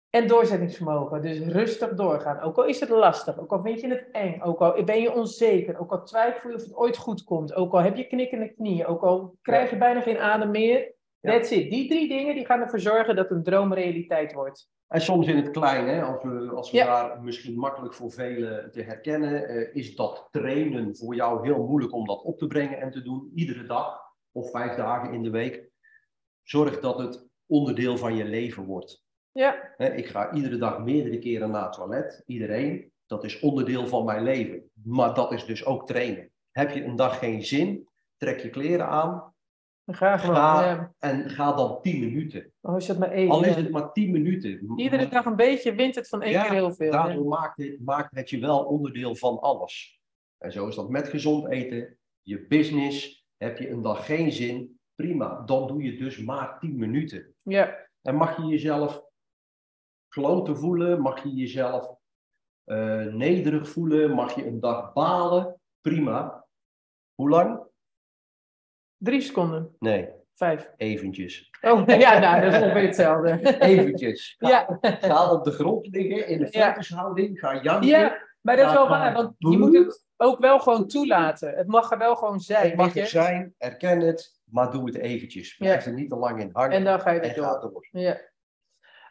En 0.09 0.27
doorzettingsvermogen, 0.27 1.21
dus 1.21 1.39
rustig 1.39 1.93
doorgaan. 1.93 2.39
Ook 2.39 2.57
al 2.57 2.65
is 2.65 2.79
het 2.79 2.89
lastig, 2.89 3.39
ook 3.39 3.51
al 3.51 3.61
vind 3.61 3.81
je 3.81 3.87
het 3.87 4.07
eng, 4.11 4.41
ook 4.41 4.59
al 4.59 4.83
ben 4.83 5.01
je 5.01 5.13
onzeker, 5.13 5.79
ook 5.79 5.91
al 5.91 6.03
twijfel 6.03 6.49
je 6.49 6.55
of 6.55 6.61
het 6.61 6.75
ooit 6.75 6.97
goed 6.97 7.23
komt, 7.23 7.53
ook 7.53 7.73
al 7.73 7.81
heb 7.81 7.95
je 7.95 8.07
knikkende 8.07 8.53
knieën, 8.53 8.85
ook 8.85 9.01
al 9.01 9.37
krijg 9.41 9.69
je 9.69 9.77
bijna 9.77 10.01
geen 10.01 10.17
adem 10.17 10.51
meer. 10.51 10.93
That's 11.21 11.51
it. 11.51 11.69
Die 11.69 11.89
drie 11.89 12.07
dingen 12.07 12.35
die 12.35 12.45
gaan 12.45 12.61
ervoor 12.61 12.79
zorgen 12.79 13.15
dat 13.15 13.31
een 13.31 13.43
droom 13.43 13.73
realiteit 13.73 14.33
wordt. 14.33 14.69
En 14.89 15.01
soms 15.01 15.27
in 15.27 15.35
het 15.35 15.51
klein, 15.51 15.87
hè, 15.87 16.03
als 16.03 16.23
we, 16.23 16.51
als 16.55 16.71
we 16.71 16.77
daar 16.77 17.21
misschien 17.21 17.59
makkelijk 17.59 17.93
voor 17.93 18.11
velen 18.11 18.71
te 18.71 18.81
herkennen, 18.81 19.47
eh, 19.47 19.75
is 19.75 19.95
dat 19.95 20.27
trainen 20.31 20.95
voor 20.95 21.15
jou 21.15 21.45
heel 21.45 21.65
moeilijk 21.65 21.93
om 21.93 22.05
dat 22.05 22.21
op 22.21 22.37
te 22.37 22.47
brengen 22.47 22.81
en 22.81 22.91
te 22.91 23.01
doen, 23.01 23.31
iedere 23.35 23.63
dag 23.63 23.99
of 24.31 24.51
vijf 24.51 24.75
dagen 24.75 25.13
in 25.13 25.23
de 25.23 25.29
week. 25.29 25.69
Zorg 26.43 26.79
dat 26.79 26.99
het 26.99 27.27
onderdeel 27.45 27.97
van 27.97 28.15
je 28.15 28.25
leven 28.25 28.63
wordt. 28.65 29.03
Ja. 29.31 29.77
ik 29.77 30.07
ga 30.07 30.33
iedere 30.33 30.57
dag 30.57 30.79
meerdere 30.83 31.19
keren 31.19 31.51
naar 31.51 31.63
het 31.63 31.73
toilet, 31.73 32.23
iedereen. 32.25 32.91
Dat 33.05 33.23
is 33.23 33.39
onderdeel 33.39 33.87
van 33.87 34.05
mijn 34.05 34.23
leven. 34.23 34.71
Maar 34.83 35.13
dat 35.13 35.31
is 35.31 35.45
dus 35.45 35.65
ook 35.65 35.87
trainen. 35.87 36.31
Heb 36.51 36.71
je 36.71 36.83
een 36.83 36.95
dag 36.95 37.19
geen 37.19 37.43
zin, 37.43 37.87
trek 38.17 38.39
je 38.39 38.49
kleren 38.49 38.87
aan, 38.87 39.33
Ga 39.91 40.17
gewoon. 40.17 40.93
En 40.99 41.29
ga 41.29 41.53
dan 41.53 41.81
10 41.81 41.99
minuten. 41.99 42.51
Oh, 42.61 42.77
is 42.77 42.87
het 42.87 42.99
maar 42.99 43.11
één? 43.11 43.29
Al 43.29 43.43
is 43.43 43.55
het 43.55 43.69
maar 43.69 43.91
10 43.91 44.11
minuten. 44.11 44.73
Iedere 44.75 45.07
dag 45.07 45.25
een 45.25 45.35
beetje 45.35 45.75
wint 45.75 45.95
het 45.95 46.07
van 46.07 46.21
één 46.21 46.41
keer 46.41 46.51
heel 46.51 46.73
veel. 46.73 46.91
Daardoor 46.91 47.27
maakt 47.27 47.57
het, 47.57 47.79
maakt 47.79 48.15
het 48.15 48.29
je 48.29 48.39
wel 48.39 48.63
onderdeel 48.63 49.15
van 49.15 49.39
alles. 49.39 49.99
En 50.37 50.51
zo 50.51 50.67
is 50.67 50.75
dat 50.75 50.89
met 50.89 51.07
gezond 51.07 51.49
eten, 51.49 51.97
je 52.21 52.45
business. 52.47 53.27
Heb 53.37 53.57
je 53.57 53.69
een 53.69 53.81
dag 53.81 54.05
geen 54.05 54.31
zin, 54.31 54.79
prima. 54.95 55.41
Dan 55.45 55.67
doe 55.67 55.83
je 55.83 55.97
dus 55.97 56.17
maar 56.17 56.59
10 56.59 56.77
minuten. 56.77 57.35
Ja. 57.41 57.87
En 58.01 58.15
mag 58.15 58.37
je 58.37 58.45
jezelf 58.45 59.03
kloten 60.07 60.57
voelen, 60.57 61.01
mag 61.01 61.23
je 61.23 61.33
jezelf 61.33 61.95
uh, 62.65 63.05
nederig 63.05 63.69
voelen, 63.69 64.11
mag 64.11 64.35
je 64.35 64.47
een 64.47 64.59
dag 64.59 64.93
balen, 64.93 65.61
prima. 65.81 66.45
Hoe 67.15 67.29
lang? 67.29 67.68
Drie 68.99 69.21
seconden. 69.21 69.75
Nee. 69.79 70.09
Vijf. 70.33 70.71
Eventjes. 70.77 71.49
Oh, 71.61 71.87
ja, 72.05 72.19
nou, 72.19 72.41
dat 72.41 72.53
is 72.53 72.61
ongeveer 72.61 72.81
hetzelfde. 72.81 73.59
Eventjes. 73.59 74.35
Ga, 74.37 74.49
ja. 74.81 74.97
ga 75.01 75.31
op 75.31 75.43
de 75.43 75.51
grond 75.51 75.87
liggen 75.87 76.27
in 76.27 76.39
de 76.39 76.47
focushouding. 76.47 77.39
Ga 77.39 77.61
janken. 77.61 77.87
Ja, 77.87 78.17
maar 78.41 78.55
dat 78.55 78.67
is 78.67 78.73
wel 78.73 78.87
waar, 78.87 79.13
want 79.13 79.33
je 79.37 79.57
moet 79.57 79.73
het 79.73 80.05
ook 80.17 80.39
wel 80.39 80.59
gewoon 80.59 80.87
toelaten. 80.87 81.53
Het 81.55 81.67
mag 81.67 81.91
er 81.91 81.97
wel 81.97 82.15
gewoon 82.15 82.39
zijn. 82.39 82.67
Het 82.67 82.75
mag 82.75 82.95
er 82.95 83.07
zijn, 83.07 83.53
erken 83.57 83.99
het, 83.99 84.39
maar 84.43 84.71
doe 84.71 84.85
het 84.85 84.97
eventjes. 84.97 85.55
Blijf 85.55 85.85
er 85.85 85.93
niet 85.93 86.09
te 86.09 86.15
lang 86.15 86.41
in 86.41 86.49
hangen. 86.53 86.71
En 86.71 86.83
dan 86.83 86.99
ga 86.99 87.11
je 87.11 87.19
er 87.19 87.35
door. 87.35 87.59
door. 87.61 87.87
Ja. 87.91 88.17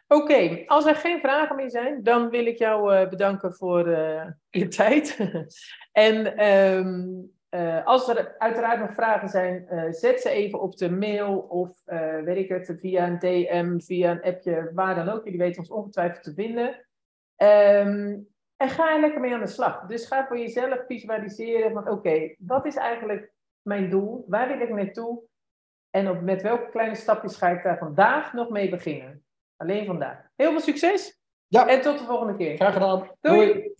Oké, 0.07 0.63
als 0.65 0.85
er 0.85 0.95
geen 0.95 1.19
vragen 1.19 1.55
meer 1.55 1.69
zijn, 1.69 2.03
dan 2.03 2.29
wil 2.29 2.45
ik 2.45 2.57
jou 2.57 2.95
uh, 2.95 3.09
bedanken 3.09 3.53
voor 3.53 3.87
uh, 3.87 4.25
je 4.49 4.67
tijd. 4.67 5.17
en 5.91 6.45
um, 6.47 7.31
uh, 7.49 7.85
als 7.85 8.07
er 8.07 8.35
uiteraard 8.37 8.79
nog 8.79 8.93
vragen 8.93 9.29
zijn, 9.29 9.67
uh, 9.71 9.83
zet 9.91 10.21
ze 10.21 10.29
even 10.29 10.61
op 10.61 10.77
de 10.77 10.91
mail 10.91 11.37
of 11.39 11.81
uh, 11.85 12.21
weet 12.21 12.37
ik 12.37 12.49
het, 12.49 12.75
via 12.79 13.07
een 13.07 13.19
DM, 13.19 13.79
via 13.79 14.11
een 14.11 14.21
appje, 14.21 14.71
waar 14.73 14.95
dan 14.95 15.09
ook. 15.09 15.23
Jullie 15.23 15.39
weten 15.39 15.59
ons 15.59 15.69
ongetwijfeld 15.69 16.23
te 16.23 16.33
vinden. 16.33 16.67
Um, 17.37 18.27
en 18.55 18.69
ga 18.69 18.93
er 18.93 18.99
lekker 18.99 19.19
mee 19.19 19.33
aan 19.33 19.39
de 19.39 19.47
slag. 19.47 19.85
Dus 19.85 20.05
ga 20.05 20.27
voor 20.27 20.37
jezelf 20.37 20.85
visualiseren 20.87 21.71
van 21.71 21.89
oké, 21.89 22.35
wat 22.37 22.65
is 22.65 22.75
eigenlijk 22.75 23.31
mijn 23.61 23.89
doel? 23.89 24.25
Waar 24.27 24.47
wil 24.47 24.59
ik 24.59 24.69
naartoe? 24.69 25.21
En 25.89 26.09
op, 26.09 26.21
met 26.21 26.41
welke 26.41 26.69
kleine 26.69 26.95
stapjes 26.95 27.35
ga 27.35 27.49
ik 27.49 27.63
daar 27.63 27.77
vandaag 27.77 28.33
nog 28.33 28.49
mee 28.49 28.69
beginnen? 28.69 29.23
Alleen 29.55 29.85
vandaag. 29.85 30.29
Heel 30.35 30.51
veel 30.51 30.59
succes. 30.59 31.19
Ja. 31.47 31.67
En 31.67 31.81
tot 31.81 31.99
de 31.99 32.05
volgende 32.05 32.35
keer. 32.35 32.55
Graag 32.55 32.73
gedaan. 32.73 33.11
Doei. 33.21 33.73